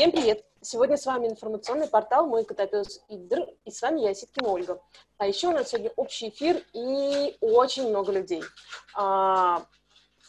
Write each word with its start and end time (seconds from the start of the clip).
Всем 0.00 0.12
привет! 0.12 0.42
Сегодня 0.62 0.96
с 0.96 1.04
вами 1.04 1.26
информационный 1.26 1.86
портал 1.86 2.26
«Мой 2.26 2.42
котопес 2.46 3.02
Идр», 3.10 3.40
и 3.66 3.70
с 3.70 3.82
вами 3.82 4.00
я, 4.00 4.14
Ситкина 4.14 4.48
Ольга. 4.48 4.82
А 5.18 5.26
еще 5.26 5.48
у 5.48 5.50
нас 5.50 5.68
сегодня 5.68 5.92
общий 5.94 6.30
эфир 6.30 6.64
и 6.72 7.36
очень 7.42 7.86
много 7.86 8.10
людей. 8.10 8.42
А, 8.94 9.66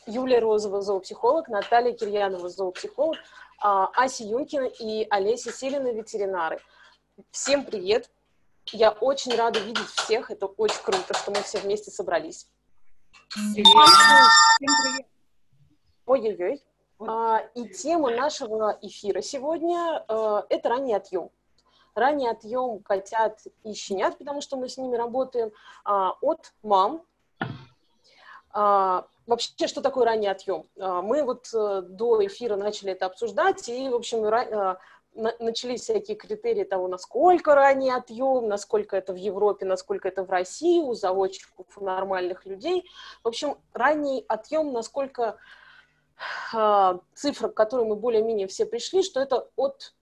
Юлия 0.08 0.40
Розова, 0.40 0.82
зоопсихолог, 0.82 1.48
Наталья 1.48 1.94
Кирьянова, 1.94 2.50
зоопсихолог, 2.50 3.16
а, 3.62 3.86
Ася 3.96 4.26
Юнкина 4.26 4.66
и 4.66 5.08
Олеся 5.10 5.54
Силина, 5.54 5.94
ветеринары. 5.94 6.60
Всем 7.32 7.64
привет! 7.64 8.10
Я 8.74 8.92
очень 8.92 9.34
рада 9.36 9.62
видеть 9.62 9.88
всех, 9.88 10.32
это 10.32 10.48
очень 10.48 10.84
круто, 10.84 11.14
что 11.14 11.32
мы 11.32 11.42
все 11.44 11.60
вместе 11.60 11.92
собрались. 11.92 12.46
Привет! 13.54 13.68
Всем 13.68 14.70
привет! 14.84 15.08
Ой-ой-ой. 16.08 16.62
А, 17.08 17.42
и 17.56 17.68
тема 17.68 18.12
нашего 18.12 18.78
эфира 18.82 19.22
сегодня 19.22 20.04
э,– 20.08 20.42
это 20.50 20.70
ранний 20.70 20.94
отъем. 20.94 21.30
Ранний 21.96 22.28
отъем 22.28 22.80
котят 22.80 23.40
и 23.64 23.74
щенят, 23.74 24.18
потому 24.18 24.42
что 24.42 24.58
мы 24.58 24.70
с 24.70 24.78
ними 24.78 24.96
работаем, 24.96 25.52
а, 25.84 26.14
от 26.22 26.54
мам. 26.64 27.04
А, 28.54 29.06
вообще, 29.26 29.68
что 29.68 29.82
такое 29.82 30.06
ранний 30.06 30.28
отъем? 30.28 30.68
Мы 30.76 31.24
вот 31.24 31.50
э, 31.54 31.82
до 31.84 32.26
эфира 32.26 32.56
начали 32.56 32.92
это 32.92 33.06
обсуждать, 33.06 33.68
и, 33.70 33.90
в 33.90 33.96
общем, 33.96 34.26
э, 34.26 34.78
начались 35.40 35.82
всякие 35.82 36.16
критерии 36.16 36.64
того, 36.64 36.88
насколько 36.88 37.56
ранний 37.56 37.92
отъем, 37.92 38.48
насколько 38.48 38.96
это 38.96 39.14
в 39.14 39.18
Европе, 39.18 39.66
насколько 39.66 40.08
это 40.08 40.24
в 40.24 40.30
России, 40.30 40.82
у 40.82 40.94
заводчиков, 40.94 41.66
у 41.78 41.84
нормальных 41.84 42.46
людей. 42.46 42.86
В 43.24 43.28
общем, 43.28 43.58
ранний 43.74 44.24
отъем, 44.28 44.72
насколько 44.72 45.38
цифра, 47.16 47.48
к 47.48 47.54
которой 47.54 47.86
мы 47.86 47.96
более-менее 47.96 48.48
все 48.48 48.66
пришли, 48.66 49.02
что 49.04 49.20
это 49.20 49.50
от 49.56 49.94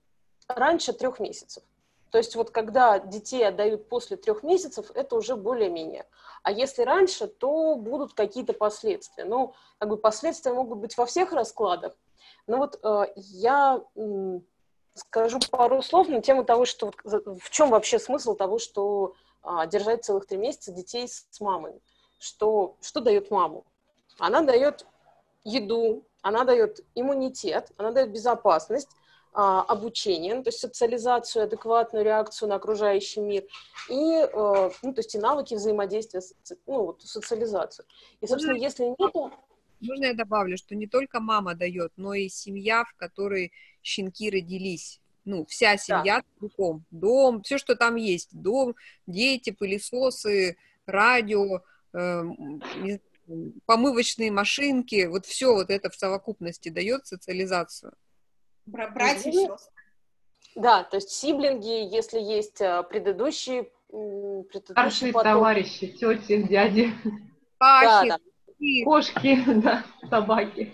раньше 0.47 0.93
трех 0.93 1.19
месяцев. 1.19 1.63
То 2.11 2.17
есть 2.17 2.35
вот 2.35 2.49
когда 2.49 2.99
детей 2.99 3.47
отдают 3.47 3.87
после 3.87 4.17
трех 4.17 4.43
месяцев, 4.43 4.91
это 4.95 5.15
уже 5.15 5.35
более-менее. 5.35 6.05
А 6.41 6.51
если 6.51 6.81
раньше, 6.83 7.27
то 7.27 7.75
будут 7.75 8.13
какие-то 8.13 8.53
последствия. 8.53 9.25
Ну, 9.25 9.53
как 9.77 9.89
бы 9.89 9.97
последствия 9.97 10.53
могут 10.53 10.79
быть 10.79 10.97
во 10.97 11.05
всех 11.05 11.33
раскладах. 11.33 11.93
Но 12.47 12.57
вот 12.57 12.79
э, 12.81 13.13
я 13.15 13.81
э, 13.95 14.39
скажу 14.95 15.39
пару 15.51 15.81
слов 15.81 16.07
на 16.07 16.21
тему 16.21 16.43
того, 16.43 16.65
что 16.65 16.91
в 17.03 17.49
чем 17.51 17.69
вообще 17.69 17.99
смысл 17.99 18.35
того, 18.35 18.57
что 18.57 19.13
э, 19.43 19.67
держать 19.67 20.03
целых 20.03 20.25
три 20.25 20.37
месяца 20.37 20.71
детей 20.71 21.07
с 21.07 21.39
мамой. 21.39 21.79
Что, 22.17 22.75
что 22.81 23.01
дает 23.01 23.29
маму? 23.29 23.65
Она 24.17 24.41
дает 24.41 24.85
еду, 25.43 26.03
она 26.21 26.43
дает 26.43 26.81
иммунитет, 26.95 27.71
она 27.77 27.91
дает 27.91 28.11
безопасность, 28.11 28.89
а, 29.31 29.61
обучение, 29.61 30.33
ну, 30.33 30.43
то 30.43 30.49
есть 30.49 30.59
социализацию, 30.59 31.43
адекватную 31.43 32.03
реакцию 32.03 32.49
на 32.49 32.55
окружающий 32.55 33.21
мир 33.21 33.43
и, 33.87 33.93
э, 33.93 34.71
ну, 34.81 34.93
то 34.93 34.99
есть 34.99 35.13
и 35.13 35.19
навыки 35.19 35.53
взаимодействия, 35.53 36.21
ну, 36.65 36.85
вот, 36.85 37.03
социализацию. 37.03 37.85
И, 38.21 38.27
собственно, 38.27 38.53
можно, 38.53 38.65
если 38.65 38.83
нету... 38.97 39.31
Можно 39.81 40.05
я 40.05 40.13
добавлю, 40.13 40.57
что 40.57 40.73
не 40.73 40.87
только 40.87 41.19
мама 41.19 41.53
дает, 41.53 41.93
но 41.95 42.15
и 42.15 42.27
семья, 42.27 42.83
в 42.85 42.95
которой 42.95 43.51
щенки 43.83 44.31
родились. 44.31 44.99
Ну, 45.25 45.45
вся 45.45 45.77
семья 45.77 46.17
да. 46.17 46.23
целиком. 46.39 46.83
Дом, 46.89 47.43
все, 47.43 47.59
что 47.59 47.75
там 47.75 47.97
есть. 47.97 48.29
Дом, 48.31 48.75
дети, 49.05 49.51
пылесосы, 49.51 50.57
радио, 50.87 51.61
э, 51.93 52.23
помывочные 53.65 54.31
машинки, 54.31 55.05
вот 55.07 55.25
все 55.25 55.53
вот 55.53 55.69
это 55.69 55.89
в 55.89 55.95
совокупности 55.95 56.69
дает 56.69 57.07
социализацию. 57.07 57.93
Братья 58.65 59.29
и 59.29 59.33
сестры. 59.33 59.57
Да, 60.55 60.83
то 60.83 60.97
есть 60.97 61.11
сиблинги, 61.11 61.93
если 61.95 62.19
есть 62.19 62.59
э, 62.61 62.83
предыдущие... 62.83 63.71
предыдущие 63.87 64.71
Старшие 64.71 65.13
потом... 65.13 65.33
товарищи, 65.33 65.87
тети, 65.87 66.41
дяди. 66.43 66.93
Пахи, 67.57 68.09
да, 68.09 68.17
да. 68.17 68.85
кошки, 68.85 69.43
да, 69.61 69.85
собаки. 70.09 70.73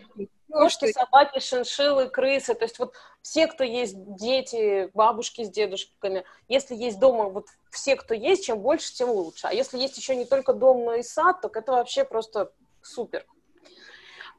Кошки, 0.50 0.92
собаки, 0.92 1.40
шиншиллы, 1.40 2.10
крысы, 2.10 2.56
то 2.56 2.64
есть 2.64 2.80
вот 2.80 2.94
все, 3.22 3.48
кто 3.48 3.64
есть 3.64 3.96
дети, 4.16 4.90
бабушки 4.94 5.44
с 5.44 5.50
дедушками, 5.50 6.24
если 6.48 6.76
есть 6.76 7.00
дома 7.00 7.26
вот 7.26 7.48
все, 7.76 7.96
кто 7.96 8.14
есть, 8.14 8.46
чем 8.46 8.60
больше, 8.60 8.94
тем 8.94 9.10
лучше. 9.10 9.48
А 9.48 9.54
если 9.54 9.78
есть 9.78 9.98
еще 9.98 10.16
не 10.16 10.26
только 10.26 10.54
дом, 10.54 10.84
но 10.84 10.96
и 10.96 11.04
сад, 11.04 11.42
то 11.42 11.52
это 11.54 11.72
вообще 11.74 12.04
просто 12.04 12.52
супер. 12.82 13.26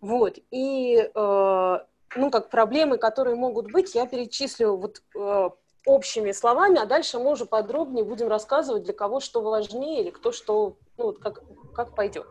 Вот, 0.01 0.39
и, 0.51 0.97
э, 0.99 1.79
ну, 2.17 2.31
как 2.31 2.51
проблемы, 2.51 2.99
которые 2.99 3.37
могут 3.37 3.71
быть, 3.73 3.95
я 3.95 4.07
перечислю 4.07 4.77
вот 4.77 5.03
э, 5.15 5.51
общими 5.87 6.33
словами, 6.33 6.79
а 6.79 6.85
дальше 6.87 7.19
мы 7.19 7.31
уже 7.31 7.47
подробнее 7.47 8.05
будем 8.05 8.29
рассказывать, 8.29 8.83
для 8.83 8.93
кого 8.93 9.21
что 9.21 9.41
важнее 9.41 10.03
или 10.03 10.11
кто 10.11 10.33
что, 10.33 10.77
ну, 10.99 11.05
вот 11.05 11.19
как, 11.19 11.43
как 11.75 11.95
пойдет. 11.95 12.27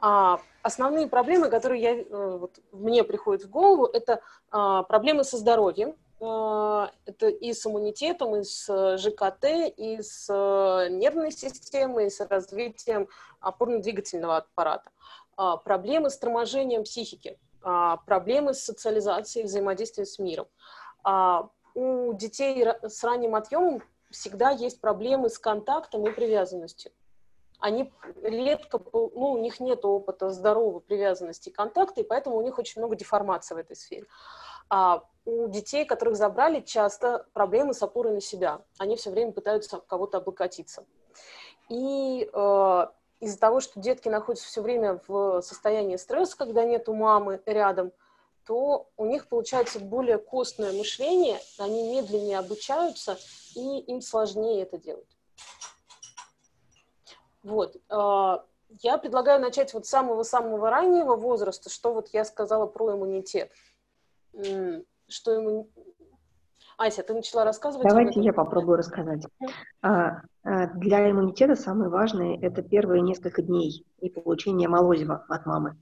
А, 0.00 0.40
основные 0.62 1.08
проблемы, 1.08 1.48
которые 1.48 1.82
я, 1.82 1.98
э, 1.98 2.38
вот, 2.38 2.58
мне 2.72 3.02
приходят 3.04 3.44
в 3.44 3.50
голову, 3.50 3.86
это 3.86 4.20
а, 4.50 4.82
проблемы 4.84 5.24
со 5.24 5.36
здоровьем, 5.36 5.94
это 6.20 7.28
и 7.28 7.52
с 7.52 7.66
иммунитетом, 7.66 8.36
и 8.36 8.44
с 8.44 8.96
ЖКТ, 8.98 9.44
и 9.76 10.02
с 10.02 10.26
э, 10.28 10.88
нервной 10.90 11.32
системой, 11.32 12.06
и 12.06 12.10
с 12.10 12.20
развитием 12.20 13.08
опорно-двигательного 13.40 14.38
аппарата. 14.38 14.90
А, 15.36 15.56
проблемы 15.56 16.10
с 16.10 16.18
торможением 16.18 16.84
психики, 16.84 17.38
а, 17.62 17.96
проблемы 17.98 18.52
с 18.52 18.62
социализацией, 18.62 19.46
взаимодействием 19.46 20.06
с 20.06 20.18
миром. 20.18 20.46
У 21.74 22.12
детей 22.14 22.66
с 22.82 23.02
ранним 23.04 23.36
отъемом 23.36 23.82
всегда 24.10 24.50
есть 24.50 24.80
проблемы 24.80 25.30
с 25.30 25.38
контактом 25.38 26.06
и 26.06 26.12
привязанностью 26.12 26.92
они 27.60 27.92
редко, 28.22 28.80
ну, 28.92 29.32
у 29.32 29.38
них 29.38 29.60
нет 29.60 29.84
опыта 29.84 30.30
здоровой 30.30 30.80
привязанности 30.80 31.50
и 31.50 31.52
контакта, 31.52 32.00
и 32.00 32.04
поэтому 32.04 32.36
у 32.36 32.42
них 32.42 32.58
очень 32.58 32.80
много 32.80 32.96
деформации 32.96 33.54
в 33.54 33.58
этой 33.58 33.76
сфере. 33.76 34.06
А 34.70 35.04
у 35.24 35.48
детей, 35.48 35.84
которых 35.84 36.16
забрали, 36.16 36.60
часто 36.60 37.26
проблемы 37.32 37.74
с 37.74 37.82
опорой 37.82 38.14
на 38.14 38.20
себя. 38.20 38.62
Они 38.78 38.96
все 38.96 39.10
время 39.10 39.32
пытаются 39.32 39.80
кого-то 39.86 40.18
облокотиться. 40.18 40.86
И 41.68 42.28
э, 42.32 42.86
из-за 43.20 43.38
того, 43.38 43.60
что 43.60 43.78
детки 43.80 44.08
находятся 44.08 44.48
все 44.48 44.62
время 44.62 45.00
в 45.06 45.42
состоянии 45.42 45.96
стресса, 45.96 46.36
когда 46.36 46.64
нет 46.64 46.88
у 46.88 46.94
мамы 46.94 47.40
рядом, 47.46 47.92
то 48.46 48.88
у 48.96 49.04
них 49.04 49.28
получается 49.28 49.78
более 49.78 50.18
костное 50.18 50.72
мышление, 50.72 51.38
они 51.58 51.94
медленнее 51.94 52.38
обучаются, 52.38 53.18
и 53.54 53.80
им 53.80 54.00
сложнее 54.00 54.62
это 54.62 54.78
делать. 54.78 55.16
Вот. 57.42 57.76
А, 57.88 58.44
я 58.80 58.98
предлагаю 58.98 59.40
начать 59.40 59.74
вот 59.74 59.86
с 59.86 59.90
самого-самого 59.90 60.70
раннего 60.70 61.16
возраста, 61.16 61.70
что 61.70 61.92
вот 61.92 62.08
я 62.12 62.24
сказала 62.24 62.66
про 62.66 62.92
иммунитет. 62.92 63.52
Что 65.08 65.32
ему... 65.32 65.68
Ася, 66.78 67.02
ты 67.02 67.12
начала 67.12 67.44
рассказывать? 67.44 67.86
Давайте 67.86 68.20
я 68.20 68.32
попробую 68.32 68.78
рассказать. 68.78 69.26
А, 69.82 70.22
а, 70.42 70.66
для 70.68 71.10
иммунитета 71.10 71.54
самое 71.54 71.90
важное– 71.90 72.38
это 72.42 72.62
первые 72.62 73.02
несколько 73.02 73.42
дней 73.42 73.84
и 74.00 74.08
получение 74.08 74.68
молозива 74.68 75.24
от 75.28 75.46
мамы. 75.46 75.76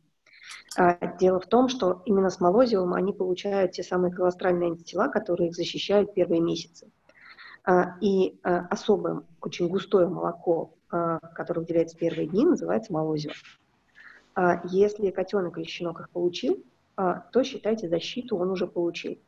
Дело 1.21 1.41
в 1.41 1.47
том, 1.47 1.69
что 1.69 2.03
именно 2.05 2.31
с 2.31 2.41
молозивом 2.41 2.95
они 2.95 3.13
получают 3.13 3.73
те 3.73 3.83
самые 3.83 4.13
колостральные 4.13 4.71
антитела, 4.71 5.09
которые 5.09 5.49
их 5.49 5.57
защищают 5.57 6.15
первые 6.15 6.41
месяцы. 6.41 6.91
И 8.01 8.39
особое, 8.43 9.23
очень 9.41 9.69
густое 9.69 10.09
молоко 10.09 10.73
а, 10.91 11.19
который 11.35 11.61
выделяется 11.61 11.97
в 11.97 11.99
первые 11.99 12.29
дни, 12.29 12.47
называется 12.47 12.93
молозиво. 12.93 13.35
А 14.35 14.63
если 14.69 15.11
котенок 15.11 15.59
или 15.59 15.67
щенок 15.67 16.01
их 16.01 16.11
получил, 16.11 16.55
а, 16.55 16.63
то 17.33 17.45
считайте 17.45 17.89
защиту 17.89 18.37
он 18.37 18.51
уже 18.51 18.67
получил. 18.67 19.19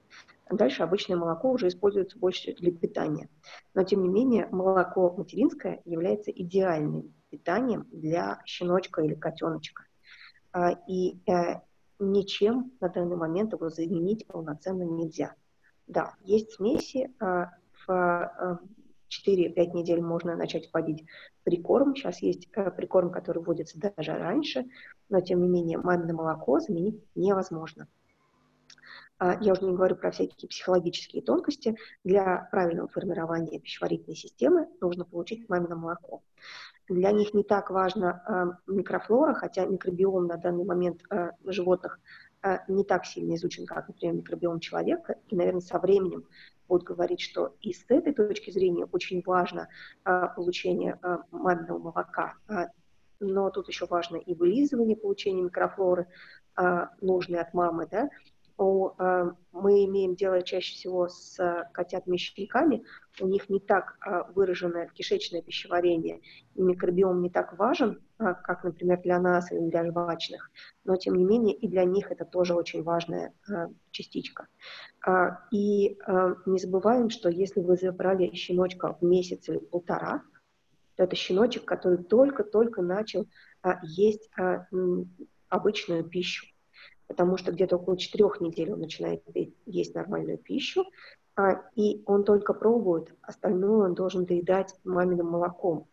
Дальше 0.50 0.82
обычное 0.82 1.17
молоко 1.17 1.52
уже 1.52 1.69
используется 1.69 2.19
больше 2.19 2.52
для 2.55 2.72
питания. 2.72 3.28
Но, 3.75 3.84
тем 3.84 4.02
не 4.02 4.08
менее, 4.08 4.49
молоко 4.50 5.14
материнское 5.17 5.81
является 5.84 6.32
идеальным 6.32 7.14
питанием 7.31 7.87
для 7.93 8.43
щеночка 8.44 9.02
или 9.02 9.14
котеночка. 9.14 9.84
И 10.88 11.20
э, 11.31 11.61
ничем 12.00 12.72
на 12.81 12.88
данный 12.88 13.17
момент 13.17 13.52
его 13.52 13.69
заменить 13.69 14.26
полноценно 14.26 14.82
нельзя. 14.82 15.37
Да, 15.87 16.14
есть 16.25 16.55
смеси, 16.55 17.14
в 17.87 18.61
4-5 19.10 19.72
недель 19.74 20.00
можно 20.00 20.36
начать 20.36 20.70
вводить 20.72 21.04
прикорм. 21.42 21.94
Сейчас 21.94 22.22
есть 22.22 22.48
э, 22.54 22.70
прикорм, 22.70 23.10
который 23.10 23.42
вводится 23.42 23.78
даже 23.78 24.12
раньше, 24.12 24.66
но 25.08 25.20
тем 25.20 25.42
не 25.42 25.48
менее 25.48 25.78
мамино 25.78 26.14
молоко 26.14 26.60
заменить 26.60 27.02
невозможно. 27.14 27.88
А, 29.18 29.36
я 29.40 29.52
уже 29.52 29.64
не 29.64 29.72
говорю 29.72 29.96
про 29.96 30.10
всякие 30.10 30.48
психологические 30.48 31.22
тонкости. 31.22 31.76
Для 32.04 32.48
правильного 32.50 32.88
формирования 32.88 33.58
пищеварительной 33.58 34.16
системы 34.16 34.68
нужно 34.80 35.04
получить 35.04 35.48
мамино 35.48 35.76
молоко. 35.76 36.22
Для 36.88 37.12
них 37.12 37.34
не 37.34 37.42
так 37.42 37.70
важна 37.70 38.22
э, 38.26 38.72
микрофлора, 38.72 39.34
хотя 39.34 39.66
микробиом 39.66 40.26
на 40.26 40.36
данный 40.36 40.64
момент 40.64 41.02
э, 41.10 41.32
животных 41.44 42.00
не 42.68 42.84
так 42.84 43.04
сильно 43.04 43.34
изучен, 43.34 43.66
как, 43.66 43.88
например, 43.88 44.14
микробиом 44.14 44.60
человека, 44.60 45.16
и, 45.28 45.36
наверное, 45.36 45.60
со 45.60 45.78
временем 45.78 46.24
будут 46.70 46.87
говорить, 46.87 47.20
что 47.20 47.55
и 47.61 47.72
с 47.72 47.84
этой 47.88 48.14
точки 48.14 48.50
зрения 48.50 48.87
очень 48.93 49.22
важно 49.26 49.69
получение 50.05 50.99
маминого 51.31 51.78
молока, 51.78 52.34
но 53.20 53.50
тут 53.50 53.69
еще 53.69 53.87
важно 53.87 54.17
и 54.17 54.34
вылизывание, 54.34 54.96
получение 54.96 55.44
микрофлоры, 55.44 56.06
нужной 57.00 57.40
от 57.40 57.52
мамы, 57.55 57.87
да, 57.90 58.08
у, 58.60 58.90
э, 58.98 59.32
мы 59.52 59.86
имеем 59.86 60.14
дело 60.14 60.42
чаще 60.42 60.74
всего 60.74 61.08
с 61.08 61.38
котятами-щенками, 61.72 62.84
у 63.20 63.26
них 63.26 63.48
не 63.48 63.58
так 63.58 63.96
э, 64.06 64.24
выраженное 64.34 64.86
кишечное 64.88 65.40
пищеварение, 65.40 66.20
и 66.54 66.62
микробиом 66.62 67.22
не 67.22 67.30
так 67.30 67.58
важен, 67.58 68.02
э, 68.18 68.34
как, 68.44 68.62
например, 68.64 69.00
для 69.00 69.18
нас 69.18 69.50
или 69.50 69.70
для 69.70 69.86
жвачных, 69.86 70.50
но, 70.84 70.96
тем 70.96 71.14
не 71.14 71.24
менее, 71.24 71.56
и 71.56 71.68
для 71.68 71.84
них 71.84 72.12
это 72.12 72.26
тоже 72.26 72.54
очень 72.54 72.82
важная 72.82 73.32
частичка. 73.90 74.46
И 75.50 75.98
не 76.46 76.58
забываем, 76.58 77.08
что 77.08 77.30
если 77.30 77.60
вы 77.60 77.76
забрали 77.76 78.34
щеночка 78.34 78.94
в 79.00 79.02
месяц 79.02 79.48
или 79.48 79.58
полтора, 79.58 80.22
то 80.96 81.04
это 81.04 81.16
щеночек, 81.16 81.64
который 81.64 82.04
только-только 82.04 82.82
начал 82.82 83.26
есть 83.82 84.30
обычную 85.48 86.04
пищу 86.04 86.46
потому 87.10 87.36
что 87.36 87.50
где-то 87.50 87.74
около 87.74 87.98
четырех 87.98 88.40
недель 88.40 88.72
он 88.72 88.78
начинает 88.78 89.24
есть 89.66 89.96
нормальную 89.96 90.38
пищу, 90.38 90.84
а, 91.34 91.60
и 91.74 92.04
он 92.06 92.22
только 92.22 92.54
пробует, 92.54 93.12
остальное 93.20 93.88
он 93.88 93.94
должен 93.94 94.26
доедать 94.26 94.76
маминым 94.84 95.26
молоком. 95.26 95.88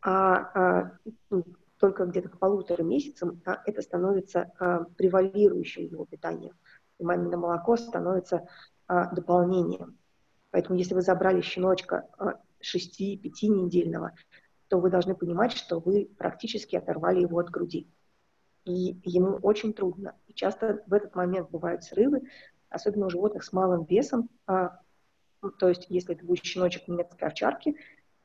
А, 0.00 0.36
а 0.54 0.98
только 1.78 2.06
где-то 2.06 2.30
к 2.30 2.38
полутора 2.38 2.82
месяцам 2.82 3.42
а, 3.44 3.58
это 3.66 3.82
становится 3.82 4.50
а, 4.58 4.84
превалирующим 4.96 5.84
его 5.84 6.06
питанием, 6.06 6.54
и 6.98 7.04
мамино 7.04 7.36
молоко 7.36 7.76
становится 7.76 8.48
а, 8.86 9.14
дополнением. 9.14 9.98
Поэтому 10.52 10.78
если 10.78 10.94
вы 10.94 11.02
забрали 11.02 11.42
щеночка 11.42 12.08
а, 12.16 12.40
6-5 12.62 13.20
недельного, 13.42 14.12
то 14.68 14.80
вы 14.80 14.88
должны 14.88 15.14
понимать, 15.14 15.52
что 15.52 15.80
вы 15.80 16.08
практически 16.16 16.76
оторвали 16.76 17.20
его 17.20 17.40
от 17.40 17.50
груди 17.50 17.90
и 18.64 19.00
ему 19.04 19.36
очень 19.42 19.72
трудно. 19.72 20.16
И 20.26 20.34
часто 20.34 20.82
в 20.86 20.92
этот 20.92 21.14
момент 21.14 21.50
бывают 21.50 21.84
срывы, 21.84 22.22
особенно 22.68 23.06
у 23.06 23.10
животных 23.10 23.44
с 23.44 23.52
малым 23.52 23.84
весом. 23.84 24.28
А, 24.46 24.80
ну, 25.42 25.50
то 25.50 25.68
есть, 25.68 25.86
если 25.88 26.14
это 26.14 26.24
будет 26.24 26.44
щеночек 26.44 26.86
немецкой 26.88 27.24
овчарки, 27.24 27.76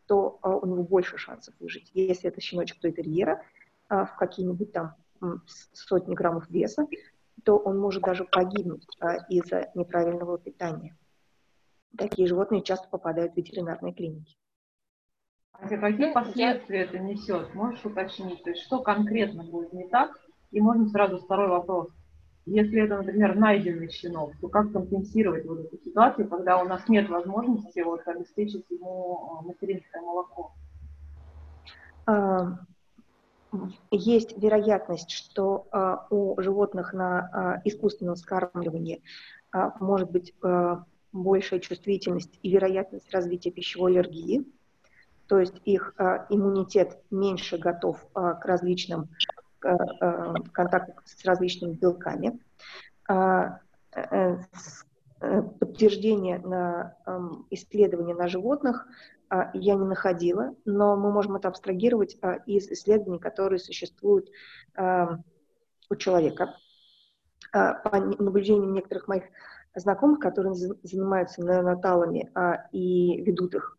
то 0.07 0.39
а, 0.41 0.55
у 0.55 0.65
него 0.65 0.83
больше 0.83 1.17
шансов 1.17 1.55
выжить. 1.59 1.89
Если 1.93 2.29
это 2.29 2.41
щеночек 2.41 2.79
той-терьера 2.79 3.43
а, 3.87 4.05
в 4.05 4.15
какие-нибудь 4.17 4.71
там 4.71 4.95
сотни 5.73 6.13
граммов 6.13 6.49
веса, 6.49 6.87
то 7.43 7.57
он 7.57 7.79
может 7.79 8.03
даже 8.03 8.25
погибнуть 8.25 8.85
а, 8.99 9.15
из-за 9.29 9.71
неправильного 9.75 10.37
питания. 10.37 10.97
Такие 11.97 12.27
животные 12.27 12.61
часто 12.61 12.87
попадают 12.89 13.33
в 13.33 13.37
ветеринарные 13.37 13.93
клиники. 13.93 14.35
А 15.53 15.67
какие 15.69 16.11
последствия 16.11 16.81
это 16.81 16.99
несет? 16.99 17.53
Можешь 17.53 17.85
уточнить? 17.85 18.43
То 18.43 18.49
есть 18.49 18.63
что 18.63 18.81
конкретно 18.81 19.43
будет 19.43 19.71
не 19.71 19.87
так, 19.87 20.19
и 20.55 20.61
можно 20.61 20.87
сразу 20.87 21.17
второй 21.17 21.49
вопрос. 21.49 21.89
Если 22.45 22.81
это, 22.81 22.97
например, 22.97 23.35
найденный 23.35 23.89
щенок, 23.91 24.31
то 24.39 24.47
как 24.47 24.71
компенсировать 24.71 25.45
вот 25.45 25.59
эту 25.59 25.77
ситуацию, 25.83 26.29
когда 26.29 26.61
у 26.61 26.67
нас 26.67 26.87
нет 26.87 27.09
возможности 27.09 27.79
вот, 27.79 28.07
обеспечить 28.07 28.65
ему 28.69 29.41
э, 29.41 29.47
материнское 29.47 30.01
молоко? 30.01 30.53
А, 32.05 32.59
есть 33.91 34.37
вероятность, 34.37 35.11
что 35.11 35.67
а, 35.71 36.07
у 36.09 36.39
животных 36.41 36.93
на 36.93 37.19
а, 37.19 37.61
искусственном 37.65 38.15
скармливании 38.15 39.01
может 39.79 40.11
быть 40.11 40.33
большая 41.13 41.61
чувствительность 41.61 42.39
и 42.43 42.49
вероятность 42.49 43.09
развития 43.13 43.51
пищевой 43.51 43.93
аллергии, 43.93 44.45
то 45.27 45.39
есть 45.39 45.55
их 45.63 45.95
иммунитет 46.29 46.99
меньше 47.09 47.57
готов 47.57 48.05
к 48.13 48.41
различным 48.43 49.07
Э, 49.65 49.77
э, 49.99 50.33
контактах 50.51 51.01
с 51.05 51.25
различными 51.25 51.73
белками. 51.73 52.39
А, 53.09 53.59
э, 53.95 54.37
подтверждение 55.59 56.37
на 56.37 56.95
эм, 57.07 57.47
исследования 57.49 58.13
на 58.13 58.27
животных 58.27 58.85
а, 59.29 59.49
я 59.55 59.73
не 59.73 59.85
находила, 59.85 60.53
но 60.65 60.95
мы 60.95 61.11
можем 61.11 61.35
это 61.37 61.47
абстрагировать 61.47 62.15
а, 62.21 62.33
из 62.45 62.67
исследований, 62.69 63.17
которые 63.17 63.57
существуют 63.57 64.29
эм, 64.75 65.23
у 65.89 65.95
человека. 65.95 66.55
По 67.51 67.97
наблюдениям 68.19 68.73
некоторых 68.73 69.07
моих 69.07 69.23
знакомых, 69.75 70.19
которые 70.19 70.53
занимаются 70.53 71.41
неонаталами 71.41 72.31
и 72.71 73.21
ведут 73.21 73.55
их 73.55 73.77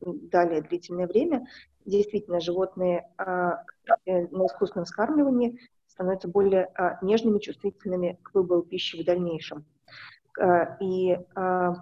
далее 0.00 0.62
длительное 0.62 1.06
время, 1.06 1.46
действительно 1.84 2.40
животные 2.40 3.08
Э, 4.06 4.26
на 4.28 4.46
искусственном 4.46 4.86
скармливании 4.86 5.58
становятся 5.86 6.28
более 6.28 6.70
а, 6.74 6.98
нежными, 7.02 7.38
чувствительными 7.38 8.18
к 8.22 8.34
выбору 8.34 8.62
пищи 8.62 9.00
в 9.00 9.04
дальнейшем. 9.04 9.64
А, 10.38 10.76
и, 10.80 11.18
а, 11.34 11.74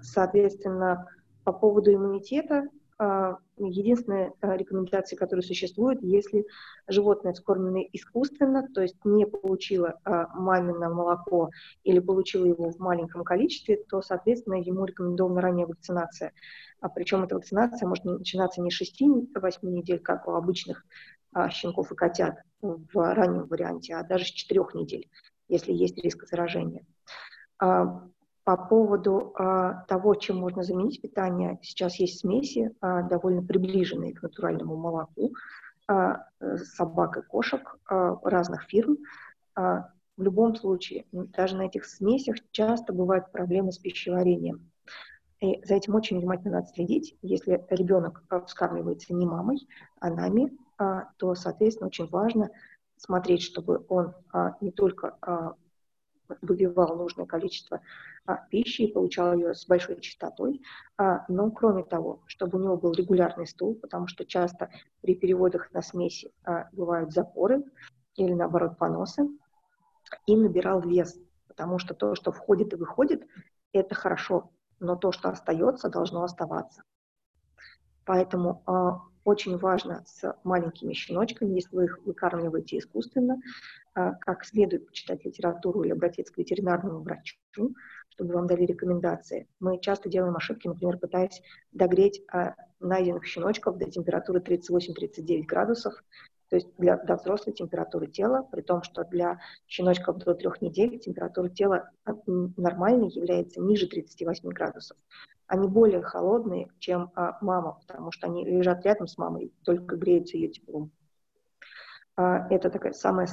соответственно, 0.00 1.06
по 1.44 1.52
поводу 1.52 1.92
иммунитета, 1.92 2.68
а, 2.98 3.38
единственная 3.68 4.32
а, 4.40 4.56
рекомендация, 4.56 5.16
которая 5.16 5.42
существует, 5.42 5.98
если 6.02 6.46
животное 6.88 7.34
скормлено 7.34 7.80
искусственно, 7.92 8.68
то 8.72 8.82
есть 8.82 8.96
не 9.04 9.26
получило 9.26 9.98
а, 10.04 10.28
мамино 10.34 10.90
молоко 10.90 11.50
или 11.84 11.98
получило 11.98 12.44
его 12.44 12.70
в 12.70 12.78
маленьком 12.78 13.24
количестве, 13.24 13.82
то, 13.88 14.02
соответственно, 14.02 14.54
ему 14.54 14.84
рекомендована 14.84 15.40
ранняя 15.40 15.66
вакцинация 15.66 16.32
а 16.80 16.88
причем 16.88 17.22
эта 17.22 17.34
вакцинация 17.34 17.86
может 17.86 18.04
начинаться 18.04 18.60
не 18.62 18.70
6-8 18.70 19.26
недель, 19.62 20.00
как 20.00 20.26
у 20.26 20.32
обычных 20.32 20.84
а, 21.32 21.50
щенков 21.50 21.92
и 21.92 21.94
котят 21.94 22.38
в 22.60 23.14
раннем 23.14 23.46
варианте, 23.46 23.94
а 23.94 24.02
даже 24.02 24.24
с 24.24 24.28
4 24.28 24.60
недель, 24.74 25.08
если 25.48 25.72
есть 25.72 25.98
риск 25.98 26.26
заражения. 26.26 26.84
По 28.50 28.56
поводу 28.56 29.32
а, 29.36 29.84
того, 29.86 30.16
чем 30.16 30.38
можно 30.38 30.64
заменить 30.64 31.00
питание, 31.00 31.60
сейчас 31.62 32.00
есть 32.00 32.18
смеси, 32.18 32.74
а, 32.80 33.02
довольно 33.02 33.44
приближенные 33.44 34.12
к 34.12 34.22
натуральному 34.22 34.74
молоку 34.76 35.34
а, 35.86 36.24
собак 36.56 37.16
и 37.18 37.22
кошек 37.22 37.76
а, 37.88 38.18
разных 38.24 38.64
фирм. 38.64 38.98
А, 39.54 39.92
в 40.16 40.22
любом 40.22 40.56
случае, 40.56 41.04
даже 41.12 41.54
на 41.54 41.66
этих 41.66 41.84
смесях 41.84 42.38
часто 42.50 42.92
бывают 42.92 43.30
проблемы 43.30 43.70
с 43.70 43.78
пищеварением. 43.78 44.68
И 45.38 45.64
за 45.64 45.76
этим 45.76 45.94
очень 45.94 46.18
внимательно 46.18 46.54
надо 46.56 46.66
следить. 46.74 47.16
Если 47.22 47.64
ребенок 47.70 48.24
вскармливается 48.48 49.14
не 49.14 49.26
мамой, 49.26 49.58
а 50.00 50.10
нами, 50.10 50.58
а, 50.76 51.04
то, 51.18 51.36
соответственно, 51.36 51.86
очень 51.86 52.08
важно 52.08 52.50
смотреть, 52.96 53.42
чтобы 53.42 53.86
он 53.88 54.12
а, 54.32 54.56
не 54.60 54.72
только 54.72 55.16
а, 55.22 55.54
выбивал 56.42 56.96
нужное 56.96 57.26
количество 57.26 57.80
пищи 58.50 58.82
и 58.82 58.92
получал 58.92 59.34
ее 59.34 59.54
с 59.54 59.66
большой 59.66 60.00
частотой, 60.00 60.62
но, 61.28 61.50
кроме 61.50 61.84
того, 61.84 62.22
чтобы 62.26 62.58
у 62.58 62.62
него 62.62 62.76
был 62.76 62.92
регулярный 62.92 63.46
стул, 63.46 63.74
потому 63.74 64.06
что 64.06 64.24
часто 64.24 64.70
при 65.00 65.14
переводах 65.14 65.72
на 65.72 65.82
смеси 65.82 66.32
бывают 66.72 67.12
запоры 67.12 67.64
или, 68.16 68.32
наоборот, 68.32 68.78
поносы, 68.78 69.28
и 70.26 70.36
набирал 70.36 70.80
вес, 70.80 71.18
потому 71.48 71.78
что 71.78 71.94
то, 71.94 72.14
что 72.14 72.32
входит 72.32 72.72
и 72.72 72.76
выходит, 72.76 73.26
это 73.72 73.94
хорошо, 73.94 74.50
но 74.78 74.96
то, 74.96 75.12
что 75.12 75.28
остается, 75.28 75.88
должно 75.88 76.24
оставаться. 76.24 76.82
Поэтому 78.04 78.62
э, 78.66 79.19
очень 79.30 79.56
важно 79.56 80.02
с 80.06 80.36
маленькими 80.44 80.92
щеночками, 80.92 81.54
если 81.54 81.74
вы 81.74 81.84
их 81.84 81.98
выкармливаете 82.04 82.78
искусственно, 82.78 83.40
э, 83.94 84.12
как 84.20 84.44
следует 84.44 84.86
почитать 84.86 85.24
литературу 85.24 85.82
или 85.82 85.92
обратиться 85.92 86.32
к 86.32 86.38
ветеринарному 86.38 87.00
врачу, 87.00 87.36
чтобы 88.10 88.34
вам 88.34 88.46
дали 88.46 88.64
рекомендации. 88.64 89.48
Мы 89.60 89.80
часто 89.80 90.08
делаем 90.08 90.36
ошибки, 90.36 90.68
например, 90.68 90.98
пытаясь 90.98 91.40
догреть 91.72 92.22
э, 92.32 92.54
найденных 92.80 93.24
щеночков 93.24 93.78
до 93.78 93.90
температуры 93.90 94.40
38-39 94.40 95.42
градусов, 95.46 95.94
то 96.48 96.56
есть 96.56 96.68
для, 96.78 96.96
до 96.96 97.14
взрослой 97.14 97.52
температуры 97.52 98.08
тела, 98.08 98.42
при 98.50 98.60
том, 98.60 98.82
что 98.82 99.04
для 99.04 99.38
щеночков 99.68 100.18
до 100.18 100.34
трех 100.34 100.60
недель 100.60 100.98
температура 100.98 101.48
тела 101.48 101.90
нормальной 102.26 103.08
является 103.08 103.60
ниже 103.60 103.86
38 103.86 104.48
градусов. 104.48 104.96
Они 105.50 105.66
более 105.66 106.00
холодные, 106.00 106.68
чем 106.78 107.10
а, 107.16 107.36
мама, 107.40 107.80
потому 107.84 108.12
что 108.12 108.28
они 108.28 108.44
лежат 108.44 108.84
рядом 108.84 109.08
с 109.08 109.18
мамой, 109.18 109.52
только 109.64 109.96
греются 109.96 110.36
ее 110.36 110.48
теплом. 110.48 110.92
А, 112.14 112.46
это 112.50 112.70
такая 112.70 112.92
самая 112.92 113.28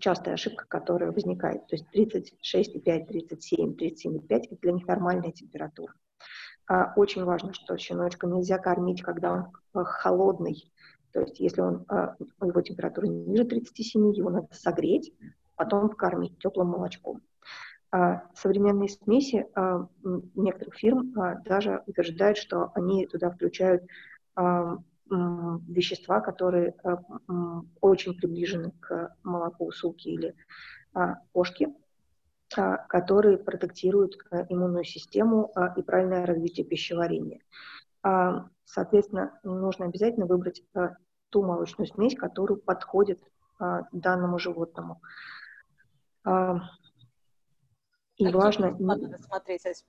частая 0.00 0.34
ошибка, 0.34 0.66
которая 0.66 1.12
возникает. 1.12 1.64
То 1.68 1.76
есть 1.76 1.86
36,5, 1.94 3.06
37, 3.06 3.76
37,5– 3.76 4.24
это 4.28 4.56
для 4.62 4.72
них 4.72 4.84
нормальная 4.88 5.30
температура. 5.30 5.94
А, 6.66 6.92
очень 6.96 7.22
важно, 7.22 7.54
что 7.54 7.76
щеночка 7.76 8.26
нельзя 8.26 8.58
кормить, 8.58 9.02
когда 9.02 9.32
он 9.32 9.80
э, 9.80 9.84
холодный, 9.84 10.72
то 11.12 11.20
есть 11.20 11.38
если 11.38 11.60
он, 11.60 11.84
а, 11.86 12.16
у 12.40 12.46
него 12.46 12.62
температура 12.62 13.06
ниже 13.06 13.44
37, 13.44 14.12
его 14.12 14.30
надо 14.30 14.48
согреть, 14.50 15.12
потом 15.54 15.88
кормить 15.90 16.36
теплым 16.40 16.70
молочком. 16.70 17.22
А, 17.94 18.24
современные 18.34 18.88
смеси 18.88 19.46
а, 19.54 19.86
некоторых 20.34 20.74
фирм 20.74 21.12
а, 21.16 21.36
даже 21.44 21.84
утверждают, 21.86 22.38
что 22.38 22.72
они 22.74 23.06
туда 23.06 23.30
включают 23.30 23.84
вещества, 25.06 26.20
которые 26.20 26.74
очень 27.80 28.14
приближены 28.14 28.72
к 28.80 29.14
молоку 29.22 29.70
суки 29.70 30.08
или 30.08 30.34
кошки, 31.32 31.68
которые 32.48 33.36
протектируют 33.36 34.16
иммунную 34.48 34.82
систему 34.84 35.52
и 35.76 35.82
правильное 35.82 36.26
развитие 36.26 36.66
пищеварения. 36.66 37.42
Соответственно, 38.64 39.38
нужно 39.44 39.84
обязательно 39.84 40.26
выбрать 40.26 40.64
ту 41.28 41.44
молочную 41.44 41.86
смесь, 41.86 42.16
которая 42.16 42.58
подходит 42.58 43.20
данному 43.92 44.38
животному. 44.38 45.00
И 48.16 48.24
какие 48.24 48.40
важно... 48.40 48.76
Надо 48.78 49.18
смотреть, 49.18 49.84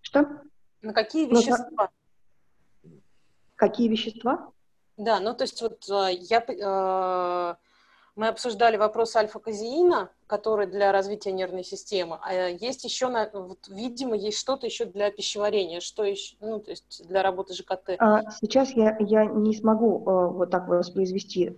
Что? 0.00 0.42
На 0.82 0.92
какие 0.92 1.26
ну, 1.26 1.38
вещества? 1.38 1.90
Ну, 2.82 2.90
какие 3.56 3.88
вещества? 3.88 4.52
Да, 4.96 5.18
ну 5.20 5.34
то 5.34 5.44
есть 5.44 5.60
вот 5.62 5.88
э, 5.88 6.12
я, 6.12 6.44
э, 6.46 7.54
мы 8.16 8.28
обсуждали 8.28 8.76
вопрос 8.76 9.16
альфа-казеина, 9.16 10.10
который 10.26 10.66
для 10.66 10.92
развития 10.92 11.32
нервной 11.32 11.64
системы, 11.64 12.18
а 12.22 12.48
есть 12.48 12.84
еще, 12.84 13.08
вот, 13.32 13.66
видимо, 13.68 14.14
есть 14.14 14.38
что-то 14.38 14.66
еще 14.66 14.84
для 14.84 15.10
пищеварения, 15.10 15.80
что 15.80 16.04
еще, 16.04 16.36
ну 16.40 16.60
то 16.60 16.70
есть 16.70 17.06
для 17.08 17.22
работы 17.22 17.54
ЖКТ. 17.54 17.96
А, 17.98 18.30
сейчас 18.30 18.70
я, 18.72 18.96
я 19.00 19.24
не 19.24 19.54
смогу 19.54 20.00
э, 20.00 20.28
вот 20.32 20.50
так 20.50 20.68
воспроизвести 20.68 21.56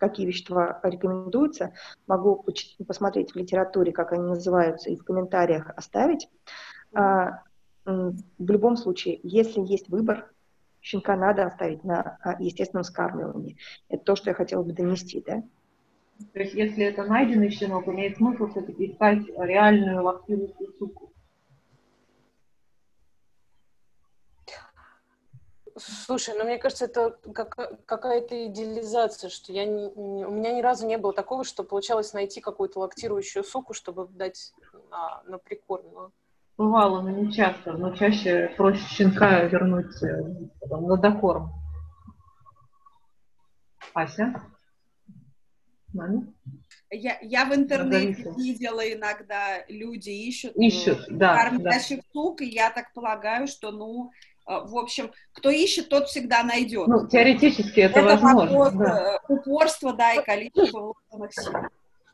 какие 0.00 0.26
вещества 0.26 0.80
рекомендуются, 0.82 1.74
могу 2.06 2.44
посмотреть 2.86 3.32
в 3.32 3.36
литературе, 3.36 3.92
как 3.92 4.12
они 4.12 4.22
называются, 4.22 4.90
и 4.90 4.96
в 4.96 5.04
комментариях 5.04 5.70
оставить. 5.76 6.28
А, 6.92 7.42
в 7.84 8.50
любом 8.50 8.76
случае, 8.76 9.20
если 9.22 9.60
есть 9.60 9.88
выбор, 9.88 10.32
щенка 10.80 11.16
надо 11.16 11.44
оставить 11.44 11.84
на 11.84 12.18
а, 12.22 12.42
естественном 12.42 12.84
скармливании. 12.84 13.58
Это 13.88 14.02
то, 14.04 14.16
что 14.16 14.30
я 14.30 14.34
хотела 14.34 14.62
бы 14.62 14.72
донести, 14.72 15.22
да? 15.24 15.42
То 16.32 16.40
есть, 16.40 16.54
если 16.54 16.84
это 16.84 17.04
найденный 17.04 17.50
щенок, 17.50 17.86
имеет 17.88 18.16
смысл 18.16 18.46
все-таки 18.48 18.92
искать 18.92 19.26
реальную 19.38 20.02
лактирующую 20.02 20.72
суку? 20.78 21.12
Слушай, 25.80 26.34
ну 26.36 26.44
мне 26.44 26.58
кажется, 26.58 26.84
это 26.84 27.18
как, 27.34 27.86
какая-то 27.86 28.46
идеализация, 28.46 29.30
что 29.30 29.52
я 29.52 29.64
не, 29.64 29.88
у 29.88 30.30
меня 30.30 30.52
ни 30.52 30.60
разу 30.60 30.86
не 30.86 30.98
было 30.98 31.12
такого, 31.12 31.44
что 31.44 31.64
получалось 31.64 32.12
найти 32.12 32.40
какую-то 32.40 32.80
лактирующую 32.80 33.44
суку, 33.44 33.74
чтобы 33.74 34.06
дать 34.08 34.52
на, 34.90 35.22
на 35.24 35.38
прикорм. 35.38 35.84
Но... 35.92 36.12
Бывало, 36.56 37.00
но 37.00 37.10
не 37.10 37.32
часто, 37.32 37.72
но 37.72 37.94
чаще 37.96 38.52
проще 38.56 38.82
щенка 38.88 39.44
вернуть 39.44 40.02
э, 40.02 40.22
на 40.68 40.96
докорм. 40.96 41.50
Ася? 43.94 44.34
Маме? 45.92 46.32
Я, 46.90 47.18
я 47.22 47.44
в 47.46 47.54
интернете 47.54 48.24
Маргарита. 48.24 48.40
видела 48.40 48.92
иногда, 48.92 49.64
люди 49.68 50.10
ищут, 50.10 50.54
ищут 50.56 51.06
да, 51.08 51.36
кормящих 51.36 51.98
да. 51.98 52.04
сук, 52.12 52.40
и 52.42 52.46
я 52.46 52.70
так 52.70 52.92
полагаю, 52.92 53.48
что, 53.48 53.72
ну, 53.72 54.12
Э, 54.12 54.29
в 54.46 54.76
общем, 54.76 55.10
кто 55.32 55.50
ищет, 55.50 55.88
тот 55.88 56.08
всегда 56.08 56.42
найдет. 56.42 56.88
Ну, 56.88 57.06
теоретически 57.06 57.80
это, 57.80 58.00
это 58.00 58.16
возможно. 58.16 58.58
Вопрос, 58.58 58.72
да. 58.74 59.14
Э, 59.14 59.18
упорство, 59.28 59.92
да, 59.92 60.14
и 60.14 60.24
количество 60.24 60.94
вложенных 61.10 61.32
сил. 61.34 61.52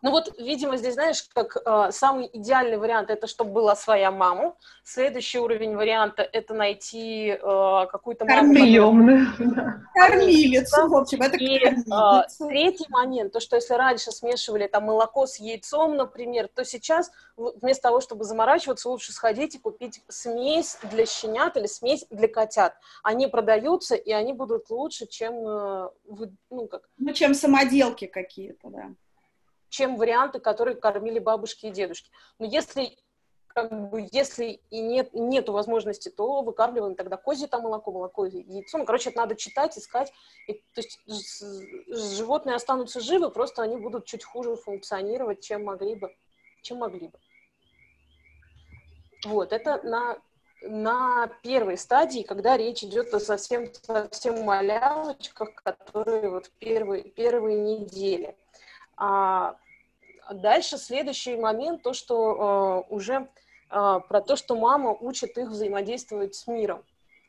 Ну 0.07 0.13
вот, 0.13 0.33
видимо, 0.39 0.77
здесь, 0.77 0.95
знаешь, 0.95 1.25
как 1.35 1.57
э, 1.57 1.91
самый 1.91 2.31
идеальный 2.33 2.77
вариант 2.77 3.11
это 3.11 3.27
чтобы 3.27 3.51
была 3.51 3.75
своя 3.75 4.13
мама. 4.13 4.55
Следующий 4.85 5.41
уровень 5.41 5.75
варианта 5.75 6.23
это 6.23 6.55
найти 6.55 7.31
э, 7.31 7.87
какую-то 7.91 8.25
маму. 8.25 8.55
Приемную. 8.55 9.27
Кормилицу, 9.95 10.87
в 10.87 10.95
общем, 10.95 11.23
это 11.23 11.37
И 11.39 11.57
э, 11.57 12.47
третий 12.47 12.87
момент, 12.89 13.33
то, 13.33 13.41
что 13.41 13.57
если 13.57 13.75
раньше 13.75 14.13
смешивали 14.13 14.69
там 14.69 14.85
молоко 14.85 15.27
с 15.27 15.41
яйцом, 15.41 15.97
например, 15.97 16.47
то 16.55 16.65
сейчас 16.65 17.11
вместо 17.37 17.83
того, 17.83 18.01
чтобы 18.01 18.23
заморачиваться, 18.23 18.89
лучше 18.89 19.11
сходить 19.11 19.57
и 19.57 19.59
купить 19.59 20.05
смесь 20.07 20.79
для 20.85 21.05
щенят 21.05 21.57
или 21.57 21.67
смесь 21.67 22.07
для 22.11 22.29
котят. 22.29 22.77
Они 23.03 23.27
продаются, 23.27 23.97
и 23.97 24.13
они 24.13 24.35
будут 24.35 24.71
лучше, 24.71 25.09
чем, 25.09 25.35
э, 25.35 25.89
ну, 26.51 26.69
как... 26.69 26.83
Ну, 26.97 27.13
чем 27.13 27.35
самоделки 27.35 28.07
какие-то, 28.07 28.69
да 28.69 28.91
чем 29.77 29.97
варианты, 29.97 30.41
которые 30.41 30.75
кормили 30.75 31.19
бабушки 31.19 31.67
и 31.67 31.71
дедушки. 31.71 32.11
Но 32.39 32.47
если 32.47 32.97
как 33.49 33.91
бы, 33.91 34.07
если 34.13 34.61
и 34.71 34.81
нет, 34.81 35.15
нету 35.15 35.53
возможности, 35.53 36.11
то 36.11 36.43
выкармливаем 36.43 36.95
тогда 36.95 37.17
козье 37.17 37.47
там 37.47 37.63
молоко, 37.63 37.91
молоко, 37.91 38.27
яйцо. 38.27 38.77
Ну, 38.77 38.85
короче, 38.85 39.09
это 39.11 39.19
надо 39.19 39.35
читать, 39.35 39.79
искать. 39.79 40.13
И, 40.47 40.55
то 40.75 40.81
есть 40.83 41.01
животные 42.17 42.57
останутся 42.57 43.01
живы, 43.01 43.31
просто 43.31 43.63
они 43.63 43.77
будут 43.79 44.05
чуть 44.05 44.25
хуже 44.25 44.57
функционировать, 44.57 45.41
чем 45.41 45.65
могли 45.65 45.95
бы. 45.95 46.15
Чем 46.63 46.79
могли 46.79 47.09
бы. 47.09 47.19
Вот, 49.25 49.53
это 49.55 49.81
на, 49.83 50.19
на 50.63 51.27
первой 51.43 51.79
стадии, 51.79 52.23
когда 52.23 52.59
речь 52.59 52.85
идет 52.85 53.13
о 53.15 53.21
совсем, 53.21 53.73
совсем 53.73 54.43
малявочках, 54.45 55.55
которые 55.55 56.29
вот 56.29 56.51
первые, 56.59 57.05
первые 57.05 57.59
недели. 57.59 58.37
А 58.99 59.57
дальше 60.35 60.79
следующий 60.79 61.37
момент, 61.37 61.83
то, 61.83 61.93
что 61.93 62.85
э, 62.89 62.95
уже 62.95 63.15
э, 63.15 64.01
про 64.09 64.21
то, 64.21 64.37
что 64.37 64.57
мама 64.57 64.93
учит 64.93 65.37
их 65.39 65.49
взаимодействовать 65.49 66.35
с 66.35 66.47
миром 66.47 66.85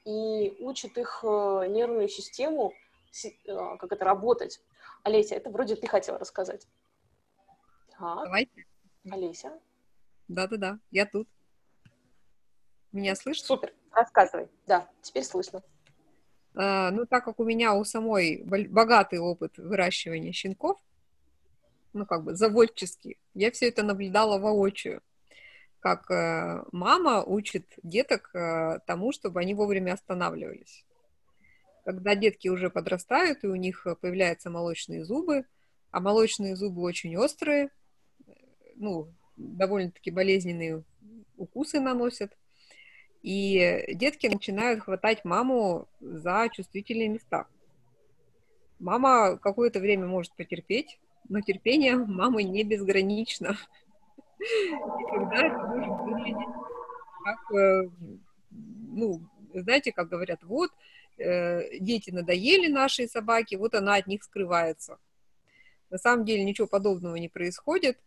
и 0.06 0.56
учит 0.60 0.98
их 0.98 1.20
э, 1.24 1.66
нервную 1.68 2.10
систему, 2.10 2.74
э, 3.24 3.30
как 3.78 3.92
это 3.92 4.06
работать. 4.06 4.62
Олеся, 5.04 5.36
это 5.36 5.50
вроде 5.50 5.76
ты 5.76 5.88
хотела 5.88 6.18
рассказать. 6.18 6.68
Так. 7.98 8.24
Давайте. 8.26 8.66
Олеся. 9.10 9.52
Да-да-да, 10.28 10.80
я 10.92 11.06
тут. 11.06 11.28
Меня 12.92 13.16
слышно? 13.16 13.46
Супер, 13.46 13.74
рассказывай. 13.92 14.50
Да, 14.66 14.90
теперь 15.02 15.24
слышно. 15.24 15.62
А, 16.56 16.92
ну, 16.92 17.06
так 17.06 17.24
как 17.24 17.40
у 17.40 17.44
меня 17.44 17.74
у 17.76 17.84
самой 17.84 18.44
богатый 18.44 19.20
опыт 19.20 19.58
выращивания 19.58 20.32
щенков, 20.32 20.80
ну, 21.98 22.06
как 22.06 22.24
бы 22.24 22.36
заводчески. 22.36 23.18
Я 23.34 23.52
все 23.52 23.68
это 23.68 23.84
наблюдала 23.84 24.40
воочию, 24.40 25.02
как 25.80 26.10
э, 26.12 26.64
мама 26.72 27.24
учит 27.24 27.66
деток 27.84 28.30
э, 28.34 28.80
тому, 28.86 29.12
чтобы 29.12 29.40
они 29.40 29.54
вовремя 29.54 29.94
останавливались. 29.94 30.86
Когда 31.86 32.16
детки 32.16 32.48
уже 32.48 32.70
подрастают, 32.70 33.44
и 33.44 33.48
у 33.48 33.56
них 33.56 33.88
появляются 34.02 34.50
молочные 34.50 35.06
зубы, 35.06 35.46
а 35.92 36.00
молочные 36.00 36.56
зубы 36.56 36.82
очень 36.82 37.16
острые, 37.16 37.70
ну, 38.76 39.14
довольно-таки 39.38 40.12
болезненные 40.12 40.84
укусы 41.38 41.80
наносят, 41.80 42.36
и 43.22 43.94
детки 43.94 44.28
начинают 44.28 44.82
хватать 44.82 45.26
маму 45.26 45.88
за 46.00 46.50
чувствительные 46.52 47.10
места. 47.10 47.48
Мама 48.80 49.38
какое-то 49.38 49.80
время 49.80 50.06
может 50.08 50.36
потерпеть, 50.36 51.00
но 51.30 51.42
терпение 51.42 51.98
мамы 51.98 52.44
не 52.44 52.64
безгранично. 52.64 53.58
И 54.40 55.04
когда 55.12 55.48
это 55.48 55.58
может 55.58 56.02
выглядеть 56.02 56.48
как, 57.28 57.52
э, 57.52 57.90
ну, 58.52 59.22
знаете, 59.54 59.92
как 59.92 60.08
говорят, 60.10 60.44
вот, 60.44 60.72
э, 61.18 61.78
дети 61.80 62.12
надоели 62.12 62.72
нашей 62.72 63.08
собаки, 63.10 63.56
вот 63.56 63.76
она 63.76 63.96
от 63.96 64.08
них 64.08 64.24
скрывается. 64.24 64.98
На 65.90 65.98
самом 65.98 66.26
деле 66.26 66.44
ничего 66.44 66.68
подобного 66.68 67.16
не 67.16 67.30
происходит. 67.30 67.98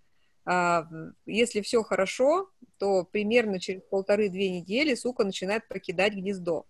А, 0.45 0.87
если 1.27 1.61
все 1.61 1.83
хорошо, 1.83 2.51
то 2.79 3.05
примерно 3.05 3.61
через 3.61 3.83
полторы-две 3.83 4.51
недели 4.51 4.95
сука 4.95 5.25
начинает 5.25 5.69
покидать 5.69 6.15
гнездо. 6.15 6.67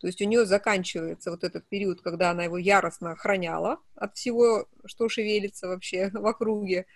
То 0.00 0.06
есть 0.06 0.22
у 0.22 0.24
нее 0.24 0.46
заканчивается 0.46 1.30
вот 1.30 1.44
этот 1.44 1.68
период, 1.68 2.00
когда 2.00 2.30
она 2.30 2.44
его 2.44 2.56
яростно 2.56 3.12
охраняла 3.12 3.78
от 3.94 4.16
всего, 4.16 4.66
что 4.86 5.10
шевелится 5.10 5.68
вообще 5.68 6.08
в 6.12 6.26
округе. 6.26 6.86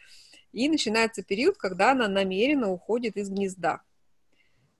И 0.52 0.68
начинается 0.68 1.22
период, 1.22 1.58
когда 1.58 1.92
она 1.92 2.08
намеренно 2.08 2.70
уходит 2.70 3.16
из 3.16 3.28
гнезда. 3.28 3.82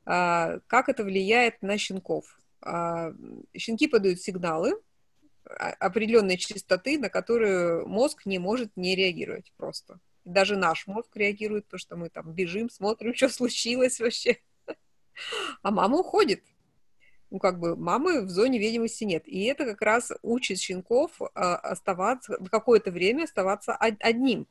А, 0.07 0.59
как 0.69 0.89
это 0.89 1.05
влияет 1.05 1.61
на 1.61 1.77
щенков? 1.77 2.41
А, 2.63 3.13
щенки 3.55 3.89
подают 3.89 4.21
сигналы 4.21 4.81
определенной 5.45 6.39
частоты, 6.39 6.99
на 6.99 7.11
которые 7.11 7.85
мозг 7.85 8.25
не 8.25 8.39
может 8.39 8.75
не 8.77 8.97
реагировать 8.97 9.53
просто. 9.59 10.01
Даже 10.25 10.57
наш 10.57 10.87
мозг 10.87 11.15
реагирует, 11.15 11.67
потому 11.67 11.79
что 11.79 11.97
мы 11.97 12.09
там 12.09 12.33
бежим, 12.33 12.71
смотрим, 12.71 13.15
что 13.15 13.29
случилось 13.29 14.01
вообще. 14.01 14.39
А 15.63 15.71
мама 15.71 15.99
уходит 15.99 16.43
ну, 17.35 17.41
как 17.41 17.59
бы 17.59 17.75
мамы 17.75 18.21
в 18.21 18.31
зоне 18.31 18.61
видимости 18.61 19.03
нет. 19.03 19.27
И 19.27 19.43
это 19.47 19.65
как 19.65 19.83
раз 19.83 20.13
учит 20.23 20.61
щенков 20.61 21.21
а, 21.21 21.57
оставаться, 21.57 22.39
какое-то 22.49 22.93
время 22.93 23.25
оставаться 23.25 23.75
одним. 23.75 24.47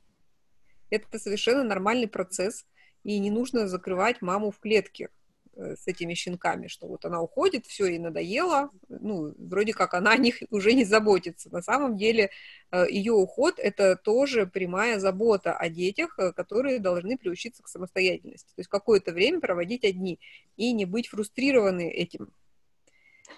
Это 0.89 1.17
совершенно 1.17 1.63
нормальный 1.63 2.09
процесс, 2.09 2.65
и 3.05 3.19
не 3.19 3.31
нужно 3.31 3.69
закрывать 3.69 4.21
маму 4.21 4.51
в 4.51 4.59
клетке. 4.59 5.07
Э, 5.55 5.75
с 5.75 5.87
этими 5.87 6.15
щенками, 6.15 6.67
что 6.67 6.87
вот 6.87 7.05
она 7.05 7.21
уходит, 7.21 7.67
все 7.67 7.85
ей 7.85 7.99
надоело, 7.99 8.71
ну, 8.89 9.35
вроде 9.37 9.73
как 9.73 9.93
она 9.93 10.11
о 10.13 10.17
них 10.17 10.41
уже 10.49 10.73
не 10.73 10.83
заботится. 10.83 11.49
На 11.51 11.61
самом 11.61 11.95
деле 11.95 12.31
э, 12.71 12.85
ее 12.89 13.13
уход– 13.13 13.55
это 13.59 13.95
тоже 13.95 14.47
прямая 14.47 14.99
забота 14.99 15.53
о 15.53 15.69
детях, 15.69 16.17
э, 16.17 16.33
которые 16.33 16.79
должны 16.79 17.17
приучиться 17.17 17.61
к 17.61 17.67
самостоятельности. 17.67 18.49
То 18.55 18.59
есть 18.59 18.69
какое-то 18.69 19.13
время 19.13 19.39
проводить 19.39 19.85
одни 19.85 20.19
и 20.57 20.73
не 20.73 20.85
быть 20.85 21.07
фрустрированы 21.07 21.89
этим. 21.89 22.33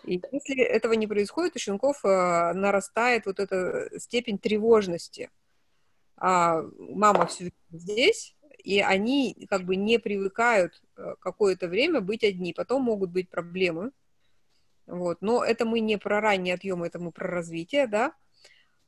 И 0.06 0.22
если 0.32 0.62
этого 0.64 0.94
не 0.94 1.08
происходит, 1.08 1.56
у 1.56 1.60
щенков 1.60 2.04
нарастает 2.04 3.26
вот 3.26 3.40
эта 3.40 3.90
степень 4.00 4.38
тревожности. 4.38 5.30
А 6.18 6.62
мама 6.78 7.26
все 7.28 7.52
здесь, 7.72 8.36
и 8.64 8.80
они 8.80 9.46
как 9.50 9.64
бы 9.64 9.76
не 9.76 10.00
привыкают 10.00 10.82
э, 10.98 11.16
какое-то 11.20 11.68
время 11.68 12.02
быть 12.02 12.24
одни. 12.24 12.54
Потом 12.54 12.82
могут 12.82 13.12
быть 13.12 13.30
проблемы. 13.30 13.92
Вот. 14.88 15.22
Но 15.22 15.44
это 15.44 15.66
мы 15.66 15.82
не 15.82 15.98
про 15.98 16.22
ранний 16.22 16.52
отъем, 16.52 16.84
это 16.84 17.00
мы 17.00 17.12
про 17.12 17.28
развитие, 17.28 17.88
да. 17.88 18.14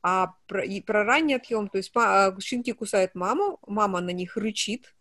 А 0.02 0.34
про, 0.46 0.64
и 0.64 0.80
про 0.80 1.04
ранний 1.04 1.34
отъем, 1.34 1.68
то 1.68 1.78
есть 1.78 1.90
а, 1.94 2.34
щенки 2.40 2.72
кусают 2.72 3.14
маму, 3.14 3.58
мама 3.66 4.00
на 4.00 4.10
них 4.10 4.36
рычит. 4.36 4.94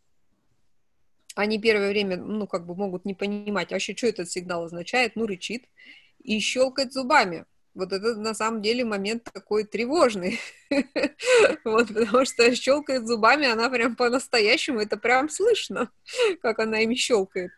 Они 1.36 1.60
первое 1.60 1.90
время, 1.90 2.18
ну, 2.18 2.48
как 2.48 2.66
бы 2.66 2.76
могут 2.76 3.06
не 3.06 3.14
понимать, 3.14 3.72
вообще, 3.72 3.96
что 3.96 4.08
этот 4.08 4.30
сигнал 4.30 4.64
означает, 4.64 5.16
ну, 5.16 5.28
рычит. 5.28 5.70
И 6.24 6.40
щелкает 6.40 6.94
зубами 6.94 7.46
вот 7.78 7.94
это 7.94 8.16
на 8.16 8.34
самом 8.34 8.62
деле 8.62 8.84
момент 8.84 9.24
такой 9.32 9.64
тревожный. 9.64 10.40
вот, 11.64 11.88
потому 11.90 12.26
что 12.26 12.54
щелкает 12.56 13.08
зубами, 13.08 13.48
она 13.48 13.70
прям 13.70 13.96
по-настоящему, 13.96 14.80
это 14.80 14.98
прям 14.98 15.30
слышно, 15.30 15.92
как 16.42 16.60
она 16.60 16.80
ими 16.80 16.96
щелкает. 16.96 17.52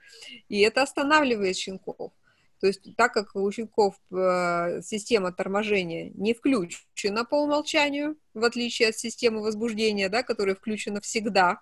И 0.50 0.60
это 0.60 0.82
останавливает 0.82 1.56
щенков. 1.56 2.12
То 2.60 2.68
есть 2.68 2.82
так 2.98 3.13
как 3.13 3.34
у 3.38 3.50
щенков 3.50 3.96
э, 4.12 4.82
система 4.84 5.32
торможения 5.32 6.12
не 6.13 6.34
включена 6.34 7.24
по 7.24 7.36
умолчанию, 7.36 8.18
в 8.34 8.44
отличие 8.44 8.89
от 8.89 8.98
системы 8.98 9.42
возбуждения, 9.42 10.10
да, 10.10 10.24
которая 10.24 10.56
включена 10.56 11.00
всегда, 11.00 11.62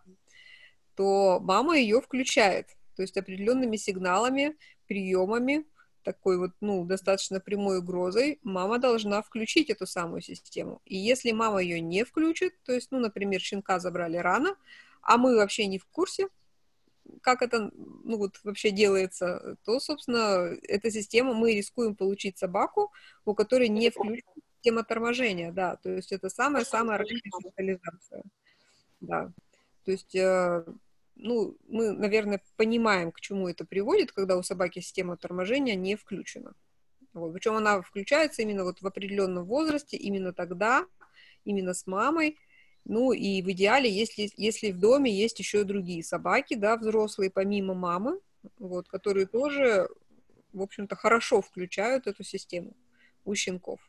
то 0.96 1.40
мама 1.40 1.78
ее 1.78 2.02
включает. 2.02 2.70
То 2.96 3.04
есть 3.04 3.16
определенными 3.16 3.78
сигналами, 3.78 4.56
приемами, 4.88 5.66
такой 6.08 6.38
вот, 6.38 6.52
ну, 6.62 6.86
достаточно 6.86 7.42
прямой 7.42 7.80
угрозой, 7.80 8.40
мама 8.42 8.80
должна 8.80 9.22
включить 9.22 9.70
эту 9.70 9.86
самую 9.86 10.22
систему. 10.22 10.82
И 10.86 10.96
если 10.96 11.34
мама 11.34 11.62
ее 11.62 11.82
не 11.82 12.06
включит, 12.06 12.54
то 12.64 12.72
есть, 12.72 12.92
ну, 12.92 13.00
например, 13.00 13.42
щенка 13.42 13.80
забрали 13.80 14.16
рано, 14.16 14.56
а 15.02 15.18
мы 15.18 15.36
вообще 15.36 15.68
не 15.68 15.80
в 15.80 15.86
курсе, 15.86 16.30
как 17.22 17.42
это, 17.42 17.72
ну, 17.74 18.18
вот 18.18 18.40
вообще 18.46 18.72
делается, 18.72 19.58
то, 19.66 19.82
собственно, 19.82 20.56
эта 20.64 20.92
система, 20.92 21.34
мы 21.34 21.54
рискуем 21.54 21.94
получить 21.94 22.38
собаку, 22.38 22.94
у 23.26 23.34
которой 23.34 23.68
не 23.68 23.90
включена 23.90 24.42
система 24.56 24.86
торможения, 24.86 25.52
да, 25.52 25.76
то 25.76 25.90
есть 25.90 26.14
это 26.14 26.30
самая-самая 26.30 27.00
радикализация, 27.00 28.24
да. 29.02 29.34
То 29.84 29.92
есть 29.92 30.16
э, 30.16 30.64
ну, 31.20 31.58
мы, 31.68 31.92
наверное, 31.92 32.42
понимаем, 32.56 33.12
к 33.12 33.20
чему 33.20 33.48
это 33.48 33.66
приводит, 33.66 34.12
когда 34.12 34.38
у 34.38 34.44
собаки 34.44 34.80
система 34.80 35.18
торможения 35.18 35.76
не 35.76 35.96
включена. 35.96 36.54
Вот. 37.14 37.34
Причем 37.34 37.56
она 37.56 37.82
включается 37.82 38.44
именно 38.44 38.64
вот 38.64 38.82
в 38.82 38.88
определенном 38.88 39.46
возрасте, 39.46 39.98
именно 39.98 40.34
тогда, 40.34 40.86
именно 41.46 41.74
с 41.74 41.88
мамой. 41.88 42.38
Ну 42.86 43.12
и 43.12 43.42
в 43.42 43.52
идеале, 43.52 43.90
если, 43.90 44.30
если 44.38 44.72
в 44.72 44.80
доме 44.80 45.12
есть 45.12 45.40
еще 45.40 45.64
другие 45.64 46.04
собаки, 46.04 46.54
да, 46.54 46.78
взрослые, 46.78 47.32
помимо 47.32 47.74
мамы, 47.74 48.20
вот, 48.60 48.88
которые 48.88 49.26
тоже, 49.26 49.90
в 50.54 50.62
общем-то, 50.62 50.96
хорошо 50.96 51.42
включают 51.42 52.08
эту 52.08 52.24
систему 52.24 52.74
у 53.26 53.36
щенков. 53.36 53.80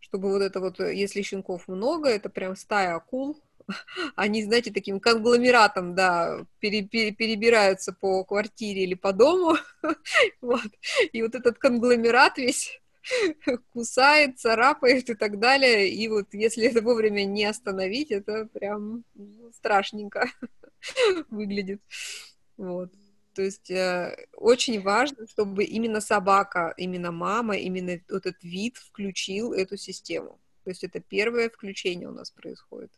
Чтобы 0.00 0.30
вот 0.30 0.42
это 0.42 0.60
вот, 0.60 0.80
если 0.80 1.22
щенков 1.22 1.68
много, 1.68 2.08
это 2.08 2.28
прям 2.28 2.56
стая 2.56 2.94
акул, 2.94 3.40
они, 4.16 4.44
знаете, 4.44 4.72
таким 4.72 5.00
конгломератом, 5.00 5.94
да, 5.94 6.46
пере, 6.58 6.82
пере, 6.82 7.12
перебираются 7.12 7.92
по 7.92 8.24
квартире 8.24 8.84
или 8.84 8.94
по 8.94 9.12
дому, 9.12 9.56
вот, 10.40 10.70
и 11.12 11.22
вот 11.22 11.34
этот 11.34 11.58
конгломерат 11.58 12.38
весь 12.38 12.80
кусает, 13.72 14.38
царапает 14.38 15.08
и 15.10 15.14
так 15.14 15.38
далее, 15.38 15.88
и 15.88 16.08
вот 16.08 16.32
если 16.32 16.66
это 16.66 16.82
вовремя 16.82 17.24
не 17.24 17.44
остановить, 17.44 18.10
это 18.10 18.46
прям 18.46 19.04
ну, 19.14 19.52
страшненько 19.52 20.30
выглядит, 21.30 21.80
вот. 22.56 22.92
То 23.34 23.42
есть 23.42 23.70
э, 23.70 24.16
очень 24.34 24.82
важно, 24.82 25.28
чтобы 25.28 25.62
именно 25.62 26.00
собака, 26.00 26.74
именно 26.76 27.12
мама, 27.12 27.56
именно 27.56 27.90
этот 28.08 28.42
вид 28.42 28.76
включил 28.78 29.52
эту 29.52 29.76
систему. 29.76 30.40
То 30.68 30.72
есть 30.72 30.84
это 30.84 31.00
первое 31.00 31.48
включение 31.48 32.08
у 32.08 32.12
нас 32.12 32.30
происходит. 32.30 32.90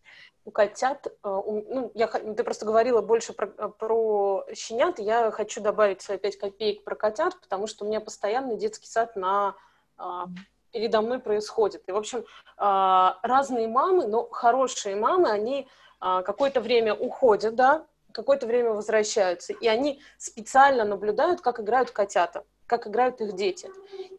У 0.44 0.50
котят, 0.50 1.06
э, 1.06 1.11
ну, 1.22 1.92
я, 1.94 2.09
ты 2.09 2.42
просто 2.42 2.66
говорила 2.66 3.00
больше 3.00 3.33
про, 3.33 3.46
э, 3.46 3.68
про 3.78 4.44
щенят, 4.52 4.98
я 4.98 5.30
хочу 5.30 5.61
добавить 5.61 6.02
свои 6.02 6.18
пять 6.18 6.37
копеек 6.37 6.83
про 6.83 6.96
котят, 6.96 7.40
потому 7.40 7.68
что 7.68 7.85
у 7.85 7.88
меня 7.88 8.00
постоянно 8.00 8.56
детский 8.56 8.88
сад 8.88 9.14
на 9.14 9.54
а, 9.96 10.26
передо 10.72 11.00
мной 11.00 11.20
происходит. 11.20 11.85
И, 11.87 11.92
в 11.92 11.96
общем, 11.96 12.24
а, 12.56 13.20
разные 13.22 13.68
мамы, 13.68 14.09
но 14.09 14.28
хорошие 14.28 14.96
мамы, 14.96 15.30
они 15.30 15.68
а, 16.00 16.22
какое-то 16.22 16.61
время 16.61 16.92
уходят, 16.92 17.54
да, 17.54 17.87
какое-то 18.12 18.48
время 18.48 18.70
возвращаются, 18.70 19.52
и 19.52 19.68
они 19.68 20.02
специально 20.18 20.83
наблюдают, 20.83 21.40
как 21.40 21.61
играют 21.61 21.92
котята 21.92 22.42
как 22.70 22.87
играют 22.87 23.20
их 23.20 23.35
дети. 23.35 23.68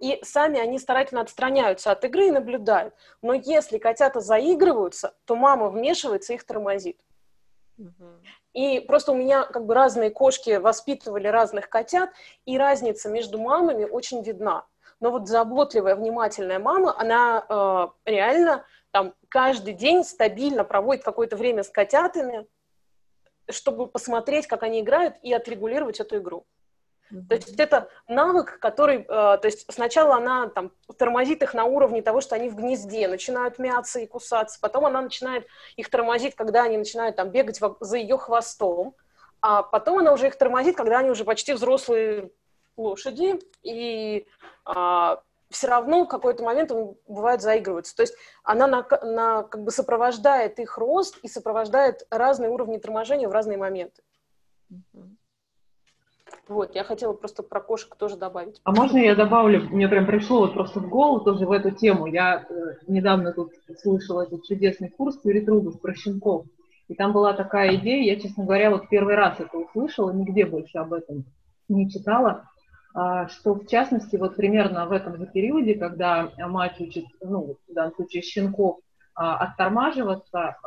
И 0.02 0.20
сами 0.24 0.60
они 0.60 0.78
старательно 0.78 1.22
отстраняются 1.22 1.92
от 1.92 2.04
игры 2.04 2.28
и 2.28 2.32
наблюдают. 2.32 2.94
Но 3.22 3.34
если 3.34 3.78
котята 3.78 4.20
заигрываются, 4.20 5.16
то 5.26 5.38
мама 5.38 5.70
вмешивается 5.70 6.34
и 6.34 6.36
их 6.36 6.44
тормозит. 6.44 7.00
И 8.54 8.82
просто 8.82 9.14
у 9.14 9.16
меня 9.16 9.46
как 9.46 9.66
бы 9.66 9.74
разные 9.74 10.12
кошки 10.12 10.58
воспитывали 10.58 11.28
разных 11.28 11.70
котят, 11.70 12.10
и 12.46 12.58
разница 12.58 13.10
между 13.10 13.40
мамами 13.40 13.86
очень 13.86 14.22
видна. 14.22 14.66
Но 15.00 15.12
вот 15.12 15.30
заботливая, 15.30 15.96
внимательная 15.96 16.60
мама, 16.60 16.94
она 17.00 17.46
э, 17.48 18.12
реально 18.12 18.66
там 18.92 19.14
каждый 19.30 19.74
день 19.74 20.04
стабильно 20.04 20.66
проводит 20.66 21.06
какое-то 21.06 21.38
время 21.38 21.64
с 21.64 21.70
котятами, 21.70 22.46
чтобы 23.50 23.88
посмотреть, 23.88 24.48
как 24.48 24.64
они 24.64 24.82
играют, 24.82 25.16
и 25.24 25.34
отрегулировать 25.34 26.02
эту 26.02 26.18
игру. 26.18 26.46
То 27.28 27.36
есть 27.36 27.60
это 27.60 27.90
навык, 28.08 28.60
который, 28.60 29.02
э, 29.02 29.06
то 29.06 29.42
есть 29.44 29.66
сначала 29.72 30.16
она 30.16 30.48
там 30.48 30.72
тормозит 30.98 31.44
их 31.44 31.54
на 31.54 31.66
уровне 31.66 32.02
того, 32.02 32.22
что 32.22 32.36
они 32.36 32.50
в 32.50 32.56
гнезде 32.56 33.08
начинают 33.08 33.60
мяться 33.60 34.00
и 34.00 34.08
кусаться, 34.08 34.60
потом 34.62 34.86
она 34.86 35.02
начинает 35.02 35.46
их 35.76 35.90
тормозить, 35.90 36.36
когда 36.36 36.64
они 36.64 36.78
начинают 36.78 37.18
там 37.18 37.30
бегать 37.30 37.60
за 37.80 37.98
ее 37.98 38.18
хвостом, 38.18 38.96
а 39.42 39.64
потом 39.64 40.00
она 40.00 40.14
уже 40.14 40.28
их 40.28 40.38
тормозит, 40.38 40.78
когда 40.78 41.00
они 41.00 41.10
уже 41.10 41.26
почти 41.26 41.54
взрослые 41.54 42.32
лошади, 42.78 43.40
и 43.64 44.28
а, 44.66 45.22
все 45.50 45.68
равно 45.68 46.06
в 46.06 46.08
какой-то 46.08 46.44
момент 46.44 46.72
он 46.72 46.96
бывает 47.08 47.42
заигрывается. 47.42 47.96
То 47.96 48.04
есть 48.04 48.16
она 48.44 48.68
на, 48.68 48.88
на, 49.02 49.44
как 49.44 49.64
бы 49.64 49.72
сопровождает 49.72 50.60
их 50.60 50.78
рост 50.78 51.18
и 51.24 51.28
сопровождает 51.28 52.08
разные 52.10 52.50
уровни 52.50 52.78
торможения 52.78 53.28
в 53.28 53.32
разные 53.32 53.58
моменты. 53.58 54.02
Mm-hmm. 54.72 55.16
Вот, 56.52 56.76
я 56.76 56.84
хотела 56.84 57.14
просто 57.14 57.44
про 57.44 57.62
кошек 57.62 57.96
тоже 57.96 58.18
добавить. 58.18 58.60
А 58.66 58.74
можно 58.74 58.98
я 58.98 59.16
добавлю? 59.16 59.70
Мне 59.70 59.88
прям 59.88 60.06
пришло 60.06 60.42
вот 60.42 60.54
просто 60.54 60.82
в 60.82 60.90
голову 60.90 61.24
тоже 61.24 61.46
в 61.46 61.52
эту 61.52 61.72
тему. 61.72 62.08
Я 62.08 62.46
э, 62.50 62.54
недавно 62.88 63.32
тут 63.32 63.54
слышала 63.82 64.24
этот 64.24 64.44
чудесный 64.44 64.90
курс 64.90 65.18
Юрий 65.24 65.46
Трубов 65.46 65.80
про 65.80 65.96
щенков. 65.96 66.46
И 66.90 66.94
там 66.94 67.14
была 67.14 67.32
такая 67.32 67.76
идея, 67.76 68.04
я, 68.04 68.20
честно 68.20 68.44
говоря, 68.44 68.70
вот 68.70 68.90
первый 68.90 69.16
раз 69.16 69.40
это 69.40 69.58
услышала, 69.58 70.12
нигде 70.12 70.46
больше 70.46 70.78
об 70.78 70.92
этом 70.92 71.24
не 71.70 71.90
читала, 71.90 72.50
а, 72.94 73.30
что 73.30 73.56
в 73.56 73.66
частности 73.68 74.18
вот 74.18 74.36
примерно 74.36 74.86
в 74.88 74.92
этом 74.92 75.16
же 75.16 75.28
периоде, 75.28 75.76
когда 75.76 76.32
мать 76.38 76.82
учит, 76.82 77.06
ну, 77.22 77.56
в 77.70 77.74
данном 77.74 77.96
случае 77.96 78.24
щенков, 78.24 78.80
а, 79.16 79.38
оттормаживаться, 79.38 80.58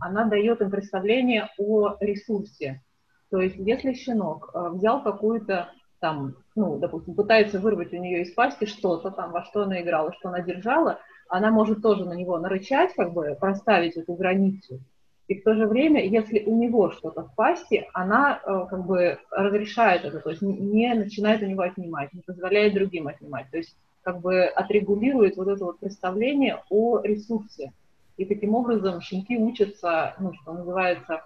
она 0.00 0.24
дает 0.26 0.60
им 0.60 0.70
представление 0.70 1.48
о 1.56 1.96
ресурсе, 1.98 2.82
то 3.30 3.40
есть, 3.40 3.56
если 3.56 3.92
щенок 3.92 4.50
э, 4.54 4.70
взял 4.70 5.02
какую-то 5.02 5.70
там, 6.00 6.36
ну, 6.54 6.78
допустим, 6.78 7.14
пытается 7.14 7.58
вырвать 7.58 7.92
у 7.92 7.96
нее 7.96 8.22
из 8.22 8.32
пасти 8.32 8.64
что-то 8.64 9.10
там, 9.10 9.32
во 9.32 9.44
что 9.44 9.62
она 9.62 9.80
играла, 9.80 10.12
что 10.12 10.28
она 10.28 10.40
держала, 10.40 11.00
она 11.28 11.50
может 11.50 11.82
тоже 11.82 12.04
на 12.04 12.14
него 12.14 12.38
нарычать, 12.38 12.94
как 12.94 13.12
бы 13.12 13.36
проставить 13.38 13.96
эту 13.96 14.14
границу. 14.14 14.80
И 15.26 15.34
в 15.34 15.44
то 15.44 15.54
же 15.54 15.66
время, 15.66 16.06
если 16.06 16.42
у 16.44 16.56
него 16.56 16.90
что-то 16.90 17.24
в 17.24 17.34
пасти, 17.34 17.86
она 17.92 18.40
э, 18.42 18.66
как 18.70 18.86
бы 18.86 19.18
разрешает 19.30 20.04
это, 20.04 20.20
то 20.20 20.30
есть 20.30 20.40
не 20.40 20.94
начинает 20.94 21.42
у 21.42 21.46
него 21.46 21.62
отнимать, 21.62 22.12
не 22.14 22.22
позволяет 22.22 22.74
другим 22.74 23.08
отнимать. 23.08 23.50
То 23.50 23.58
есть 23.58 23.76
как 24.02 24.20
бы 24.20 24.44
отрегулирует 24.44 25.36
вот 25.36 25.48
это 25.48 25.66
вот 25.66 25.80
представление 25.80 26.62
о 26.70 27.00
ресурсе. 27.02 27.72
И 28.16 28.24
таким 28.24 28.54
образом 28.54 29.02
щенки 29.02 29.36
учатся, 29.36 30.14
ну, 30.18 30.32
что 30.32 30.54
называется, 30.54 31.22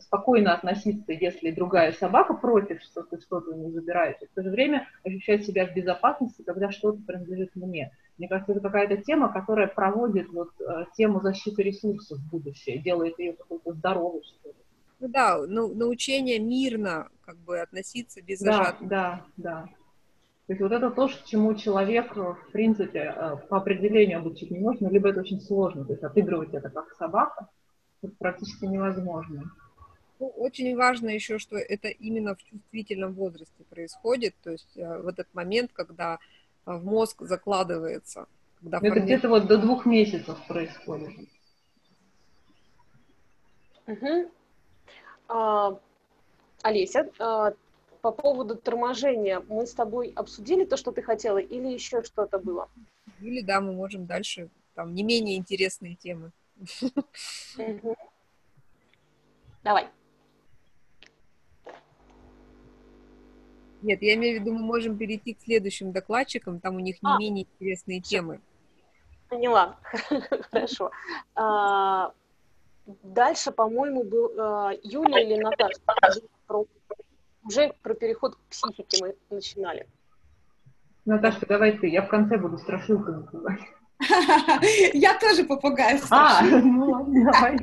спокойно 0.00 0.54
относиться, 0.54 1.12
если 1.12 1.50
другая 1.50 1.92
собака 1.92 2.34
против, 2.34 2.82
что 2.82 3.02
ты 3.02 3.20
что-то 3.20 3.54
не 3.54 3.70
забираешь, 3.70 4.16
и 4.20 4.26
в 4.26 4.30
то 4.34 4.42
же 4.42 4.50
время 4.50 4.86
ощущать 5.04 5.44
себя 5.46 5.66
в 5.66 5.74
безопасности, 5.74 6.42
когда 6.42 6.70
что-то 6.70 7.00
принадлежит 7.06 7.54
мне. 7.54 7.90
Мне 8.18 8.28
кажется, 8.28 8.52
это 8.52 8.60
какая-то 8.60 8.98
тема, 8.98 9.32
которая 9.32 9.66
проводит 9.66 10.28
вот 10.28 10.50
э, 10.60 10.84
тему 10.96 11.20
защиты 11.20 11.62
ресурсов 11.62 12.18
в 12.18 12.30
будущее, 12.30 12.78
делает 12.78 13.18
ее 13.18 13.32
какой-то 13.32 13.72
здоровой, 13.72 14.22
что 14.22 14.50
ли. 14.50 14.54
Ну 15.00 15.08
да, 15.08 15.38
ну, 15.46 15.74
научение 15.74 16.38
мирно 16.38 17.08
как 17.22 17.36
бы 17.38 17.60
относиться 17.60 18.22
без 18.22 18.40
Да, 18.40 18.76
да, 18.80 19.24
да. 19.36 19.68
То 20.46 20.52
есть 20.52 20.60
вот 20.60 20.72
это 20.72 20.90
то, 20.90 21.08
чему 21.24 21.54
человек, 21.54 22.14
в 22.14 22.52
принципе, 22.52 23.14
э, 23.16 23.36
по 23.48 23.56
определению 23.56 24.18
обучить 24.18 24.50
не 24.50 24.58
можно, 24.58 24.88
либо 24.88 25.08
это 25.08 25.20
очень 25.20 25.40
сложно, 25.40 25.84
то 25.84 25.92
есть 25.92 26.04
отыгрывать 26.04 26.52
это 26.52 26.68
как 26.68 26.92
собака, 26.92 27.48
практически 28.08 28.64
невозможно. 28.64 29.50
Ну, 30.20 30.28
очень 30.28 30.76
важно 30.76 31.10
еще, 31.10 31.38
что 31.38 31.56
это 31.56 31.88
именно 31.88 32.34
в 32.34 32.42
чувствительном 32.44 33.14
возрасте 33.14 33.64
происходит, 33.68 34.34
то 34.42 34.50
есть 34.50 34.76
э, 34.76 34.98
в 34.98 35.08
этот 35.08 35.26
момент, 35.34 35.72
когда 35.72 36.18
э, 36.66 36.72
в 36.72 36.84
мозг 36.84 37.22
закладывается. 37.22 38.26
Когда 38.60 38.78
это 38.78 38.86
формирует... 38.86 39.04
где-то 39.04 39.28
вот 39.28 39.46
до 39.46 39.58
двух 39.58 39.86
месяцев 39.86 40.38
происходит. 40.46 41.28
Угу. 43.86 44.30
А, 45.28 45.78
Олеся, 46.62 47.10
а, 47.18 47.52
по 48.00 48.12
поводу 48.12 48.56
торможения 48.56 49.40
мы 49.48 49.66
с 49.66 49.74
тобой 49.74 50.12
обсудили 50.14 50.64
то, 50.64 50.76
что 50.76 50.92
ты 50.92 51.02
хотела, 51.02 51.38
или 51.38 51.68
еще 51.68 52.02
что-то 52.02 52.38
было? 52.38 52.68
Или 53.20 53.40
да, 53.40 53.60
мы 53.60 53.72
можем 53.72 54.06
дальше, 54.06 54.48
там 54.74 54.94
не 54.94 55.02
менее 55.02 55.36
интересные 55.36 55.96
темы. 55.96 56.30
Давай. 59.62 59.88
Нет, 63.82 64.00
я 64.02 64.14
имею 64.14 64.38
в 64.38 64.42
виду, 64.42 64.54
мы 64.54 64.64
можем 64.64 64.96
перейти 64.96 65.34
к 65.34 65.40
следующим 65.42 65.92
докладчикам, 65.92 66.58
там 66.58 66.76
у 66.76 66.80
них 66.80 67.02
не 67.02 67.10
а, 67.10 67.18
менее 67.18 67.44
интересные 67.44 68.00
все. 68.00 68.16
темы. 68.16 68.40
Поняла. 69.28 69.78
Хорошо. 70.50 70.90
А, 71.34 72.12
дальше, 73.02 73.52
по-моему, 73.52 74.04
был 74.04 74.32
а, 74.38 74.72
Юлия 74.82 75.22
или 75.22 75.42
Наташа 75.42 75.80
про 76.46 76.64
уже 77.44 77.74
про 77.82 77.94
переход 77.94 78.36
к 78.36 78.38
психике 78.48 78.98
мы 79.02 79.16
начинали. 79.30 79.86
Наташка, 81.04 81.46
давай 81.46 81.78
ты, 81.78 81.88
я 81.88 82.02
в 82.02 82.08
конце 82.08 82.38
буду 82.38 82.56
страшилками 82.56 83.16
называть. 83.16 83.60
Я 84.94 85.18
тоже 85.18 85.44
попугаю 85.44 86.00
А, 86.10 86.42
ну 86.44 86.90
ладно, 86.90 87.32
давай. 87.32 87.58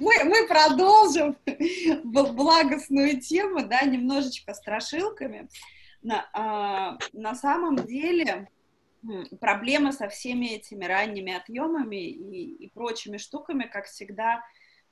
Мы, 0.00 0.24
мы 0.24 0.46
продолжим 0.46 1.36
благостную 2.04 3.20
тему, 3.20 3.66
да, 3.66 3.82
немножечко 3.82 4.54
страшилками. 4.54 5.48
На, 6.02 6.28
а, 6.32 6.98
на 7.12 7.34
самом 7.34 7.76
деле 7.76 8.48
проблема 9.40 9.92
со 9.92 10.08
всеми 10.08 10.46
этими 10.46 10.84
ранними 10.84 11.34
отъемами 11.34 11.96
и, 11.96 12.64
и 12.64 12.70
прочими 12.70 13.18
штуками, 13.18 13.64
как 13.64 13.86
всегда, 13.86 14.42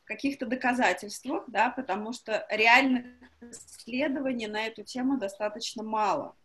в 0.03 0.05
каких-то 0.05 0.47
доказательствах, 0.47 1.45
да, 1.47 1.71
потому 1.71 2.13
что 2.13 2.47
реальных 2.51 3.05
исследований 3.41 4.47
на 4.47 4.67
эту 4.67 4.83
тему 4.83 5.17
достаточно 5.17 5.83
мало, 5.83 6.37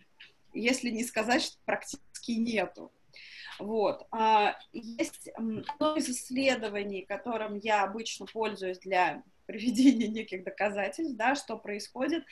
если 0.54 0.90
не 0.90 1.04
сказать, 1.04 1.42
что 1.42 1.58
практически 1.66 2.32
нету. 2.32 2.92
Вот. 3.60 4.06
А, 4.12 4.56
есть 4.72 5.30
одно 5.30 5.96
из 5.96 6.10
исследований, 6.10 7.04
которым 7.04 7.58
я 7.58 7.84
обычно 7.84 8.26
пользуюсь 8.26 8.80
для 8.80 9.24
приведения 9.46 10.08
неких 10.08 10.44
доказательств, 10.44 11.16
да, 11.16 11.36
что 11.36 11.58
происходит. 11.58 12.24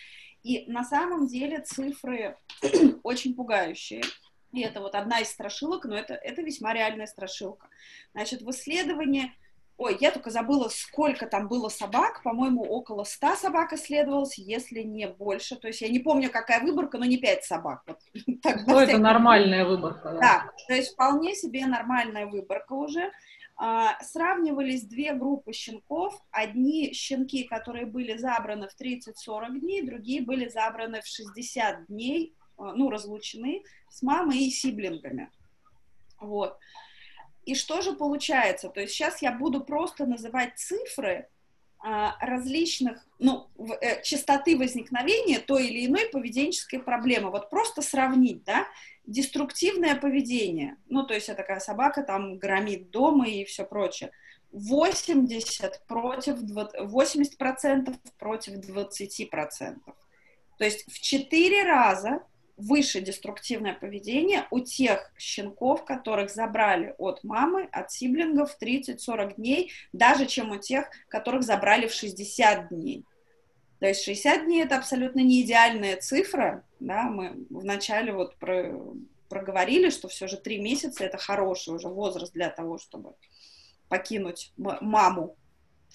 И 0.44 0.70
на 0.72 0.84
самом 0.84 1.28
деле 1.28 1.60
цифры 1.62 2.38
очень 3.04 3.36
пугающие. 3.36 4.04
И 4.52 4.62
это 4.62 4.80
вот 4.80 4.96
одна 4.96 5.20
из 5.20 5.30
страшилок, 5.30 5.86
но 5.86 5.98
это, 5.98 6.14
это 6.14 6.42
весьма 6.42 6.74
реальная 6.74 7.08
страшилка. 7.08 7.68
Значит, 8.14 8.42
в 8.42 8.50
исследовании 8.52 9.34
Ой, 9.78 9.98
я 10.00 10.12
только 10.12 10.30
забыла, 10.30 10.70
сколько 10.70 11.26
там 11.28 11.50
было 11.50 11.68
собак. 11.68 12.24
По-моему, 12.24 12.64
около 12.64 13.04
100 13.04 13.36
собак 13.36 13.74
исследовалось, 13.74 14.38
если 14.38 14.82
не 14.82 15.08
больше. 15.08 15.58
То 15.58 15.68
есть 15.68 15.82
я 15.82 15.90
не 15.90 16.00
помню, 16.00 16.30
какая 16.30 16.62
выборка, 16.62 16.98
но 16.98 17.04
не 17.04 17.18
5 17.18 17.44
собак. 17.44 17.84
Вот, 17.86 18.00
так, 18.42 18.66
ну, 18.68 18.80
это 18.80 18.98
нормальная 18.98 19.66
выборка. 19.66 20.12
Да. 20.14 20.20
да, 20.20 20.52
то 20.68 20.74
есть 20.74 20.94
вполне 20.94 21.36
себе 21.36 21.66
нормальная 21.66 22.26
выборка 22.26 22.72
уже. 22.74 23.12
А, 23.58 24.02
сравнивались 24.02 24.84
две 24.84 25.14
группы 25.14 25.52
щенков. 25.52 26.22
Одни 26.32 26.94
щенки, 26.94 27.44
которые 27.44 27.86
были 27.86 28.16
забраны 28.16 28.70
в 28.70 28.82
30-40 28.82 29.60
дней, 29.60 29.82
другие 29.82 30.22
были 30.22 30.48
забраны 30.48 31.02
в 31.02 31.08
60 31.08 31.88
дней, 31.88 32.34
а, 32.58 32.74
ну, 32.74 32.90
разлучены 32.90 33.64
с 33.90 34.02
мамой 34.02 34.40
и 34.40 34.50
сиблингами. 34.50 35.30
Вот. 36.20 36.58
И 37.46 37.56
что 37.56 37.82
же 37.82 37.94
получается? 37.94 38.70
То 38.70 38.82
есть 38.82 38.94
сейчас 38.94 39.22
я 39.22 39.32
буду 39.32 39.62
просто 39.62 40.06
называть 40.06 40.58
цифры 40.58 41.28
а, 41.88 42.18
различных, 42.20 43.06
ну, 43.20 43.48
э, 43.80 44.02
частоты 44.02 44.58
возникновения 44.58 45.38
той 45.38 45.68
или 45.68 45.86
иной 45.86 46.10
поведенческой 46.10 46.80
проблемы. 46.80 47.30
Вот 47.30 47.52
просто 47.52 47.84
сравнить, 47.84 48.44
да, 48.44 48.66
деструктивное 49.06 49.96
поведение, 49.96 50.78
ну, 50.90 51.06
то 51.06 51.14
есть 51.14 51.30
это 51.30 51.44
такая 51.44 51.60
собака 51.60 52.02
там 52.02 52.40
громит 52.40 52.90
дома 52.90 53.28
и 53.28 53.46
все 53.46 53.66
прочее, 53.66 54.10
80 54.52 55.86
против 55.86 56.40
20, 56.40 56.80
80% 56.82 57.96
против 58.18 58.54
20%. 58.54 59.76
То 60.58 60.66
есть 60.66 60.92
в 60.92 61.00
4 61.00 61.64
раза 61.66 62.24
выше 62.58 63.02
деструктивное 63.02 63.74
поведение 63.74 64.48
у 64.52 64.60
тех 64.60 65.12
щенков, 65.18 65.86
которых 65.86 66.32
забрали 66.32 66.96
от 66.98 67.24
мамы, 67.24 67.68
от 67.72 67.92
сиблингов 67.92 68.58
30-40 68.62 69.36
дней, 69.36 69.72
даже 69.94 70.26
чем 70.26 70.52
у 70.52 70.58
тех, 70.58 70.90
которых 71.08 71.44
забрали 71.44 71.88
в 71.88 71.94
60 71.94 72.70
дней. 72.70 73.06
То 73.80 73.88
есть 73.88 74.04
60 74.04 74.46
дней 74.46 74.64
это 74.64 74.78
абсолютно 74.78 75.20
не 75.20 75.42
идеальная 75.42 75.98
цифра, 75.98 76.64
да, 76.80 77.04
мы 77.04 77.46
вначале 77.50 78.14
вот 78.14 78.36
про, 78.38 78.74
проговорили, 79.30 79.90
что 79.90 80.08
все 80.08 80.28
же 80.28 80.38
3 80.38 80.60
месяца 80.60 81.04
это 81.04 81.18
хороший 81.18 81.74
уже 81.74 81.90
возраст 81.90 82.34
для 82.34 82.50
того, 82.50 82.78
чтобы 82.78 83.16
покинуть 83.90 84.54
маму 84.58 85.36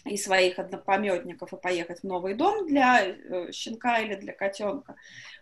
и 0.04 0.16
своих 0.16 0.58
однопометников 0.58 1.52
и 1.52 1.56
поехать 1.56 2.00
в 2.00 2.04
новый 2.04 2.34
дом 2.34 2.66
для 2.66 3.04
э, 3.04 3.52
щенка 3.52 3.98
или 4.00 4.14
для 4.14 4.32
котенка. 4.32 4.96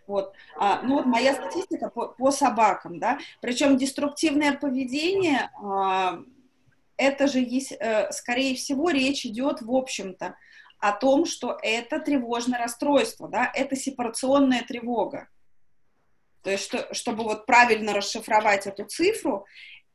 Вот. 0.07 0.33
А, 0.57 0.81
ну 0.81 0.95
вот 0.95 1.05
моя 1.05 1.33
статистика 1.33 1.89
по, 1.89 2.07
по 2.09 2.31
собакам, 2.31 2.99
да, 2.99 3.19
причем 3.41 3.77
деструктивное 3.77 4.53
поведение, 4.57 5.49
а, 5.61 6.19
это 6.97 7.27
же 7.27 7.39
есть, 7.39 7.71
э, 7.71 8.11
скорее 8.11 8.55
всего, 8.55 8.89
речь 8.89 9.25
идет, 9.25 9.61
в 9.61 9.73
общем-то, 9.73 10.35
о 10.79 10.91
том, 10.93 11.25
что 11.25 11.57
это 11.61 11.99
тревожное 11.99 12.59
расстройство, 12.59 13.27
да, 13.27 13.51
это 13.53 13.75
сепарационная 13.75 14.63
тревога. 14.63 15.29
То 16.41 16.51
есть, 16.51 16.63
что, 16.63 16.93
чтобы 16.93 17.23
вот 17.23 17.45
правильно 17.45 17.93
расшифровать 17.93 18.65
эту 18.65 18.85
цифру, 18.85 19.45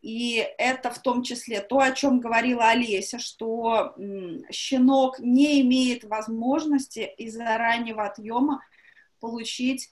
и 0.05 0.47
это 0.59 0.91
в 0.91 0.99
том 0.99 1.23
числе 1.23 1.63
то, 1.63 1.79
о 1.79 1.93
чем 1.93 2.21
говорила 2.21 2.69
Олеся, 2.69 3.19
что 3.19 3.95
щенок 4.53 5.19
не 5.19 5.63
имеет 5.63 6.05
возможности 6.05 7.11
из-за 7.17 7.57
раннего 7.57 8.05
отъема 8.05 8.63
получить 9.19 9.91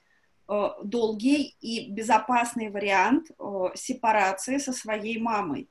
э, 0.49 0.69
долгий 0.85 1.57
и 1.63 1.91
безопасный 1.91 2.69
вариант 2.69 3.31
э, 3.31 3.69
сепарации 3.75 4.59
со 4.59 4.75
своей 4.75 5.19
мамой 5.19 5.71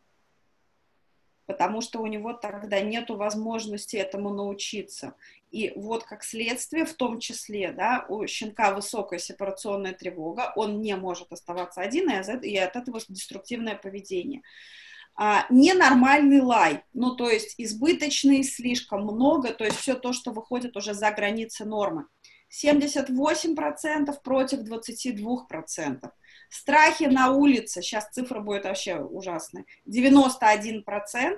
потому 1.45 1.81
что 1.81 1.99
у 1.99 2.07
него 2.07 2.31
тогда 2.31 2.79
нет 2.79 3.09
возможности 3.09 3.97
этому 3.97 4.33
научиться. 4.33 5.15
И 5.51 5.73
вот 5.75 6.05
как 6.05 6.23
следствие, 6.23 6.85
в 6.85 6.93
том 6.93 7.19
числе, 7.19 7.73
да, 7.73 8.05
у 8.07 8.25
щенка 8.25 8.73
высокая 8.73 9.19
сепарационная 9.19 9.91
тревога, 9.91 10.53
он 10.55 10.81
не 10.81 10.95
может 10.95 11.31
оставаться 11.33 11.81
один, 11.81 12.09
и 12.09 12.57
от 12.57 12.75
этого 12.75 12.99
деструктивное 13.07 13.75
поведение. 13.75 14.41
А, 15.13 15.45
ненормальный 15.49 16.39
лай, 16.39 16.83
ну, 16.93 17.15
то 17.15 17.29
есть 17.29 17.55
избыточный, 17.57 18.43
слишком 18.43 19.03
много, 19.03 19.53
то 19.53 19.65
есть 19.65 19.77
все 19.77 19.93
то, 19.93 20.13
что 20.13 20.31
выходит 20.31 20.77
уже 20.77 20.93
за 20.93 21.11
границы 21.11 21.65
нормы. 21.65 22.05
78% 22.49 24.13
против 24.23 24.59
22%. 24.59 26.11
Страхи 26.49 27.03
на 27.03 27.31
улице, 27.31 27.81
сейчас 27.81 28.09
цифра 28.09 28.39
будет 28.39 28.65
вообще 28.65 28.99
ужасная, 28.99 29.65
91% 29.87 31.37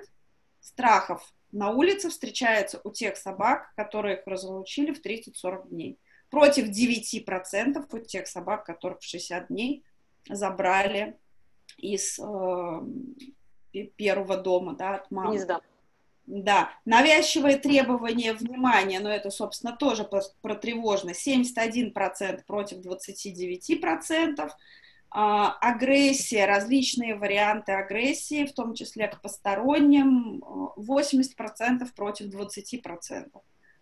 страхов 0.60 1.22
на 1.54 1.70
улице 1.70 2.10
встречается 2.10 2.80
у 2.82 2.90
тех 2.90 3.16
собак, 3.16 3.72
которые 3.76 4.18
их 4.18 4.26
разлучили 4.26 4.92
в 4.92 5.00
30-40 5.00 5.68
дней. 5.68 5.98
Против 6.28 6.68
9% 6.68 7.86
у 7.92 7.98
тех 8.00 8.26
собак, 8.26 8.64
которых 8.64 8.98
в 8.98 9.04
60 9.04 9.46
дней 9.48 9.84
забрали 10.28 11.16
из, 11.78 12.18
э, 12.18 13.82
первого 13.96 14.36
дома, 14.36 14.74
да, 14.74 14.96
от 14.96 15.10
мамы. 15.12 15.36
Гнезда. 15.36 15.60
Да, 16.26 16.70
навязчивые 16.86 17.58
требования 17.58 18.32
внимания, 18.32 18.98
но 18.98 19.10
это, 19.10 19.30
собственно, 19.30 19.76
тоже 19.76 20.04
про 20.04 20.54
тревожность, 20.54 21.20
71% 21.20 22.46
против 22.46 22.78
29%, 22.78 24.40
а, 24.40 24.56
агрессия, 25.14 26.44
различные 26.44 27.14
варианты 27.14 27.72
агрессии, 27.72 28.46
в 28.46 28.52
том 28.52 28.74
числе 28.74 29.06
к 29.06 29.20
посторонним, 29.20 30.42
80% 30.76 31.88
против 31.94 32.34
20%. 32.34 33.30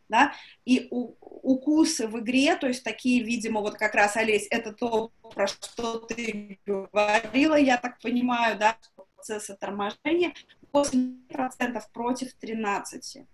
Да? 0.09 0.35
И 0.67 0.89
у, 0.91 1.15
укусы 1.21 2.07
в 2.07 2.19
игре, 2.21 2.55
то 2.57 2.67
есть 2.67 2.85
такие, 2.85 3.23
видимо, 3.23 3.63
вот 3.63 3.77
как 3.77 3.95
раз, 3.95 4.17
Олесь, 4.17 4.47
это 4.51 4.73
то, 4.73 5.11
про 5.35 5.47
что 5.47 6.01
ты 6.01 6.59
говорила, 6.67 7.55
я 7.55 7.79
так 7.79 7.99
понимаю, 8.01 8.59
да, 8.59 8.77
процесса 9.17 9.57
торможения, 9.57 10.35
8% 10.75 11.83
против 11.95 12.29
13%. 12.43 13.27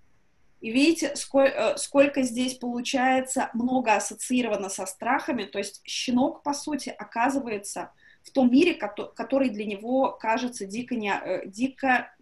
И 0.61 0.71
видите, 0.73 1.15
сколько, 1.15 1.49
э, 1.49 1.77
сколько 1.77 2.23
здесь 2.23 2.55
получается 2.55 3.51
много 3.55 3.95
ассоциировано 3.95 4.69
со 4.69 4.87
страхами, 4.87 5.45
то 5.45 5.59
есть 5.59 5.81
щенок, 5.85 6.43
по 6.43 6.53
сути, 6.53 6.89
оказывается 6.89 7.93
в 8.25 8.31
том 8.31 8.51
мире, 8.51 8.75
который 8.75 9.51
для 9.51 9.65
него 9.65 10.11
кажется 10.13 10.67
дико, 10.67 10.97
не, 10.97 11.11
э, 11.11 11.47
дико 11.47 12.13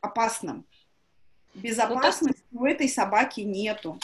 опасным. 0.00 0.66
Безопасности 1.54 2.42
у 2.52 2.66
этой 2.66 2.88
собаки 2.88 3.40
нету. 3.40 3.98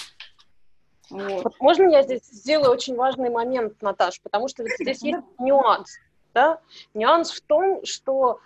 Вот. 1.10 1.44
Вот 1.44 1.60
можно 1.60 1.90
я 1.90 2.02
здесь 2.02 2.24
сделаю 2.24 2.72
очень 2.72 2.96
важный 2.96 3.30
момент, 3.30 3.80
Наташ, 3.82 4.20
потому 4.20 4.48
что 4.48 4.64
здесь 4.64 5.02
есть 5.02 5.24
нюанс. 5.38 5.98
Да? 6.32 6.60
Нюанс 6.94 7.30
в 7.30 7.40
том, 7.42 7.84
что 7.84 8.40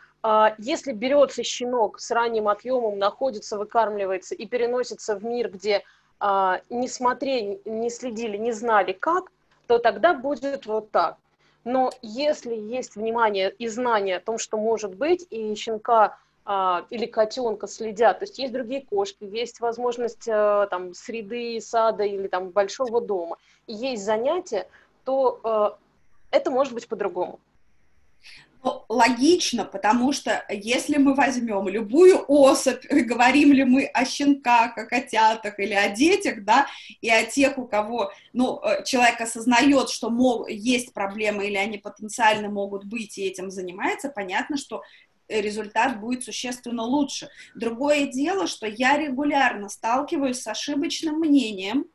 если 0.59 0.93
берется 0.93 1.43
щенок 1.43 2.01
с 2.01 2.11
ранним 2.11 2.49
отъемом, 2.49 2.99
находится, 2.99 3.57
выкармливается 3.57 4.35
и 4.35 4.47
переносится 4.47 5.17
в 5.17 5.25
мир, 5.25 5.51
где 5.51 5.85
а, 6.21 6.61
не 6.69 6.89
смотрели, 6.89 7.61
не 7.65 7.91
следили, 7.91 8.37
не 8.37 8.53
знали 8.53 8.93
как, 8.93 9.31
то 9.67 9.79
тогда 9.79 10.15
будет 10.15 10.67
вот 10.67 10.91
так. 10.91 11.17
Но 11.65 11.91
если 12.03 12.55
есть 12.55 12.97
внимание 12.97 13.51
и 13.51 13.69
знание 13.69 14.17
о 14.17 14.21
том, 14.21 14.39
что 14.39 14.57
может 14.57 14.95
быть, 14.95 15.27
и 15.31 15.55
щенка 15.55 16.19
а, 16.45 16.85
или 16.91 17.07
котенка 17.07 17.69
следят, 17.69 18.19
то 18.19 18.25
есть 18.25 18.39
есть 18.39 18.53
другие 18.53 18.83
кошки, 18.83 19.25
есть 19.25 19.61
возможность 19.61 20.25
там, 20.25 20.95
среды, 20.95 21.61
сада 21.61 22.05
или 22.05 22.27
там, 22.27 22.51
большого 22.51 23.01
дома, 23.01 23.37
и 23.67 23.75
есть 23.75 24.05
занятия, 24.05 24.67
то 25.05 25.79
это 26.31 26.51
может 26.51 26.75
быть 26.75 26.89
по-другому. 26.89 27.39
Ну, 28.65 28.85
логично, 28.89 29.65
потому 29.65 30.13
что 30.13 30.45
если 30.51 30.97
мы 30.97 31.15
возьмем 31.15 31.69
любую 31.69 32.25
особь, 32.27 32.85
говорим 32.91 33.53
ли 33.53 33.65
мы 33.65 33.87
о 33.87 34.05
щенках, 34.05 34.77
о 34.77 34.85
котятах 34.85 35.61
или 35.61 35.75
о 35.75 35.91
детях, 35.91 36.45
да, 36.45 36.67
и 37.01 37.09
о 37.09 37.25
тех, 37.25 37.57
у 37.57 37.67
кого, 37.67 38.11
ну, 38.33 38.61
э, 38.61 38.85
человек 38.85 39.21
осознает, 39.21 39.91
что 39.91 40.11
мол, 40.11 40.47
есть 40.49 40.93
проблемы 40.93 41.47
или 41.47 41.57
они 41.57 41.79
потенциально 41.79 42.49
могут 42.49 42.85
быть 42.85 43.17
и 43.17 43.27
этим 43.27 43.51
занимается, 43.51 44.09
понятно, 44.09 44.57
что 44.57 44.83
результат 45.29 46.01
будет 46.01 46.25
существенно 46.25 46.83
лучше. 46.83 47.29
Другое 47.55 48.07
дело, 48.07 48.47
что 48.47 48.67
я 48.67 48.99
регулярно 48.99 49.69
сталкиваюсь 49.69 50.41
с 50.41 50.47
ошибочным 50.49 51.21
мнением, 51.21 51.87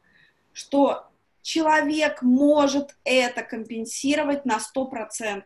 что 0.53 1.07
человек 1.41 2.21
может 2.21 2.95
это 3.03 3.43
компенсировать 3.43 4.45
на 4.45 4.59
100%. 4.59 5.43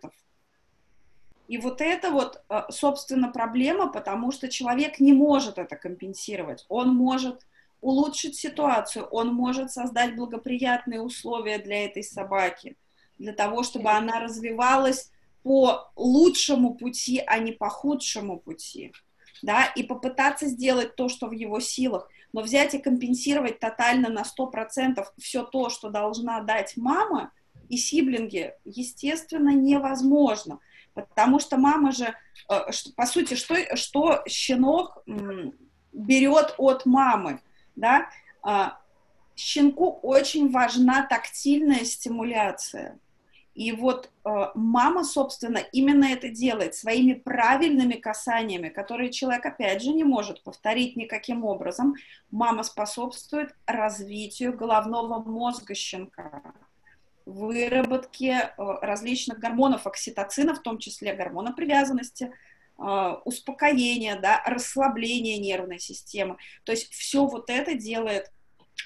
И 1.48 1.58
вот 1.58 1.82
это 1.82 2.12
вот, 2.12 2.42
э, 2.50 2.64
собственно, 2.70 3.30
проблема, 3.30 3.92
потому 3.92 4.32
что 4.32 4.50
человек 4.50 5.00
не 5.00 5.14
может 5.14 5.58
это 5.58 5.76
компенсировать. 5.76 6.66
Он 6.68 6.94
может 6.94 7.46
улучшить 7.80 8.36
ситуацию, 8.36 9.06
он 9.06 9.34
может 9.34 9.72
создать 9.72 10.16
благоприятные 10.16 11.02
условия 11.02 11.60
для 11.60 11.86
этой 11.86 12.04
собаки, 12.04 12.76
для 13.18 13.34
того, 13.34 13.64
чтобы 13.64 13.92
она 13.92 14.20
развивалась 14.20 15.12
по 15.44 15.90
лучшему 15.96 16.76
пути, 16.76 17.24
а 17.26 17.40
не 17.40 17.54
по 17.54 17.70
худшему 17.70 18.40
пути, 18.40 18.92
да, 19.42 19.66
и 19.66 19.84
попытаться 19.84 20.48
сделать 20.48 20.96
то, 20.96 21.08
что 21.08 21.28
в 21.28 21.32
его 21.32 21.60
силах, 21.60 22.10
но 22.34 22.42
взять 22.42 22.74
и 22.74 22.80
компенсировать 22.80 23.60
тотально 23.60 24.10
на 24.10 24.24
100% 24.24 25.06
все 25.18 25.44
то, 25.44 25.70
что 25.70 25.90
должна 25.90 26.42
дать 26.42 26.76
мама 26.76 27.32
и 27.70 27.78
сиблинги, 27.78 28.54
естественно, 28.66 29.54
невозможно. 29.54 30.60
Потому 30.98 31.40
что 31.40 31.58
мама 31.58 31.92
же, 31.92 32.16
э, 32.50 32.72
по 32.96 33.06
сути, 33.06 33.36
что, 33.36 33.56
что 33.76 34.24
щенок 34.28 35.04
берет 35.94 36.56
от 36.58 36.88
мамы, 36.88 37.40
да? 37.76 38.10
А, 38.42 38.80
щенку 39.36 40.00
очень 40.02 40.50
важна 40.52 41.06
тактильная 41.06 41.86
стимуляция. 41.86 42.98
И 43.54 43.72
вот 43.74 44.10
э, 44.26 44.30
мама, 44.56 45.04
собственно, 45.04 45.60
именно 45.72 46.06
это 46.06 46.30
делает 46.30 46.74
своими 46.74 47.14
правильными 47.14 47.94
касаниями, 47.94 48.70
которые 48.70 49.12
человек, 49.12 49.46
опять 49.46 49.84
же, 49.84 49.92
не 49.92 50.04
может 50.04 50.44
повторить 50.44 50.96
никаким 50.96 51.46
образом. 51.46 51.94
Мама 52.32 52.64
способствует 52.64 53.56
развитию 53.68 54.58
головного 54.58 55.24
мозга 55.24 55.76
щенка 55.76 56.54
выработке 57.28 58.32
э, 58.32 58.52
различных 58.82 59.40
гормонов 59.40 59.86
окситоцина, 59.86 60.56
в 60.56 60.62
том 60.62 60.80
числе 60.80 61.14
гормона 61.14 61.52
привязанности, 61.52 62.32
э, 62.80 63.14
успокоения, 63.26 64.20
да, 64.20 64.42
расслабления 64.46 65.38
нервной 65.38 65.80
системы. 65.80 66.38
То 66.64 66.72
есть 66.72 66.92
все 66.94 67.26
вот 67.26 67.50
это 67.50 67.74
делает 67.74 68.32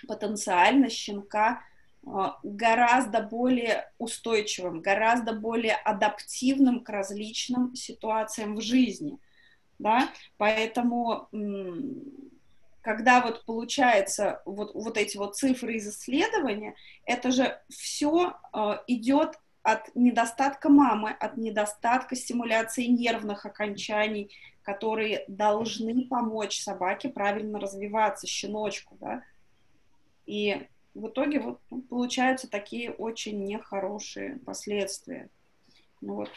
потенциально 0.08 0.90
щенка 0.90 1.62
э, 2.04 2.10
гораздо 2.44 3.22
более 3.22 3.92
устойчивым, 4.00 4.82
гораздо 4.82 5.34
более 5.34 5.76
адаптивным 5.76 6.84
к 6.84 6.90
различным 6.90 7.76
ситуациям 7.76 8.56
в 8.56 8.62
жизни. 8.62 9.20
Да? 9.78 10.10
Поэтому 10.38 11.28
когда 12.82 13.22
вот 13.22 13.46
получается 13.46 14.42
вот, 14.46 14.74
вот 14.74 14.98
эти 14.98 15.18
вот 15.18 15.36
цифры 15.36 15.76
из 15.76 15.88
исследования, 15.88 16.76
это 17.06 17.32
же 17.32 17.60
все 17.70 18.34
э, 18.54 18.78
идет 18.88 19.40
от 19.64 19.96
недостатка 19.96 20.70
мамы, 20.70 21.12
от 21.12 21.38
недостатка 21.38 22.16
стимуляции 22.16 22.86
нервных 22.86 23.46
окончаний, 23.46 24.32
которые 24.64 25.26
должны 25.28 26.08
помочь 26.08 26.60
собаке 26.62 27.10
правильно 27.10 27.60
развиваться, 27.60 28.28
щеночку, 28.28 28.98
да. 29.00 29.24
И 30.26 30.68
в 30.94 31.08
итоге 31.08 31.40
вот 31.40 31.60
получаются 31.90 32.50
такие 32.50 32.92
очень 32.92 33.44
нехорошие 33.44 34.40
последствия. 34.46 35.30
Ну, 36.02 36.16
вот. 36.16 36.30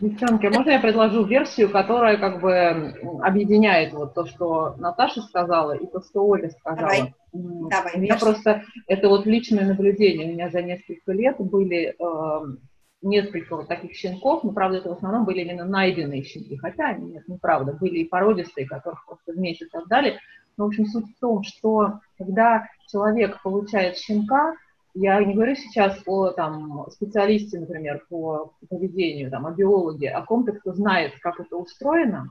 Девчонки, 0.00 0.46
можно 0.46 0.70
я 0.70 0.80
предложу 0.80 1.24
версию, 1.24 1.70
которая 1.70 2.16
как 2.16 2.40
бы 2.40 2.94
объединяет 3.22 3.92
вот 3.92 4.14
то, 4.14 4.26
что 4.26 4.74
Наташа 4.78 5.20
сказала, 5.22 5.72
и 5.72 5.86
то, 5.86 6.00
что 6.00 6.24
Оля 6.24 6.50
сказала. 6.50 6.88
Давай. 6.88 7.14
Давай, 7.32 7.92
у 7.94 8.00
меня 8.00 8.16
просто, 8.18 8.62
это 8.86 9.08
вот 9.08 9.26
личное 9.26 9.66
наблюдение, 9.66 10.28
у 10.28 10.32
меня 10.32 10.50
за 10.50 10.60
несколько 10.60 11.12
лет 11.12 11.36
были 11.38 11.94
э, 11.98 12.56
несколько 13.02 13.56
вот 13.56 13.68
таких 13.68 13.94
щенков, 13.94 14.44
но, 14.44 14.52
правда, 14.52 14.78
это 14.78 14.90
в 14.90 14.92
основном 14.92 15.24
были 15.24 15.40
именно 15.40 15.64
найденные 15.64 16.22
щенки, 16.22 16.56
хотя, 16.56 16.92
нет, 16.92 17.26
неправда, 17.28 17.72
были 17.72 17.98
и 17.98 18.08
породистые, 18.08 18.66
которых 18.66 19.04
просто 19.06 19.32
в 19.32 19.38
месяц 19.38 19.68
отдали. 19.72 20.18
Но, 20.56 20.64
в 20.64 20.68
общем, 20.68 20.86
суть 20.86 21.06
в 21.16 21.20
том, 21.20 21.42
что 21.42 22.00
когда 22.18 22.68
человек 22.88 23.42
получает 23.42 23.96
щенка, 23.96 24.54
я 24.94 25.22
не 25.24 25.34
говорю 25.34 25.54
сейчас 25.54 26.00
о 26.06 26.30
там, 26.30 26.86
специалисте, 26.90 27.58
например, 27.58 28.04
по 28.08 28.52
поведению, 28.68 29.30
там, 29.30 29.46
о 29.46 29.52
биологе, 29.52 30.10
о 30.10 30.24
ком-то, 30.24 30.52
кто 30.52 30.74
знает, 30.74 31.12
как 31.20 31.40
это 31.40 31.56
устроено. 31.56 32.30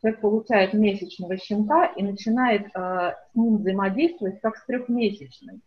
Человек 0.00 0.20
получает 0.20 0.74
месячного 0.74 1.36
щенка 1.36 1.86
и 1.86 2.02
начинает 2.02 2.66
э, 2.74 3.14
с 3.32 3.34
ним 3.34 3.56
взаимодействовать 3.56 4.40
как 4.40 4.56
с 4.56 4.64
трехмесячным. 4.64 5.60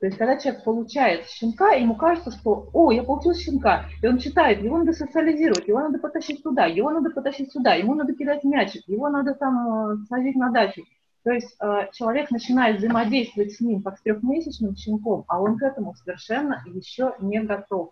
То 0.00 0.06
есть, 0.06 0.18
когда 0.18 0.36
человек 0.36 0.64
получает 0.64 1.26
щенка, 1.28 1.72
ему 1.72 1.94
кажется, 1.94 2.30
что, 2.30 2.68
о, 2.72 2.92
я 2.92 3.02
получил 3.02 3.34
щенка, 3.34 3.86
и 4.02 4.06
он 4.06 4.18
читает, 4.18 4.62
его 4.62 4.78
надо 4.78 4.92
социализировать, 4.92 5.68
его 5.68 5.80
надо 5.80 5.98
потащить 5.98 6.42
туда, 6.42 6.66
его 6.66 6.90
надо 6.90 7.10
потащить 7.10 7.52
сюда, 7.52 7.74
ему 7.74 7.94
надо 7.94 8.14
кидать 8.14 8.42
мячик, 8.42 8.82
его 8.88 9.08
надо 9.08 9.34
там 9.34 9.92
э, 9.92 9.96
садить 10.08 10.36
на 10.36 10.50
дачу. 10.50 10.82
То 11.24 11.32
есть 11.32 11.56
э, 11.58 11.88
человек 11.92 12.30
начинает 12.30 12.78
взаимодействовать 12.78 13.52
с 13.52 13.60
ним 13.60 13.82
как 13.82 13.98
с 13.98 14.02
трехмесячным 14.02 14.76
щенком, 14.76 15.24
а 15.26 15.40
он 15.40 15.56
к 15.56 15.62
этому 15.62 15.94
совершенно 15.94 16.62
еще 16.66 17.14
не 17.18 17.40
готов. 17.40 17.90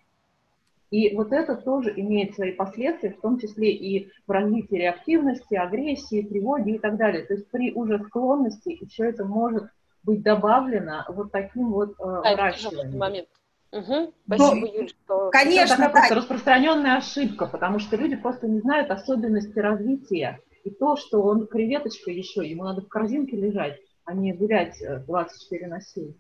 И 0.90 1.16
вот 1.16 1.32
это 1.32 1.56
тоже 1.56 1.90
имеет 1.96 2.34
свои 2.34 2.52
последствия, 2.52 3.14
в 3.14 3.20
том 3.22 3.38
числе 3.38 3.72
и 3.72 4.10
в 4.26 4.30
развитии 4.30 4.74
реактивности, 4.74 5.54
агрессии, 5.54 6.20
тревоги 6.22 6.72
и 6.72 6.78
так 6.78 6.98
далее. 6.98 7.24
То 7.24 7.32
есть 7.32 7.50
при 7.50 7.72
уже 7.72 7.98
склонности 8.04 8.76
еще 8.78 9.08
это 9.08 9.24
может 9.24 9.64
быть 10.02 10.22
добавлено 10.22 11.06
вот 11.08 11.32
таким 11.32 11.72
вот 11.72 11.92
э, 11.98 12.04
выращиванием. 12.04 12.98
Момент. 12.98 13.28
Угу. 13.72 14.12
Спасибо, 14.26 14.66
Но, 14.66 14.66
Юль, 14.66 14.88
что... 14.90 15.30
Конечно, 15.30 15.74
это 15.74 15.84
такая 15.84 16.10
да. 16.10 16.14
распространенная 16.16 16.96
ошибка, 16.98 17.46
потому 17.46 17.78
что 17.78 17.96
люди 17.96 18.16
просто 18.16 18.46
не 18.46 18.60
знают 18.60 18.90
особенности 18.90 19.58
развития 19.58 20.40
И 20.64 20.70
то, 20.70 20.96
что 20.96 21.22
он 21.22 21.46
креветочка 21.46 22.10
еще, 22.10 22.46
ему 22.46 22.64
надо 22.64 22.82
в 22.82 22.88
корзинке 22.88 23.36
лежать, 23.36 23.80
а 24.04 24.14
не 24.14 24.32
гулять 24.32 24.76
24 25.06 25.64
э, 25.64 25.68
на 25.68 25.80
7. 25.80 26.12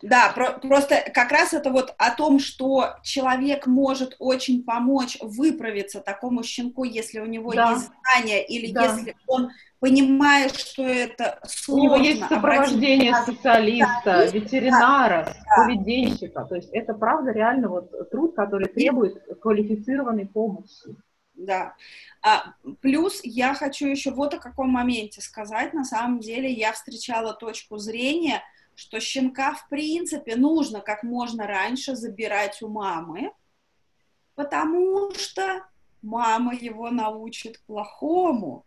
Да, 0.00 0.30
про, 0.32 0.52
просто 0.52 1.10
как 1.12 1.32
раз 1.32 1.52
это 1.52 1.70
вот 1.70 1.92
о 1.98 2.14
том, 2.14 2.38
что 2.38 2.96
человек 3.02 3.66
может 3.66 4.14
очень 4.20 4.62
помочь 4.62 5.18
выправиться 5.20 6.00
такому 6.00 6.44
щенку, 6.44 6.84
если 6.84 7.18
у 7.18 7.26
него 7.26 7.52
да. 7.52 7.72
есть 7.72 7.90
знания 8.04 8.44
или 8.44 8.72
да. 8.72 8.84
если 8.84 9.16
он 9.26 9.50
понимает, 9.80 10.54
что 10.54 10.84
это 10.84 11.40
сложно. 11.44 11.82
У 11.82 11.84
него 11.84 11.96
есть 11.96 12.28
сопровождение 12.28 13.14
специалиста, 13.22 14.02
да, 14.04 14.26
ветеринара, 14.26 15.24
да. 15.26 15.64
поведенщика. 15.64 16.44
То 16.44 16.54
есть 16.54 16.70
это 16.72 16.94
правда 16.94 17.32
реально 17.32 17.68
вот 17.68 18.10
труд, 18.10 18.36
который 18.36 18.68
требует 18.68 19.20
квалифицированной 19.40 20.26
помощи. 20.26 20.94
Да. 21.38 21.76
А, 22.20 22.54
плюс 22.80 23.20
я 23.22 23.54
хочу 23.54 23.86
еще 23.86 24.10
вот 24.10 24.34
о 24.34 24.38
каком 24.38 24.70
моменте 24.70 25.20
сказать. 25.20 25.72
На 25.72 25.84
самом 25.84 26.18
деле 26.18 26.50
я 26.50 26.72
встречала 26.72 27.32
точку 27.32 27.78
зрения, 27.78 28.42
что 28.74 28.98
щенка 28.98 29.54
в 29.54 29.68
принципе 29.68 30.34
нужно 30.34 30.80
как 30.80 31.04
можно 31.04 31.46
раньше 31.46 31.94
забирать 31.94 32.60
у 32.60 32.68
мамы, 32.68 33.32
потому 34.34 35.12
что 35.14 35.64
мама 36.02 36.54
его 36.54 36.90
научит 36.90 37.60
плохому 37.66 38.66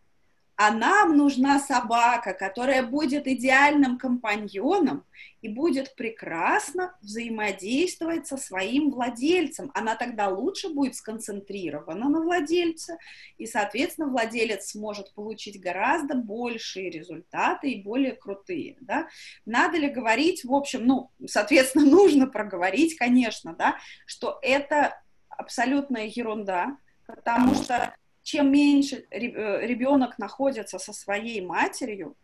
а 0.63 0.69
нам 0.69 1.17
нужна 1.17 1.60
собака, 1.60 2.36
которая 2.36 2.84
будет 2.84 3.26
идеальным 3.26 3.97
компаньоном 3.97 5.06
и 5.41 5.50
будет 5.50 5.95
прекрасно 5.95 6.95
взаимодействовать 7.02 8.28
со 8.28 8.38
своим 8.38 8.91
владельцем. 8.91 9.71
Она 9.74 9.95
тогда 9.95 10.28
лучше 10.28 10.69
будет 10.69 10.95
сконцентрирована 10.95 12.10
на 12.10 12.21
владельце, 12.21 13.00
и, 13.39 13.47
соответственно, 13.47 14.10
владелец 14.10 14.69
сможет 14.74 15.12
получить 15.15 15.60
гораздо 15.60 16.13
большие 16.13 16.91
результаты 16.91 17.71
и 17.71 17.82
более 17.82 18.13
крутые. 18.13 18.78
Да? 18.82 19.08
Надо 19.47 19.80
ли 19.80 19.89
говорить, 19.89 20.43
в 20.43 20.54
общем, 20.54 20.86
ну, 20.86 21.10
соответственно, 21.26 21.86
нужно 21.89 22.28
проговорить, 22.28 22.97
конечно, 22.97 23.56
да, 23.56 23.78
что 24.06 24.38
это 24.43 25.02
абсолютная 25.28 26.06
ерунда, 26.06 26.78
потому 27.08 27.56
что 27.56 27.95
чем 28.24 28.52
меньше 28.52 29.06
э, 29.10 29.66
ребенок 29.66 30.20
находится 30.20 30.80
со 30.80 30.94
своей 30.94 31.42
матерью, 31.42 32.16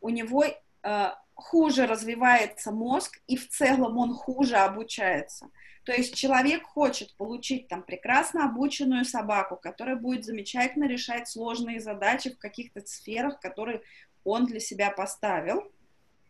у 0.00 0.08
него 0.08 0.44
э, 0.44 1.10
хуже 1.34 1.86
развивается 1.86 2.70
мозг, 2.72 3.20
и 3.26 3.36
в 3.36 3.48
целом 3.48 3.98
он 3.98 4.14
хуже 4.14 4.56
обучается. 4.56 5.50
То 5.84 5.92
есть 5.92 6.14
человек 6.14 6.62
хочет 6.62 7.14
получить 7.16 7.68
там 7.68 7.82
прекрасно 7.82 8.44
обученную 8.44 9.04
собаку, 9.04 9.56
которая 9.56 9.96
будет 9.96 10.24
замечательно 10.24 10.84
решать 10.84 11.28
сложные 11.28 11.80
задачи 11.80 12.30
в 12.30 12.38
каких-то 12.38 12.80
сферах, 12.86 13.40
которые 13.40 13.82
он 14.24 14.46
для 14.46 14.60
себя 14.60 14.90
поставил, 14.90 15.72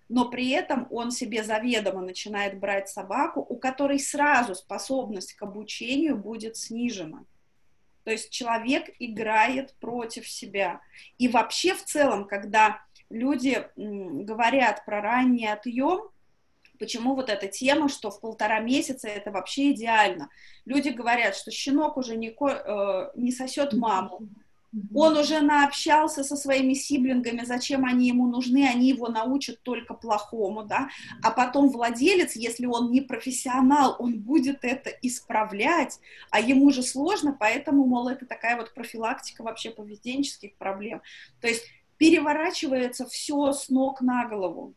но 0.09 0.31
при 0.31 0.51
этом 0.51 0.87
он 0.91 1.11
себе 1.11 1.45
заведомо 1.45 2.01
начинает 2.01 2.59
брать 2.59 2.89
собаку, 2.89 3.41
у 3.41 3.57
которой 3.57 3.99
сразу 3.99 4.55
способность 4.55 5.35
к 5.35 5.43
обучению 5.43 6.17
будет 6.17 6.57
снижена. 6.57 7.25
То 8.05 8.11
есть 8.11 8.31
человек 8.31 8.91
играет 8.99 9.75
против 9.81 10.29
себя. 10.29 10.81
И 11.19 11.29
вообще 11.29 11.75
в 11.75 11.85
целом, 11.85 12.27
когда 12.27 12.83
люди 13.11 13.67
говорят 13.77 14.85
про 14.85 15.01
ранний 15.01 15.47
отъем, 15.47 16.11
почему 16.79 17.15
вот 17.15 17.31
эта 17.31 17.47
тема, 17.47 17.89
что 17.89 18.11
в 18.11 18.21
полтора 18.21 18.59
месяца 18.59 19.07
это 19.07 19.31
вообще 19.31 19.71
идеально. 19.71 20.29
Люди 20.65 20.89
говорят, 20.89 21.37
что 21.37 21.51
щенок 21.53 21.97
уже 21.97 22.17
не, 22.17 22.31
э, 22.31 23.11
не 23.15 23.31
сосет 23.31 23.73
маму, 23.73 24.29
он 24.95 25.17
уже 25.19 25.41
наобщался 25.41 26.25
со 26.25 26.37
своими 26.37 26.75
сиблингами, 26.75 27.45
зачем 27.45 27.85
они 27.85 28.09
ему 28.09 28.27
нужны, 28.27 28.67
они 28.67 28.89
его 28.89 29.09
научат 29.09 29.63
только 29.63 29.95
плохому, 29.95 30.65
да, 30.65 30.89
а 31.23 31.31
потом 31.31 31.69
владелец, 31.69 32.37
если 32.37 32.67
он 32.67 32.91
не 32.91 33.03
профессионал, 33.03 33.97
он 33.99 34.21
будет 34.21 34.65
это 34.65 34.91
исправлять, 35.03 35.99
а 36.31 36.41
ему 36.41 36.71
же 36.71 36.83
сложно, 36.83 37.37
поэтому, 37.39 37.85
мол, 37.85 38.09
это 38.09 38.25
такая 38.27 38.57
вот 38.57 38.73
профилактика 38.73 39.43
вообще 39.43 39.71
поведенческих 39.71 40.55
проблем. 40.57 41.03
То 41.41 41.49
есть 41.49 41.65
переворачивается 41.99 43.07
все 43.07 43.53
с 43.53 43.69
ног 43.69 44.01
на 44.01 44.27
голову. 44.27 44.75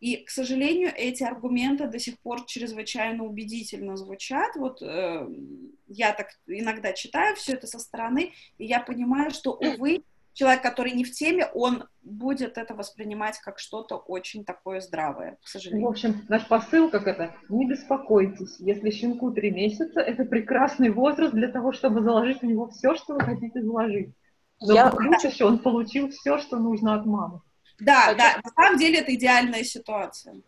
И, 0.00 0.18
к 0.18 0.30
сожалению, 0.30 0.92
эти 0.94 1.24
аргументы 1.24 1.88
до 1.88 1.98
сих 1.98 2.18
пор 2.20 2.44
чрезвычайно 2.44 3.24
убедительно 3.24 3.96
звучат. 3.96 4.54
Вот 4.54 4.80
э, 4.80 5.28
я 5.88 6.12
так 6.12 6.28
иногда 6.46 6.92
читаю 6.92 7.34
все 7.34 7.54
это 7.54 7.66
со 7.66 7.78
стороны, 7.78 8.32
и 8.58 8.64
я 8.64 8.78
понимаю, 8.80 9.32
что, 9.32 9.52
увы, 9.52 10.04
человек, 10.38 10.62
который 10.62 10.92
не 10.92 11.02
в 11.02 11.10
теме, 11.10 11.46
он 11.52 11.84
будет 12.00 12.58
это 12.58 12.74
воспринимать 12.74 13.40
как 13.40 13.58
что-то 13.58 13.96
очень 13.96 14.44
такое 14.44 14.80
здравое, 14.80 15.36
к 15.42 15.48
сожалению. 15.48 15.88
В 15.88 15.90
общем, 15.90 16.24
наш 16.28 16.46
посыл 16.46 16.90
как 16.90 17.08
это, 17.08 17.34
не 17.48 17.66
беспокойтесь, 17.66 18.54
если 18.60 18.90
щенку 18.90 19.32
три 19.32 19.50
месяца, 19.50 20.00
это 20.00 20.24
прекрасный 20.24 20.90
возраст 20.90 21.34
для 21.34 21.48
того, 21.48 21.72
чтобы 21.72 22.02
заложить 22.02 22.40
в 22.40 22.46
него 22.46 22.68
все, 22.68 22.94
что 22.94 23.14
вы 23.14 23.20
хотите 23.20 23.60
заложить. 23.62 24.10
Но 24.60 24.74
я... 24.74 24.92
еще 25.24 25.44
он 25.44 25.58
получил 25.58 26.10
все, 26.10 26.38
что 26.38 26.58
нужно 26.58 26.94
от 26.94 27.04
мамы. 27.04 27.40
Да, 27.80 28.06
Хочу... 28.06 28.18
да, 28.18 28.40
на 28.42 28.50
самом 28.50 28.78
деле 28.78 29.00
это 29.00 29.14
идеальная 29.14 29.64
ситуация. 29.64 30.40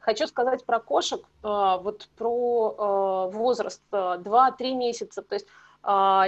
Хочу 0.00 0.26
сказать 0.26 0.64
про 0.64 0.80
кошек, 0.80 1.20
э, 1.20 1.26
вот 1.42 2.08
про 2.16 3.28
э, 3.30 3.36
возраст 3.36 3.82
2-3 3.90 4.54
э, 4.58 4.74
месяца. 4.74 5.22
То 5.22 5.34
есть 5.34 5.46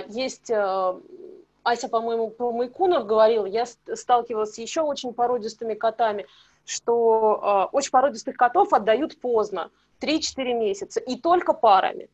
есть, 0.08 0.50
Ася, 0.50 1.88
по-моему, 1.90 2.30
про 2.30 2.52
Майкунов 2.52 3.04
говорила, 3.04 3.44
я 3.44 3.66
сталкивалась 3.66 4.54
с 4.54 4.58
еще 4.58 4.80
очень 4.80 5.12
породистыми 5.12 5.74
котами, 5.74 6.26
что 6.64 7.68
очень 7.70 7.90
породистых 7.90 8.34
котов 8.38 8.72
отдают 8.72 9.20
поздно, 9.20 9.70
3-4 10.00 10.54
месяца, 10.54 11.00
и 11.00 11.20
только 11.20 11.52
парами. 11.52 12.08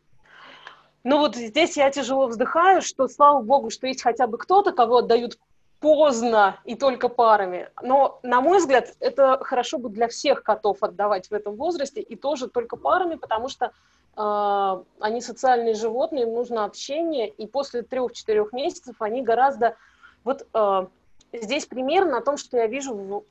Ну 1.05 1.19
вот 1.19 1.37
здесь 1.37 1.77
я 1.77 1.91
тяжело 1.93 2.27
вздыхаю, 2.27 2.83
что 2.83 3.07
слава 3.07 3.41
богу, 3.41 3.71
что 3.71 3.87
есть 3.87 4.03
хотя 4.03 4.27
бы 4.27 4.37
кто-то, 4.37 4.73
кого 4.73 4.97
отдают 4.97 5.39
поздно 5.81 6.59
и 6.65 6.75
только 6.75 7.09
парами. 7.09 7.71
Но, 7.83 8.19
на 8.23 8.41
мой 8.41 8.59
взгляд, 8.59 8.95
это 9.01 9.39
хорошо 9.43 9.79
бы 9.79 9.89
для 9.91 10.09
всех 10.09 10.43
котов 10.43 10.83
отдавать 10.83 11.29
в 11.29 11.33
этом 11.33 11.55
возрасте 11.55 12.01
и 12.01 12.17
тоже 12.17 12.49
только 12.49 12.77
парами, 12.77 13.15
потому 13.15 13.49
что 13.49 13.73
э, 14.17 14.85
они 15.01 15.21
социальные 15.21 15.75
животные, 15.75 16.25
им 16.25 16.35
нужно 16.35 16.65
общение, 16.65 17.29
и 17.29 17.47
после 17.47 17.83
трех-четырех 17.83 18.53
месяцев 18.53 18.97
они 19.01 19.23
гораздо... 19.23 19.77
Вот 20.25 20.47
э, 20.53 20.87
здесь 21.33 21.67
пример 21.67 22.07
на 22.07 22.21
том, 22.21 22.37
что 22.37 22.57
я 22.57 22.67
вижу 22.67 22.95
в, 22.95 23.25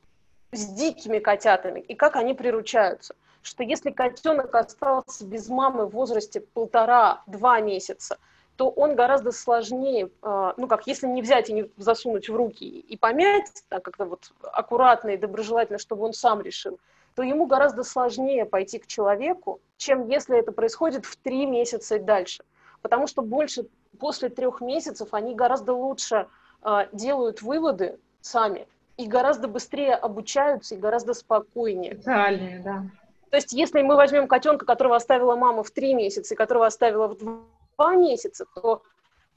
с 0.52 0.66
дикими 0.66 1.18
котятами 1.18 1.80
и 1.80 1.94
как 1.94 2.16
они 2.16 2.34
приручаются. 2.34 3.14
Что 3.42 3.62
если 3.62 3.90
котенок 3.90 4.54
остался 4.54 5.24
без 5.24 5.48
мамы 5.48 5.86
в 5.86 5.90
возрасте 5.90 6.40
полтора-два 6.40 7.60
месяца, 7.60 8.18
то 8.58 8.70
он 8.70 8.96
гораздо 8.96 9.30
сложнее, 9.30 10.10
а, 10.20 10.52
ну 10.56 10.66
как, 10.66 10.88
если 10.88 11.06
не 11.06 11.22
взять 11.22 11.48
и 11.48 11.52
не 11.52 11.70
засунуть 11.76 12.28
в 12.28 12.34
руки 12.34 12.66
и 12.66 12.96
помять, 12.96 13.62
так 13.68 13.84
как-то 13.84 14.04
вот 14.04 14.32
аккуратно 14.42 15.10
и 15.10 15.16
доброжелательно, 15.16 15.78
чтобы 15.78 16.04
он 16.04 16.12
сам 16.12 16.40
решил, 16.40 16.80
то 17.14 17.22
ему 17.22 17.46
гораздо 17.46 17.84
сложнее 17.84 18.46
пойти 18.46 18.80
к 18.80 18.88
человеку, 18.88 19.60
чем 19.76 20.08
если 20.08 20.36
это 20.36 20.50
происходит 20.50 21.06
в 21.06 21.16
три 21.18 21.46
месяца 21.46 21.96
и 21.96 22.00
дальше. 22.00 22.42
Потому 22.82 23.06
что 23.06 23.22
больше 23.22 23.68
после 24.00 24.28
трех 24.28 24.60
месяцев 24.60 25.14
они 25.14 25.36
гораздо 25.36 25.72
лучше 25.72 26.26
э, 26.64 26.88
делают 26.92 27.42
выводы 27.42 28.00
сами 28.20 28.66
и 28.96 29.06
гораздо 29.06 29.46
быстрее 29.46 29.94
обучаются 29.94 30.74
и 30.74 30.78
гораздо 30.78 31.14
спокойнее. 31.14 31.94
Социальные, 31.94 32.58
да. 32.64 32.82
То 33.30 33.36
есть, 33.36 33.52
если 33.52 33.82
мы 33.82 33.94
возьмем 33.94 34.26
котенка, 34.26 34.66
которого 34.66 34.96
оставила 34.96 35.36
мама 35.36 35.62
в 35.62 35.70
три 35.70 35.94
месяца 35.94 36.34
и 36.34 36.36
которого 36.36 36.66
оставила 36.66 37.06
в 37.06 37.18
два 37.18 37.38
месяца, 37.86 38.46
то 38.54 38.82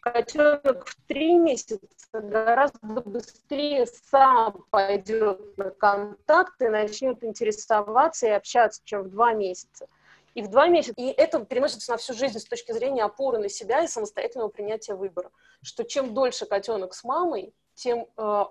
котенок 0.01 0.87
в 0.87 0.95
три 1.07 1.37
месяца 1.37 1.79
гораздо 2.13 3.01
быстрее 3.01 3.85
сам 3.85 4.65
пойдет 4.69 5.57
на 5.57 5.69
контакт 5.71 6.61
и 6.61 6.67
начнет 6.67 7.23
интересоваться 7.23 8.27
и 8.27 8.31
общаться, 8.31 8.81
чем 8.83 9.03
в 9.03 9.09
два 9.09 9.33
месяца. 9.33 9.87
И 10.33 10.41
в 10.41 10.47
два 10.47 10.67
месяца, 10.67 10.93
и 10.97 11.07
это 11.07 11.43
переносится 11.45 11.91
на 11.91 11.97
всю 11.97 12.13
жизнь 12.13 12.39
с 12.39 12.45
точки 12.45 12.71
зрения 12.71 13.03
опоры 13.03 13.37
на 13.37 13.49
себя 13.49 13.83
и 13.83 13.87
самостоятельного 13.87 14.47
принятия 14.47 14.95
выбора. 14.95 15.29
Что 15.61 15.83
чем 15.83 16.13
дольше 16.13 16.45
котенок 16.45 16.93
с 16.93 17.03
мамой, 17.03 17.53
тем 17.75 18.07
э, 18.17 18.45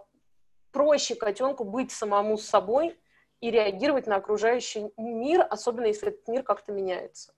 проще 0.73 1.15
котенку 1.15 1.65
быть 1.65 1.91
самому 1.91 2.37
с 2.37 2.47
собой 2.47 2.99
и 3.41 3.51
реагировать 3.51 4.07
на 4.07 4.17
окружающий 4.17 4.93
мир, 4.99 5.47
особенно 5.49 5.87
если 5.87 6.09
этот 6.09 6.29
мир 6.29 6.43
как-то 6.43 6.73
меняется. 6.73 7.33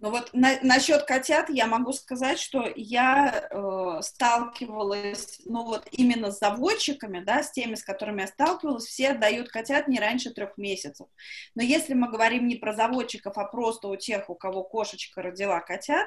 Ну 0.00 0.10
вот 0.10 0.30
на, 0.32 0.58
насчет 0.62 1.02
котят 1.04 1.50
я 1.50 1.66
могу 1.66 1.92
сказать, 1.92 2.38
что 2.38 2.72
я 2.76 3.48
э, 3.50 4.02
сталкивалась, 4.02 5.40
ну 5.44 5.64
вот 5.64 5.88
именно 5.90 6.30
с 6.30 6.38
заводчиками, 6.38 7.18
да, 7.18 7.42
с 7.42 7.50
теми, 7.50 7.74
с 7.74 7.82
которыми 7.82 8.20
я 8.20 8.28
сталкивалась, 8.28 8.84
все 8.84 9.10
отдают 9.10 9.48
котят 9.48 9.88
не 9.88 9.98
раньше 9.98 10.30
трех 10.30 10.56
месяцев. 10.56 11.08
Но 11.56 11.62
если 11.62 11.94
мы 11.94 12.08
говорим 12.08 12.46
не 12.46 12.54
про 12.54 12.74
заводчиков, 12.74 13.36
а 13.36 13.44
просто 13.44 13.88
у 13.88 13.96
тех, 13.96 14.30
у 14.30 14.36
кого 14.36 14.62
кошечка 14.62 15.20
родила 15.20 15.58
котят, 15.60 16.06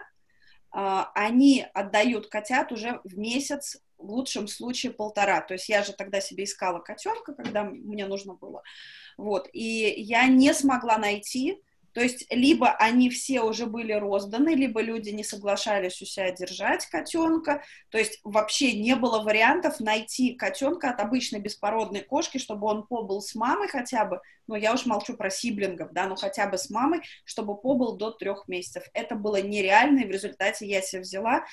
э, 0.74 1.04
они 1.14 1.68
отдают 1.74 2.28
котят 2.28 2.72
уже 2.72 3.02
в 3.04 3.18
месяц 3.18 3.82
в 3.98 4.10
лучшем 4.10 4.48
случае 4.48 4.94
полтора. 4.94 5.42
То 5.42 5.56
есть 5.56 5.68
я 5.68 5.84
же 5.84 5.92
тогда 5.92 6.22
себе 6.22 6.46
искала 6.46 6.80
котенка, 6.80 7.34
когда 7.34 7.66
мне 7.66 8.06
нужно 8.06 8.36
было. 8.36 8.64
Вот, 9.18 9.50
и 9.52 9.94
я 9.98 10.28
не 10.28 10.54
смогла 10.54 10.98
найти, 10.98 11.62
то 11.94 12.02
есть 12.02 12.26
либо 12.30 12.72
они 12.72 13.10
все 13.10 13.42
уже 13.42 13.66
были 13.66 13.92
розданы, 13.92 14.56
либо 14.56 14.82
люди 14.82 15.10
не 15.10 15.24
соглашались 15.24 16.02
у 16.02 16.06
себя 16.06 16.32
держать 16.32 16.86
котенка. 16.86 17.64
То 17.90 17.98
есть 17.98 18.20
вообще 18.24 18.80
не 18.80 18.96
было 18.96 19.22
вариантов 19.22 19.80
найти 19.82 20.36
котенка 20.36 20.92
от 20.92 21.02
обычной 21.02 21.40
беспородной 21.40 22.02
кошки, 22.02 22.38
чтобы 22.38 22.68
он 22.68 22.88
побыл 22.88 23.22
с 23.22 23.36
мамой 23.36 23.68
хотя 23.68 24.06
бы. 24.06 24.22
Ну, 24.48 24.56
я 24.56 24.74
уж 24.74 24.86
молчу 24.86 25.16
про 25.18 25.30
сиблингов, 25.30 25.92
да, 25.92 26.08
но 26.08 26.16
хотя 26.16 26.48
бы 26.48 26.58
с 26.58 26.70
мамой, 26.70 27.02
чтобы 27.26 27.58
побыл 27.58 27.98
до 27.98 28.12
трех 28.12 28.48
месяцев. 28.48 28.84
Это 28.94 29.16
было 29.16 29.42
нереально, 29.42 30.00
и 30.00 30.08
в 30.08 30.12
результате 30.12 30.66
я 30.66 30.82
себе 30.82 31.02
взяла 31.02 31.44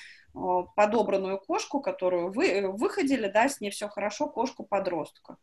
подобранную 0.75 1.39
кошку, 1.39 1.81
которую 1.81 2.31
вы 2.31 2.69
выходили, 2.71 3.27
да, 3.27 3.49
с 3.49 3.59
ней 3.59 3.71
все 3.71 3.89
хорошо, 3.89 4.27
кошку-подростка. 4.27 5.35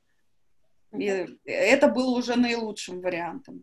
И 0.97 1.27
это 1.45 1.89
было 1.89 2.17
уже 2.17 2.37
наилучшим 2.37 3.03
вариантом 3.03 3.63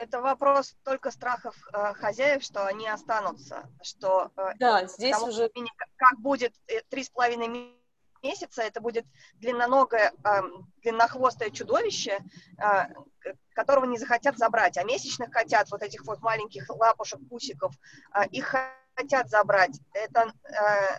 это 0.00 0.22
вопрос 0.22 0.74
только 0.82 1.10
страхов 1.10 1.54
э, 1.72 1.92
хозяев, 1.94 2.42
что 2.42 2.66
они 2.66 2.88
останутся, 2.88 3.68
что 3.82 4.30
э, 4.36 4.54
да, 4.58 4.86
здесь 4.86 5.20
уже 5.20 5.50
как 5.96 6.18
будет 6.18 6.54
э, 6.68 6.80
три 6.88 7.04
с 7.04 7.10
половиной 7.10 7.76
месяца, 8.22 8.62
это 8.62 8.80
будет 8.80 9.04
длинноногое, 9.34 10.12
э, 10.24 10.42
длиннохвостое 10.82 11.50
чудовище, 11.50 12.18
э, 12.58 13.32
которого 13.52 13.84
не 13.84 13.98
захотят 13.98 14.38
забрать, 14.38 14.78
а 14.78 14.84
месячных 14.84 15.30
котят, 15.30 15.70
вот 15.70 15.82
этих 15.82 16.06
вот 16.06 16.20
маленьких 16.20 16.68
лапушек, 16.70 17.20
пусиков, 17.28 17.74
э, 18.14 18.26
их 18.28 18.54
хотят 18.96 19.28
забрать. 19.28 19.78
Это 19.92 20.32
э, 20.44 20.98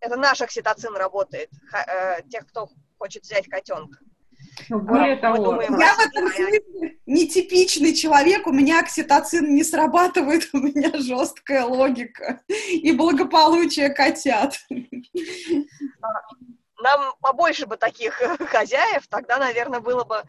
это 0.00 0.16
наш 0.16 0.40
окситоцин 0.40 0.94
работает, 0.94 1.50
э, 1.72 2.22
тех, 2.30 2.46
кто 2.46 2.70
хочет 2.98 3.24
взять 3.24 3.46
котенка. 3.48 3.98
Ну, 4.68 4.80
более 4.80 5.16
того, 5.16 5.36
думаем, 5.36 5.78
я 5.78 5.94
в 5.94 6.00
этом 6.00 6.28
смысле 6.28 6.98
нетипичный 7.06 7.94
человек, 7.94 8.46
у 8.46 8.52
меня 8.52 8.80
окситоцин 8.80 9.54
не 9.54 9.64
срабатывает, 9.64 10.48
у 10.52 10.58
меня 10.58 10.92
жесткая 10.98 11.64
логика 11.64 12.40
и 12.48 12.92
благополучие 12.92 13.90
котят. 13.90 14.56
Нам 16.78 17.14
побольше 17.20 17.66
бы 17.66 17.76
таких 17.76 18.14
хозяев, 18.50 19.08
тогда, 19.08 19.38
наверное, 19.38 19.80
было 19.80 20.04
бы 20.04 20.22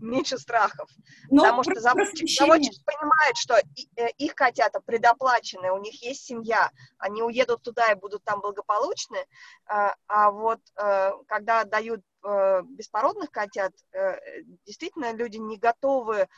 меньше 0.00 0.38
страхов. 0.38 0.88
Но 1.30 1.36
ну, 1.36 1.42
Потому 1.42 1.62
что 1.62 1.80
заводчик, 1.80 2.28
заводчик 2.28 2.84
понимает, 2.84 3.36
что 3.36 3.56
э, 3.56 4.08
их 4.18 4.34
котята 4.34 4.80
предоплачены, 4.80 5.72
у 5.72 5.78
них 5.78 6.02
есть 6.02 6.24
семья, 6.26 6.70
они 6.98 7.22
уедут 7.22 7.62
туда 7.62 7.90
и 7.90 7.94
будут 7.94 8.22
там 8.22 8.40
благополучны, 8.40 9.24
а, 9.66 9.94
а 10.06 10.30
вот 10.30 10.60
э, 10.76 11.12
когда 11.26 11.64
дают 11.64 12.02
беспородных 12.24 13.30
котят, 13.30 13.72
действительно 14.64 15.12
люди 15.12 15.36
не 15.36 15.58
готовы 15.58 16.28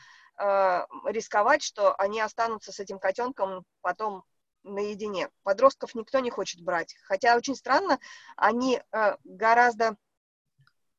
рисковать, 1.05 1.63
что 1.63 1.95
они 1.95 2.19
останутся 2.19 2.71
с 2.71 2.79
этим 2.79 2.99
котенком 2.99 3.63
потом 3.81 4.23
наедине. 4.67 5.29
Подростков 5.43 5.95
никто 5.95 6.19
не 6.19 6.29
хочет 6.29 6.61
брать. 6.61 6.95
Хотя 7.03 7.35
очень 7.35 7.55
странно, 7.55 7.99
они 8.35 8.81
э, 8.91 9.15
гораздо 9.23 9.95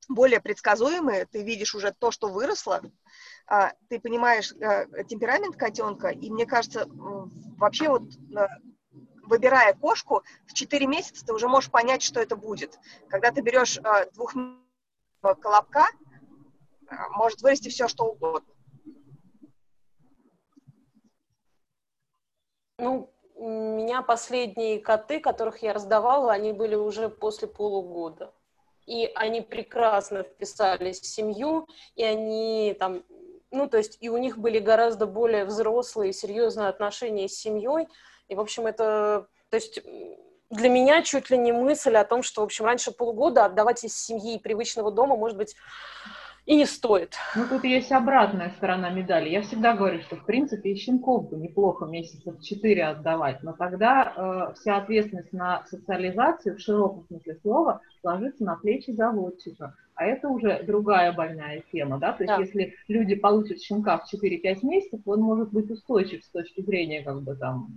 более 0.09 0.41
предсказуемые. 0.41 1.27
Ты 1.27 1.43
видишь 1.43 1.75
уже 1.75 1.93
то, 1.93 2.11
что 2.11 2.29
выросло, 2.29 2.83
э, 3.51 3.71
ты 3.89 4.01
понимаешь 4.01 4.53
э, 4.53 5.05
темперамент 5.05 5.57
котенка, 5.57 6.09
и 6.09 6.31
мне 6.31 6.47
кажется, 6.47 6.87
вообще 6.89 7.89
вот 7.89 8.03
э, 8.37 8.47
выбирая 9.23 9.75
кошку, 9.75 10.23
в 10.47 10.55
4 10.55 10.87
месяца 10.87 11.25
ты 11.25 11.33
уже 11.33 11.49
можешь 11.49 11.71
понять, 11.71 12.03
что 12.03 12.21
это 12.21 12.37
будет. 12.37 12.79
Когда 13.09 13.31
ты 13.31 13.43
берешь 13.43 13.79
э, 13.79 14.11
двух 14.13 14.35
колобка, 15.21 15.87
э, 16.91 16.95
может 17.17 17.43
вырасти 17.43 17.69
все, 17.69 17.89
что 17.89 18.05
угодно. 18.05 18.53
Ну, 22.79 23.13
у 23.35 23.49
меня 23.51 24.03
последние 24.03 24.79
коты, 24.79 25.21
которых 25.21 25.63
я 25.63 25.73
раздавала, 25.73 26.33
они 26.33 26.53
были 26.53 26.75
уже 26.75 27.09
после 27.09 27.49
полугода. 27.49 28.33
И 28.87 29.11
они 29.15 29.43
прекрасно 29.43 30.23
вписались 30.23 31.01
в 31.01 31.07
семью, 31.07 31.69
и 31.95 32.03
они 32.03 32.77
там, 32.79 33.05
ну, 33.51 33.69
то 33.69 33.79
есть, 33.79 33.99
и 34.01 34.09
у 34.09 34.17
них 34.17 34.39
были 34.39 34.59
гораздо 34.59 35.07
более 35.07 35.45
взрослые, 35.45 36.13
серьезные 36.13 36.69
отношения 36.69 37.29
с 37.29 37.35
семьей. 37.35 37.89
И, 38.29 38.35
в 38.35 38.41
общем, 38.41 38.67
это, 38.67 39.29
то 39.51 39.57
есть, 39.57 39.81
для 40.51 40.69
меня 40.69 41.03
чуть 41.03 41.31
ли 41.31 41.39
не 41.39 41.53
мысль 41.53 41.97
о 41.97 42.05
том, 42.05 42.23
что, 42.23 42.41
в 42.41 42.45
общем, 42.45 42.65
раньше 42.65 42.91
полугода 42.91 43.45
отдавать 43.45 43.85
из 43.85 43.97
семьи 43.97 44.37
и 44.37 44.43
привычного 44.43 44.91
дома, 44.91 45.17
может 45.17 45.37
быть, 45.37 45.55
и 46.47 46.57
не 46.57 46.65
стоит. 46.65 47.15
Ну, 47.37 47.45
тут 47.47 47.63
есть 47.65 47.93
обратная 47.93 48.51
сторона 48.57 48.89
медали. 48.89 49.29
Я 49.29 49.43
всегда 49.43 49.75
говорю, 49.75 50.01
что, 50.01 50.17
в 50.17 50.25
принципе, 50.25 50.71
и 50.71 50.77
щенков 50.77 51.29
бы 51.29 51.37
неплохо 51.37 51.85
месяцев 51.85 52.41
4 52.41 52.85
отдавать, 52.87 53.43
но 53.43 53.53
тогда 53.53 54.15
э, 54.17 54.55
вся 54.55 54.79
ответственность 54.79 55.35
на 55.35 55.67
социализацию, 55.67 56.57
в 56.57 56.61
широком 56.61 57.05
смысле 57.09 57.37
слова, 57.43 57.81
ложится 58.03 58.45
на 58.45 58.57
плечи 58.57 58.93
заводчика. 58.93 59.75
А 59.95 60.07
это 60.07 60.29
уже 60.29 60.63
другая 60.63 61.13
больная 61.13 61.63
тема, 61.71 61.99
да, 61.99 62.13
то 62.13 62.23
есть 62.23 62.35
да. 62.35 62.41
если 62.41 62.75
люди 62.87 63.15
получат 63.15 63.61
щенка 63.61 63.99
в 63.99 64.11
4-5 64.11 64.59
месяцев, 64.63 65.01
он 65.05 65.21
может 65.21 65.51
быть 65.51 65.71
устойчив 65.71 66.25
с 66.25 66.31
точки 66.31 66.63
зрения, 66.63 67.03
как 67.03 67.21
бы 67.21 67.35
там, 67.35 67.77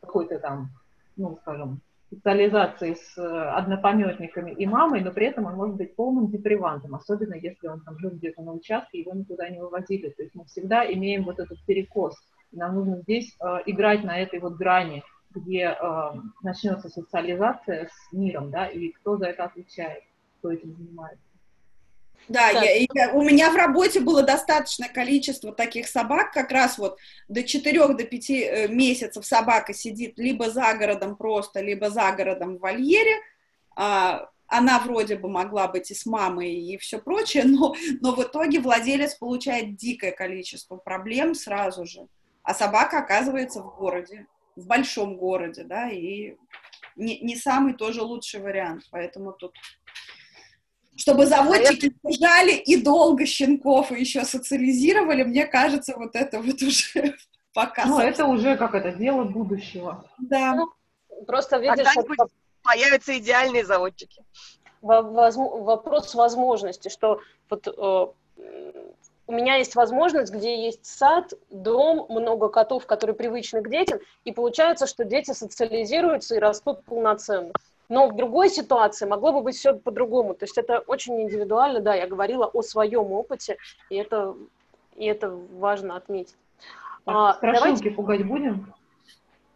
какой-то 0.00 0.38
там, 0.38 0.68
ну, 1.16 1.36
скажем, 1.42 1.80
социализации 2.10 2.94
с 2.94 3.18
э, 3.18 3.22
однопометниками 3.22 4.52
и 4.52 4.66
мамой, 4.66 5.02
но 5.02 5.12
при 5.12 5.26
этом 5.26 5.44
он 5.46 5.54
может 5.54 5.76
быть 5.76 5.94
полным 5.94 6.30
депривантом, 6.30 6.94
особенно 6.94 7.34
если 7.34 7.68
он 7.68 7.80
там 7.80 7.98
жил 7.98 8.10
где-то 8.10 8.42
на 8.42 8.52
участке, 8.52 9.00
его 9.00 9.12
никуда 9.12 9.48
не 9.48 9.60
вывозили. 9.60 10.08
То 10.10 10.22
есть 10.22 10.34
мы 10.34 10.44
всегда 10.46 10.90
имеем 10.90 11.24
вот 11.24 11.38
этот 11.38 11.58
перекос. 11.66 12.14
И 12.50 12.56
нам 12.56 12.74
нужно 12.74 12.96
здесь 13.02 13.36
э, 13.40 13.58
играть 13.66 14.04
на 14.04 14.18
этой 14.18 14.38
вот 14.40 14.54
грани, 14.56 15.02
где 15.34 15.76
э, 15.78 16.10
начнется 16.42 16.88
социализация 16.88 17.88
с 17.88 18.12
миром, 18.12 18.50
да, 18.50 18.66
и 18.66 18.90
кто 18.92 19.18
за 19.18 19.26
это 19.26 19.44
отвечает, 19.44 20.02
кто 20.38 20.50
этим 20.50 20.74
занимается. 20.74 21.27
Да, 22.28 22.50
я, 22.50 22.86
я, 22.92 23.12
у 23.12 23.22
меня 23.22 23.50
в 23.50 23.56
работе 23.56 24.00
было 24.00 24.22
достаточное 24.22 24.88
количество 24.88 25.52
таких 25.52 25.88
собак, 25.88 26.32
как 26.32 26.50
раз 26.52 26.78
вот 26.78 26.98
до 27.28 27.42
4 27.42 27.88
до 27.94 28.04
5 28.04 28.30
э, 28.30 28.68
месяцев 28.68 29.24
собака 29.24 29.72
сидит 29.72 30.18
либо 30.18 30.50
за 30.50 30.74
городом 30.74 31.16
просто, 31.16 31.60
либо 31.60 31.90
за 31.90 32.12
городом 32.12 32.56
в 32.56 32.60
вольере, 32.60 33.16
а, 33.74 34.28
она 34.46 34.78
вроде 34.80 35.16
бы 35.16 35.28
могла 35.28 35.68
быть 35.68 35.90
и 35.90 35.94
с 35.94 36.04
мамой 36.06 36.52
и 36.54 36.76
все 36.78 36.98
прочее, 36.98 37.44
но, 37.44 37.74
но 38.00 38.14
в 38.14 38.22
итоге 38.22 38.60
владелец 38.60 39.14
получает 39.14 39.76
дикое 39.76 40.10
количество 40.10 40.76
проблем 40.76 41.34
сразу 41.34 41.86
же, 41.86 42.08
а 42.42 42.54
собака 42.54 42.98
оказывается 42.98 43.62
в 43.62 43.76
городе, 43.76 44.26
в 44.56 44.66
большом 44.66 45.16
городе, 45.16 45.64
да, 45.64 45.90
и 45.90 46.36
не, 46.96 47.20
не 47.20 47.36
самый 47.36 47.74
тоже 47.74 48.02
лучший 48.02 48.40
вариант, 48.40 48.84
поэтому 48.90 49.32
тут 49.32 49.54
чтобы 50.98 51.26
заводчики 51.26 51.94
держали 52.02 52.52
и 52.52 52.82
долго 52.82 53.24
щенков 53.24 53.92
и 53.92 54.00
еще 54.00 54.24
социализировали, 54.24 55.22
мне 55.22 55.46
кажется, 55.46 55.96
вот 55.96 56.14
это 56.14 56.40
вот 56.40 56.60
уже 56.60 57.16
пока. 57.54 57.86
Ну, 57.86 58.00
это 58.00 58.26
уже 58.26 58.56
как 58.56 58.74
это 58.74 58.92
дело 58.92 59.24
будущего. 59.24 60.04
Да. 60.18 60.54
Ну, 60.54 60.68
просто 61.26 61.58
видишь, 61.58 61.86
это... 61.96 62.26
появятся 62.62 63.16
идеальные 63.16 63.64
заводчики. 63.64 64.24
Вопрос 64.80 66.14
возможности, 66.14 66.88
что 66.88 67.20
вот 67.48 67.66
э, 67.66 68.06
у 69.28 69.32
меня 69.32 69.56
есть 69.56 69.74
возможность, 69.74 70.32
где 70.32 70.64
есть 70.64 70.84
сад, 70.86 71.32
дом, 71.50 72.06
много 72.08 72.48
котов, 72.48 72.86
которые 72.86 73.14
привычны 73.14 73.60
к 73.60 73.70
детям, 73.70 74.00
и 74.24 74.32
получается, 74.32 74.86
что 74.86 75.04
дети 75.04 75.32
социализируются 75.32 76.36
и 76.36 76.38
растут 76.38 76.84
полноценно. 76.84 77.52
Но 77.88 78.08
в 78.08 78.16
другой 78.16 78.50
ситуации 78.50 79.06
могло 79.06 79.32
бы 79.32 79.42
быть 79.42 79.56
все 79.56 79.74
по-другому. 79.74 80.34
То 80.34 80.44
есть 80.44 80.58
это 80.58 80.80
очень 80.80 81.22
индивидуально, 81.22 81.80
да, 81.80 81.94
я 81.94 82.06
говорила 82.06 82.46
о 82.46 82.62
своем 82.62 83.12
опыте, 83.12 83.56
и 83.88 83.96
это, 83.96 84.36
и 84.96 85.06
это 85.06 85.30
важно 85.30 85.96
отметить. 85.96 86.36
А, 87.06 87.34
страшилки 87.34 87.64
давайте... 87.64 87.90
пугать 87.90 88.26
будем? 88.26 88.74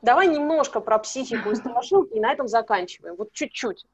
Давай 0.01 0.27
немножко 0.27 0.81
про 0.81 0.99
психику 0.99 1.51
и 1.51 1.55
страшилки, 1.55 2.15
и 2.15 2.21
на 2.21 2.33
этом 2.33 2.49
заканчиваем. 2.49 3.17
Вот 3.17 3.33
чуть-чуть. 3.33 3.87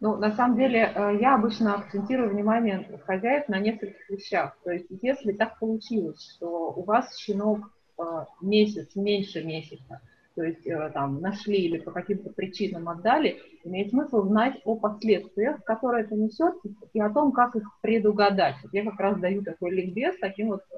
Ну, 0.00 0.16
на 0.16 0.30
самом 0.32 0.58
деле, 0.58 0.92
э, 0.94 1.16
я 1.20 1.36
обычно 1.36 1.74
акцентирую 1.74 2.30
внимание 2.30 2.86
хозяев 3.06 3.48
на 3.48 3.58
нескольких 3.58 4.10
вещах. 4.10 4.56
То 4.62 4.70
есть, 4.70 4.86
если 5.00 5.32
так 5.32 5.58
получилось, 5.58 6.34
что 6.36 6.70
у 6.70 6.82
вас 6.82 7.16
щенок 7.16 7.60
э, 7.98 8.02
месяц, 8.42 8.94
меньше 8.94 9.42
месяца, 9.42 10.02
то 10.36 10.42
есть 10.42 10.66
э, 10.66 10.90
там 10.92 11.20
нашли 11.20 11.56
или 11.56 11.78
по 11.78 11.90
каким-то 11.90 12.30
причинам 12.30 12.90
отдали, 12.90 13.40
имеет 13.64 13.90
смысл 13.90 14.22
знать 14.22 14.60
о 14.64 14.76
последствиях, 14.76 15.64
которые 15.64 16.04
это 16.04 16.14
несет, 16.14 16.54
и 16.92 17.00
о 17.00 17.10
том, 17.10 17.32
как 17.32 17.56
их 17.56 17.64
предугадать. 17.80 18.56
Вот 18.62 18.72
я 18.74 18.84
как 18.84 19.00
раз 19.00 19.18
даю 19.18 19.42
такой 19.42 19.70
ликбез 19.70 20.18
таким 20.20 20.48
вот 20.48 20.60
э, 20.70 20.76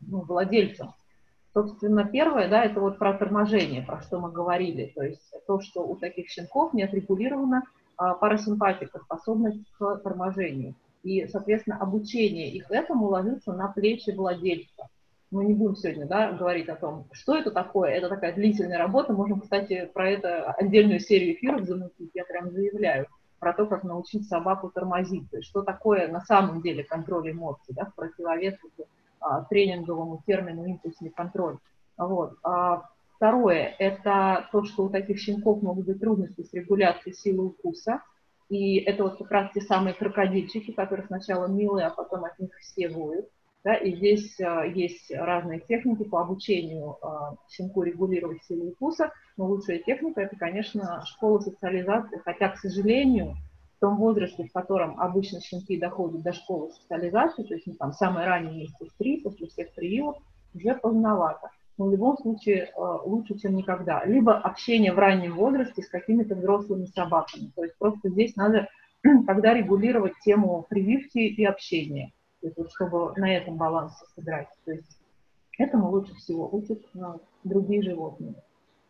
ну, 0.00 0.20
владельцам. 0.20 0.94
Собственно, 1.52 2.04
первое, 2.04 2.48
да, 2.48 2.64
это 2.64 2.80
вот 2.80 2.98
про 2.98 3.14
торможение, 3.14 3.82
про 3.82 4.00
что 4.02 4.20
мы 4.20 4.30
говорили. 4.30 4.92
То 4.94 5.02
есть 5.02 5.32
то, 5.46 5.60
что 5.60 5.80
у 5.80 5.96
таких 5.96 6.28
щенков 6.28 6.72
не 6.74 6.84
отрегулирована 6.84 7.62
а, 7.96 8.12
парасимпатика, 8.12 9.00
способность 9.00 9.64
к 9.78 9.96
торможению. 10.04 10.74
И, 11.02 11.26
соответственно, 11.26 11.78
обучение 11.78 12.50
их 12.50 12.70
этому 12.70 13.06
ложится 13.06 13.54
на 13.54 13.68
плечи 13.68 14.10
владельца. 14.10 14.88
Мы 15.30 15.44
не 15.44 15.54
будем 15.54 15.74
сегодня 15.74 16.06
да, 16.06 16.32
говорить 16.32 16.68
о 16.68 16.76
том, 16.76 17.08
что 17.12 17.36
это 17.36 17.50
такое. 17.50 17.90
Это 17.90 18.08
такая 18.08 18.32
длительная 18.34 18.78
работа. 18.78 19.12
Можем, 19.12 19.40
кстати, 19.40 19.90
про 19.92 20.10
это 20.10 20.52
отдельную 20.52 21.00
серию 21.00 21.34
эфиров 21.34 21.64
замутить. 21.64 22.10
Я 22.14 22.24
прям 22.24 22.50
заявляю 22.50 23.06
про 23.40 23.52
то, 23.52 23.66
как 23.66 23.82
научить 23.84 24.28
собаку 24.28 24.70
тормозить. 24.70 25.28
То 25.30 25.38
есть, 25.38 25.48
что 25.48 25.62
такое 25.62 26.08
на 26.08 26.20
самом 26.20 26.62
деле 26.62 26.84
контроль 26.84 27.32
эмоций, 27.32 27.74
да, 27.74 27.86
в 27.86 27.94
противовес 27.94 28.54
а, 29.20 29.42
тренинговому 29.42 30.22
термину 30.26 30.64
импульсный 30.64 31.10
контроль. 31.10 31.58
Вот. 31.96 32.34
А 32.44 32.84
второе– 33.16 33.74
это 33.78 34.48
то, 34.52 34.64
что 34.64 34.84
у 34.84 34.90
таких 34.90 35.18
щенков 35.18 35.62
могут 35.62 35.86
быть 35.86 36.00
трудности 36.00 36.42
с 36.42 36.52
регуляцией 36.52 37.14
силы 37.14 37.46
укуса. 37.46 38.02
И 38.48 38.76
это 38.78 39.02
вот 39.02 39.18
как 39.18 39.30
раз 39.30 39.50
те 39.52 39.60
самые 39.60 39.94
крокодильчики, 39.94 40.70
которые 40.70 41.06
сначала 41.06 41.46
милые, 41.46 41.86
а 41.86 41.90
потом 41.90 42.24
от 42.24 42.38
них 42.38 42.50
все 42.60 42.88
воют. 42.88 43.26
Да, 43.66 43.74
и 43.74 43.96
здесь 43.96 44.40
а, 44.40 44.64
есть 44.64 45.10
разные 45.10 45.58
техники 45.58 46.04
по 46.04 46.20
обучению 46.20 46.98
а, 47.02 47.34
щенку 47.50 47.82
регулировать 47.82 48.44
силу 48.44 48.68
укуса, 48.68 49.10
но 49.36 49.46
лучшая 49.46 49.80
техника– 49.80 50.20
это, 50.22 50.36
конечно, 50.36 51.02
школа 51.04 51.40
социализации, 51.40 52.22
хотя, 52.24 52.50
к 52.50 52.58
сожалению, 52.58 53.34
в 53.76 53.80
том 53.80 53.96
возрасте, 53.96 54.44
в 54.44 54.52
котором 54.52 55.00
обычно 55.00 55.40
щенки 55.40 55.80
доходят 55.80 56.22
до 56.22 56.32
школы 56.32 56.70
социализации, 56.70 57.42
то 57.42 57.54
есть 57.54 57.66
ну, 57.66 57.74
там 57.74 57.92
самые 57.92 58.28
ранние 58.28 58.56
месяцы 58.56 58.86
три, 58.98 59.20
после 59.20 59.48
всех 59.48 59.74
прививок, 59.74 60.18
уже 60.54 60.76
поздновато. 60.76 61.50
Но 61.76 61.86
в 61.86 61.90
любом 61.90 62.18
случае 62.18 62.66
э, 62.66 62.70
лучше, 63.04 63.36
чем 63.36 63.56
никогда. 63.56 64.04
Либо 64.04 64.38
общение 64.38 64.92
в 64.92 64.98
раннем 65.00 65.34
возрасте 65.34 65.82
с 65.82 65.88
какими-то 65.88 66.36
взрослыми 66.36 66.84
собаками. 66.84 67.50
То 67.56 67.64
есть 67.64 67.76
просто 67.78 68.10
здесь 68.10 68.36
надо 68.36 68.68
тогда 69.26 69.54
регулировать 69.54 70.14
тему 70.24 70.64
прививки 70.70 71.18
и 71.18 71.44
общения, 71.44 72.12
чтобы 72.74 73.12
на 73.16 73.34
этом 73.34 73.56
балансе 73.56 74.04
сыграть. 74.14 74.48
То 74.64 74.72
есть 74.72 74.98
этому 75.58 75.90
лучше 75.90 76.14
всего 76.14 76.48
учат 76.52 76.80
ну, 76.94 77.20
другие 77.44 77.82
животные. 77.82 78.34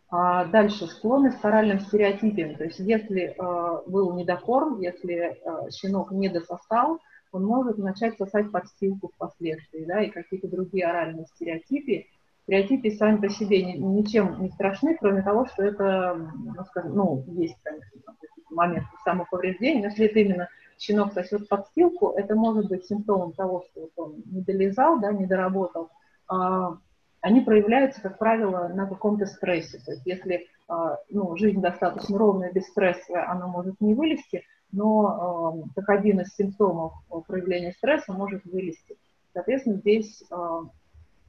А 0.09 0.45
дальше 0.45 0.87
склонность 0.87 1.41
к 1.41 1.45
оральным 1.45 1.79
стереотипам. 1.79 2.55
То 2.55 2.63
есть 2.63 2.79
если 2.79 3.35
э, 3.37 3.81
был 3.87 4.13
недокорм, 4.13 4.79
если 4.79 5.15
э, 5.15 5.69
щенок 5.71 6.11
не 6.11 6.29
дососал, 6.29 6.99
он 7.33 7.45
может 7.45 7.77
начать 7.77 8.17
сосать 8.17 8.49
подстилку 8.51 9.11
впоследствии, 9.13 9.83
да, 9.83 10.01
и 10.01 10.09
какие-то 10.09 10.47
другие 10.47 10.85
оральные 10.85 11.25
стереотипы. 11.25 12.07
Стереотипы 12.43 12.91
сами 12.91 13.17
по 13.17 13.27
себе 13.27 13.63
ни, 13.63 13.77
ничем 13.77 14.41
не 14.41 14.49
страшны, 14.49 14.95
кроме 14.97 15.21
того, 15.21 15.45
что 15.47 15.63
это, 15.63 16.15
ну, 16.15 16.63
скажем, 16.63 16.95
ну 16.95 17.23
есть, 17.27 17.57
конечно, 17.61 18.13
момент 18.49 18.85
самоповреждения, 19.03 19.81
но 19.81 19.87
если 19.87 20.05
это 20.05 20.19
именно 20.19 20.49
щенок 20.77 21.13
сосет 21.13 21.47
подстилку, 21.47 22.11
это 22.11 22.35
может 22.35 22.67
быть 22.67 22.85
симптомом 22.85 23.33
того, 23.33 23.63
что 23.71 23.89
он 23.95 24.15
не 24.25 24.41
долезал, 24.41 24.99
да, 24.99 25.11
не 25.11 25.25
доработал, 25.25 25.89
а, 26.27 26.77
они 27.21 27.41
проявляются, 27.41 28.01
как 28.01 28.17
правило, 28.17 28.67
на 28.67 28.87
каком-то 28.87 29.25
стрессе. 29.25 29.79
То 29.85 29.91
есть 29.91 30.05
если 30.05 30.47
а, 30.67 30.97
ну, 31.09 31.35
жизнь 31.37 31.61
достаточно 31.61 32.17
ровная, 32.17 32.51
без 32.51 32.67
стресса, 32.67 33.29
она 33.29 33.47
может 33.47 33.79
не 33.81 33.93
вылезти, 33.93 34.43
но 34.71 35.65
а, 35.75 35.79
как 35.79 35.89
один 35.89 36.21
из 36.21 36.35
симптомов 36.35 36.93
проявления 37.27 37.71
стресса 37.73 38.13
может 38.13 38.43
вылезти. 38.45 38.97
Соответственно, 39.33 39.77
здесь 39.77 40.23
а, 40.29 40.61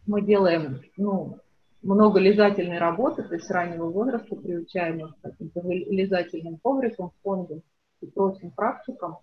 мы 0.06 0.22
делаем 0.22 0.82
ну, 0.96 1.38
много 1.82 2.18
лизательной 2.18 2.78
работы, 2.78 3.22
то 3.22 3.34
есть 3.34 3.46
с 3.46 3.50
раннего 3.50 3.86
возраста 3.86 4.34
приучаем 4.34 5.06
их 5.06 5.16
к 5.16 5.20
каким-то 5.22 5.60
лизательным 5.60 6.58
коврикам, 6.58 7.12
фондам 7.22 7.62
и 8.00 8.06
прочим 8.06 8.50
практикам. 8.50 9.18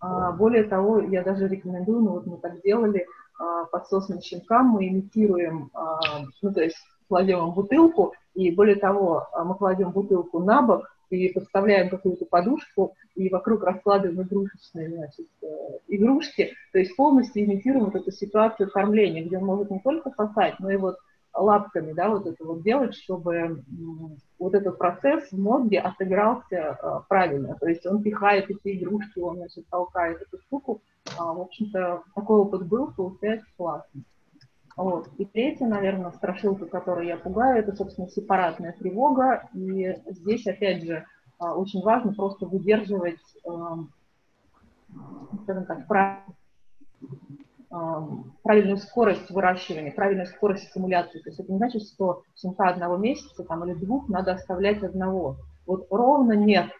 Более 0.00 0.64
того, 0.64 1.00
я 1.00 1.22
даже 1.22 1.48
рекомендую, 1.48 2.00
ну 2.02 2.10
вот 2.10 2.26
мы 2.26 2.36
так 2.36 2.60
делали, 2.62 3.06
а, 3.38 3.64
подсосным 3.64 4.20
щенкам 4.20 4.66
мы 4.66 4.88
имитируем, 4.88 5.70
а, 5.74 5.98
ну, 6.42 6.52
то 6.52 6.62
есть 6.62 6.76
кладем 7.08 7.52
бутылку, 7.52 8.14
и 8.34 8.50
более 8.50 8.76
того, 8.76 9.26
а, 9.32 9.44
мы 9.44 9.56
кладем 9.56 9.90
бутылку 9.90 10.38
на 10.40 10.62
бок 10.62 10.90
и 11.10 11.28
подставляем 11.28 11.90
какую-то 11.90 12.26
подушку, 12.26 12.94
и 13.14 13.28
вокруг 13.28 13.62
раскладываем 13.62 14.22
игрушечные 14.22 14.88
значит, 14.90 15.26
э, 15.42 15.46
игрушки, 15.88 16.54
то 16.72 16.78
есть 16.78 16.96
полностью 16.96 17.44
имитируем 17.44 17.84
вот 17.84 17.94
эту 17.94 18.10
ситуацию 18.10 18.70
кормления, 18.70 19.24
где 19.24 19.38
он 19.38 19.44
может 19.44 19.70
не 19.70 19.80
только 19.80 20.10
сосать, 20.10 20.58
но 20.58 20.70
и 20.70 20.76
вот 20.76 20.96
лапками, 21.34 21.92
да, 21.92 22.08
вот 22.10 22.26
это 22.26 22.44
вот 22.44 22.62
делать, 22.62 22.94
чтобы 22.94 23.64
вот 24.38 24.54
этот 24.54 24.78
процесс 24.78 25.30
в 25.30 25.38
мозге 25.38 25.80
отыгрался 25.80 27.04
правильно. 27.08 27.56
То 27.60 27.68
есть 27.68 27.84
он 27.86 28.02
пихает 28.02 28.50
эти 28.50 28.76
игрушки, 28.76 29.18
он, 29.18 29.36
значит, 29.36 29.66
толкает 29.68 30.22
эту 30.22 30.38
штуку, 30.42 30.80
а, 31.18 31.32
в 31.32 31.40
общем-то, 31.40 32.02
такой 32.14 32.38
опыт 32.38 32.66
был, 32.66 32.92
получается 32.92 33.46
классно. 33.56 34.02
Вот. 34.76 35.08
И 35.18 35.24
третья, 35.24 35.66
наверное, 35.66 36.10
страшилка, 36.10 36.66
которую 36.66 37.06
я 37.06 37.16
пугаю, 37.16 37.58
это, 37.58 37.76
собственно, 37.76 38.08
сепаратная 38.08 38.72
тревога. 38.72 39.48
И 39.54 39.94
здесь, 40.06 40.46
опять 40.46 40.82
же, 40.84 41.06
а, 41.38 41.54
очень 41.54 41.82
важно 41.82 42.12
просто 42.12 42.46
выдерживать, 42.46 43.20
эм, 43.44 43.92
скажем 45.44 45.66
так, 45.66 45.86
эм, 45.88 47.38
правильную 48.42 48.78
скорость 48.78 49.30
выращивания, 49.30 49.92
правильную 49.92 50.26
скорость 50.26 50.68
стимуляции. 50.68 51.18
То 51.20 51.30
есть 51.30 51.40
это 51.40 51.50
не 51.50 51.58
значит, 51.58 51.82
что 51.82 52.22
щенка 52.36 52.68
одного 52.68 52.96
месяца 52.96 53.44
там, 53.44 53.64
или 53.64 53.74
двух 53.74 54.08
надо 54.08 54.32
оставлять 54.32 54.82
одного. 54.82 55.36
Вот 55.66 55.86
ровно 55.90 56.32
нет. 56.32 56.70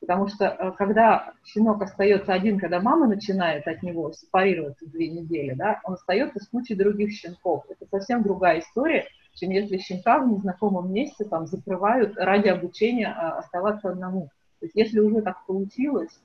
Потому 0.00 0.26
что 0.26 0.46
э, 0.46 0.72
когда 0.72 1.32
щенок 1.44 1.80
остается 1.80 2.32
один, 2.32 2.58
когда 2.58 2.80
мама 2.80 3.06
начинает 3.06 3.68
от 3.68 3.84
него 3.84 4.10
сепарироваться 4.10 4.84
две 4.86 5.08
недели, 5.08 5.54
да, 5.54 5.80
он 5.84 5.94
остается 5.94 6.40
с 6.40 6.48
кучей 6.48 6.74
других 6.74 7.12
щенков. 7.12 7.64
Это 7.68 7.86
совсем 7.86 8.24
другая 8.24 8.58
история, 8.58 9.06
чем 9.34 9.50
если 9.50 9.78
щенка 9.78 10.18
в 10.18 10.28
незнакомом 10.28 10.92
месте 10.92 11.24
там 11.24 11.46
закрывают 11.46 12.16
ради 12.16 12.48
обучения 12.48 13.08
а, 13.08 13.38
оставаться 13.38 13.90
одному. 13.90 14.28
То 14.58 14.66
есть 14.66 14.74
если 14.74 14.98
уже 14.98 15.22
так 15.22 15.46
получилось, 15.46 16.20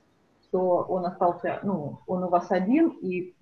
что 0.48 0.84
он 0.88 1.06
остался, 1.06 1.60
ну, 1.62 2.00
он 2.08 2.24
у 2.24 2.28
вас 2.28 2.50
один, 2.50 2.88
и 2.88 3.34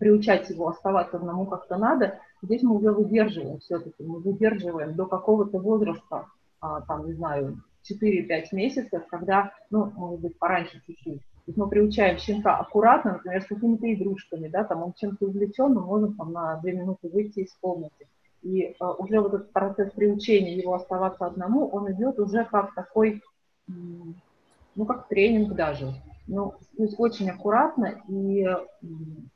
приучать 0.00 0.48
его 0.48 0.68
оставаться 0.68 1.18
одному 1.18 1.46
как-то 1.46 1.76
надо, 1.76 2.18
здесь 2.42 2.62
мы 2.62 2.76
уже 2.76 2.90
выдерживаем 2.90 3.60
все-таки, 3.60 4.02
мы 4.02 4.18
выдерживаем 4.18 4.94
до 4.94 5.06
какого-то 5.06 5.58
возраста, 5.58 6.26
а, 6.60 6.80
там, 6.80 7.06
не 7.06 7.12
знаю, 7.12 7.62
4-5 7.88 8.46
месяцев, 8.52 9.06
когда, 9.08 9.52
ну, 9.68 9.92
может 9.94 10.20
быть, 10.20 10.38
пораньше 10.38 10.82
чуть-чуть. 10.86 11.20
То 11.20 11.46
есть 11.46 11.58
мы 11.58 11.68
приучаем 11.68 12.16
щенка 12.18 12.56
аккуратно, 12.56 13.12
например, 13.12 13.42
с 13.42 13.46
какими-то 13.46 13.92
игрушками, 13.92 14.48
да, 14.48 14.64
там 14.64 14.82
он 14.82 14.94
чем-то 14.94 15.26
увлечен, 15.26 15.74
мы 15.74 15.82
можем 15.82 16.14
там 16.14 16.32
на 16.32 16.56
2 16.56 16.70
минуты 16.72 17.08
выйти 17.08 17.40
из 17.40 17.52
комнаты. 17.60 18.06
И 18.42 18.74
uh, 18.80 18.94
уже 18.96 19.20
вот 19.20 19.34
этот 19.34 19.52
процесс 19.52 19.92
приучения 19.92 20.56
его 20.56 20.72
оставаться 20.72 21.26
одному, 21.26 21.68
он 21.68 21.92
идет 21.92 22.18
уже 22.18 22.46
как 22.46 22.74
такой, 22.74 23.20
ну, 23.66 24.86
как 24.86 25.08
тренинг 25.08 25.54
даже. 25.54 25.92
Ну, 26.32 26.54
то 26.76 26.82
есть 26.84 26.94
очень 26.96 27.28
аккуратно 27.28 28.00
и 28.08 28.46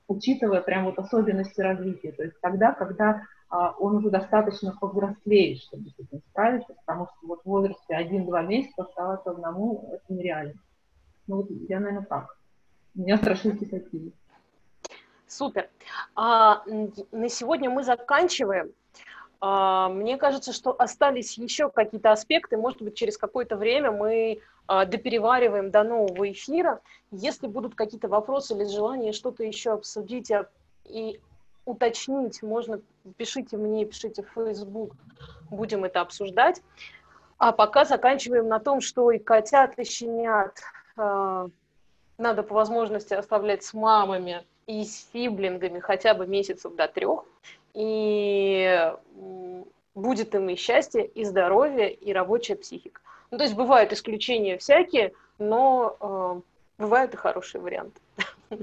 учитывая 0.06 0.60
прям 0.60 0.84
вот 0.84 0.96
особенности 0.96 1.60
развития. 1.60 2.12
То 2.12 2.22
есть 2.22 2.40
тогда, 2.40 2.72
когда 2.72 3.22
а, 3.48 3.74
он 3.80 3.96
уже 3.96 4.10
достаточно 4.10 4.76
повзрослеет, 4.80 5.58
чтобы 5.58 5.90
с 5.90 5.98
этим 5.98 6.22
справиться, 6.30 6.72
потому 6.86 7.06
что 7.06 7.26
вот 7.26 7.40
в 7.42 7.46
возрасте 7.46 7.98
1-2 7.98 8.46
месяца 8.46 8.82
оставаться 8.84 9.30
одному 9.30 9.90
это 9.92 10.04
нереально. 10.14 10.54
Ну 11.26 11.38
вот 11.38 11.50
я, 11.68 11.80
наверное, 11.80 12.06
так. 12.06 12.36
У 12.94 13.00
меня 13.00 13.16
страшилки 13.16 13.64
такие. 13.64 14.12
Супер. 15.26 15.68
А, 16.14 16.62
на 17.10 17.28
сегодня 17.28 17.70
мы 17.70 17.82
заканчиваем. 17.82 18.70
А, 19.46 19.90
мне 19.90 20.16
кажется, 20.16 20.54
что 20.54 20.74
остались 20.78 21.36
еще 21.36 21.68
какие-то 21.68 22.12
аспекты. 22.12 22.56
Может 22.56 22.80
быть, 22.80 22.96
через 22.96 23.18
какое-то 23.18 23.56
время 23.58 23.90
мы 23.90 24.40
а, 24.66 24.86
доперевариваем 24.86 25.70
до 25.70 25.82
нового 25.82 26.32
эфира. 26.32 26.80
Если 27.10 27.46
будут 27.46 27.74
какие-то 27.74 28.08
вопросы 28.08 28.54
или 28.54 28.64
желание 28.64 29.12
что-то 29.12 29.44
еще 29.44 29.72
обсудить 29.72 30.32
и 30.86 31.20
уточнить, 31.66 32.42
можно, 32.42 32.80
пишите 33.18 33.58
мне, 33.58 33.84
пишите 33.84 34.22
в 34.22 34.32
Facebook, 34.32 34.92
будем 35.50 35.84
это 35.84 36.00
обсуждать. 36.00 36.62
А 37.36 37.52
пока 37.52 37.84
заканчиваем 37.84 38.48
на 38.48 38.60
том, 38.60 38.80
что 38.80 39.10
и 39.10 39.18
котят, 39.18 39.78
и 39.78 39.84
щенят 39.84 40.58
надо 40.96 42.42
по 42.42 42.54
возможности 42.54 43.12
оставлять 43.12 43.62
с 43.62 43.74
мамами 43.74 44.42
и 44.66 44.86
с 44.86 45.10
сиблингами 45.12 45.80
хотя 45.80 46.14
бы 46.14 46.26
месяцев 46.26 46.74
до 46.76 46.88
трех. 46.88 47.26
И 47.74 48.92
будет 49.94 50.34
им 50.34 50.48
и 50.48 50.56
счастье, 50.56 51.06
и 51.06 51.24
здоровье, 51.24 51.92
и 51.92 52.12
рабочая 52.12 52.56
психика. 52.56 53.00
Ну, 53.30 53.38
то 53.38 53.44
есть 53.44 53.54
бывают 53.56 53.92
исключения 53.92 54.58
всякие, 54.58 55.12
но 55.38 55.96
э, 56.00 56.40
бывают 56.82 57.14
и 57.14 57.16
хорошие 57.16 57.60
варианты. 57.60 58.00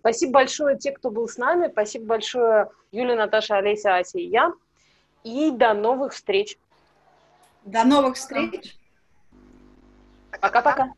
Спасибо 0.00 0.32
большое 0.32 0.78
те, 0.78 0.92
кто 0.92 1.10
был 1.10 1.28
с 1.28 1.36
нами. 1.36 1.68
Спасибо 1.68 2.06
большое 2.06 2.70
Юлия, 2.92 3.16
Наташа, 3.16 3.56
Олеся, 3.56 3.96
Ася 3.96 4.18
и 4.18 4.26
я. 4.26 4.52
И 5.24 5.50
до 5.50 5.74
новых 5.74 6.12
встреч. 6.12 6.58
До 7.64 7.84
новых 7.84 8.16
встреч. 8.16 8.76
Пока-пока. 10.40 10.92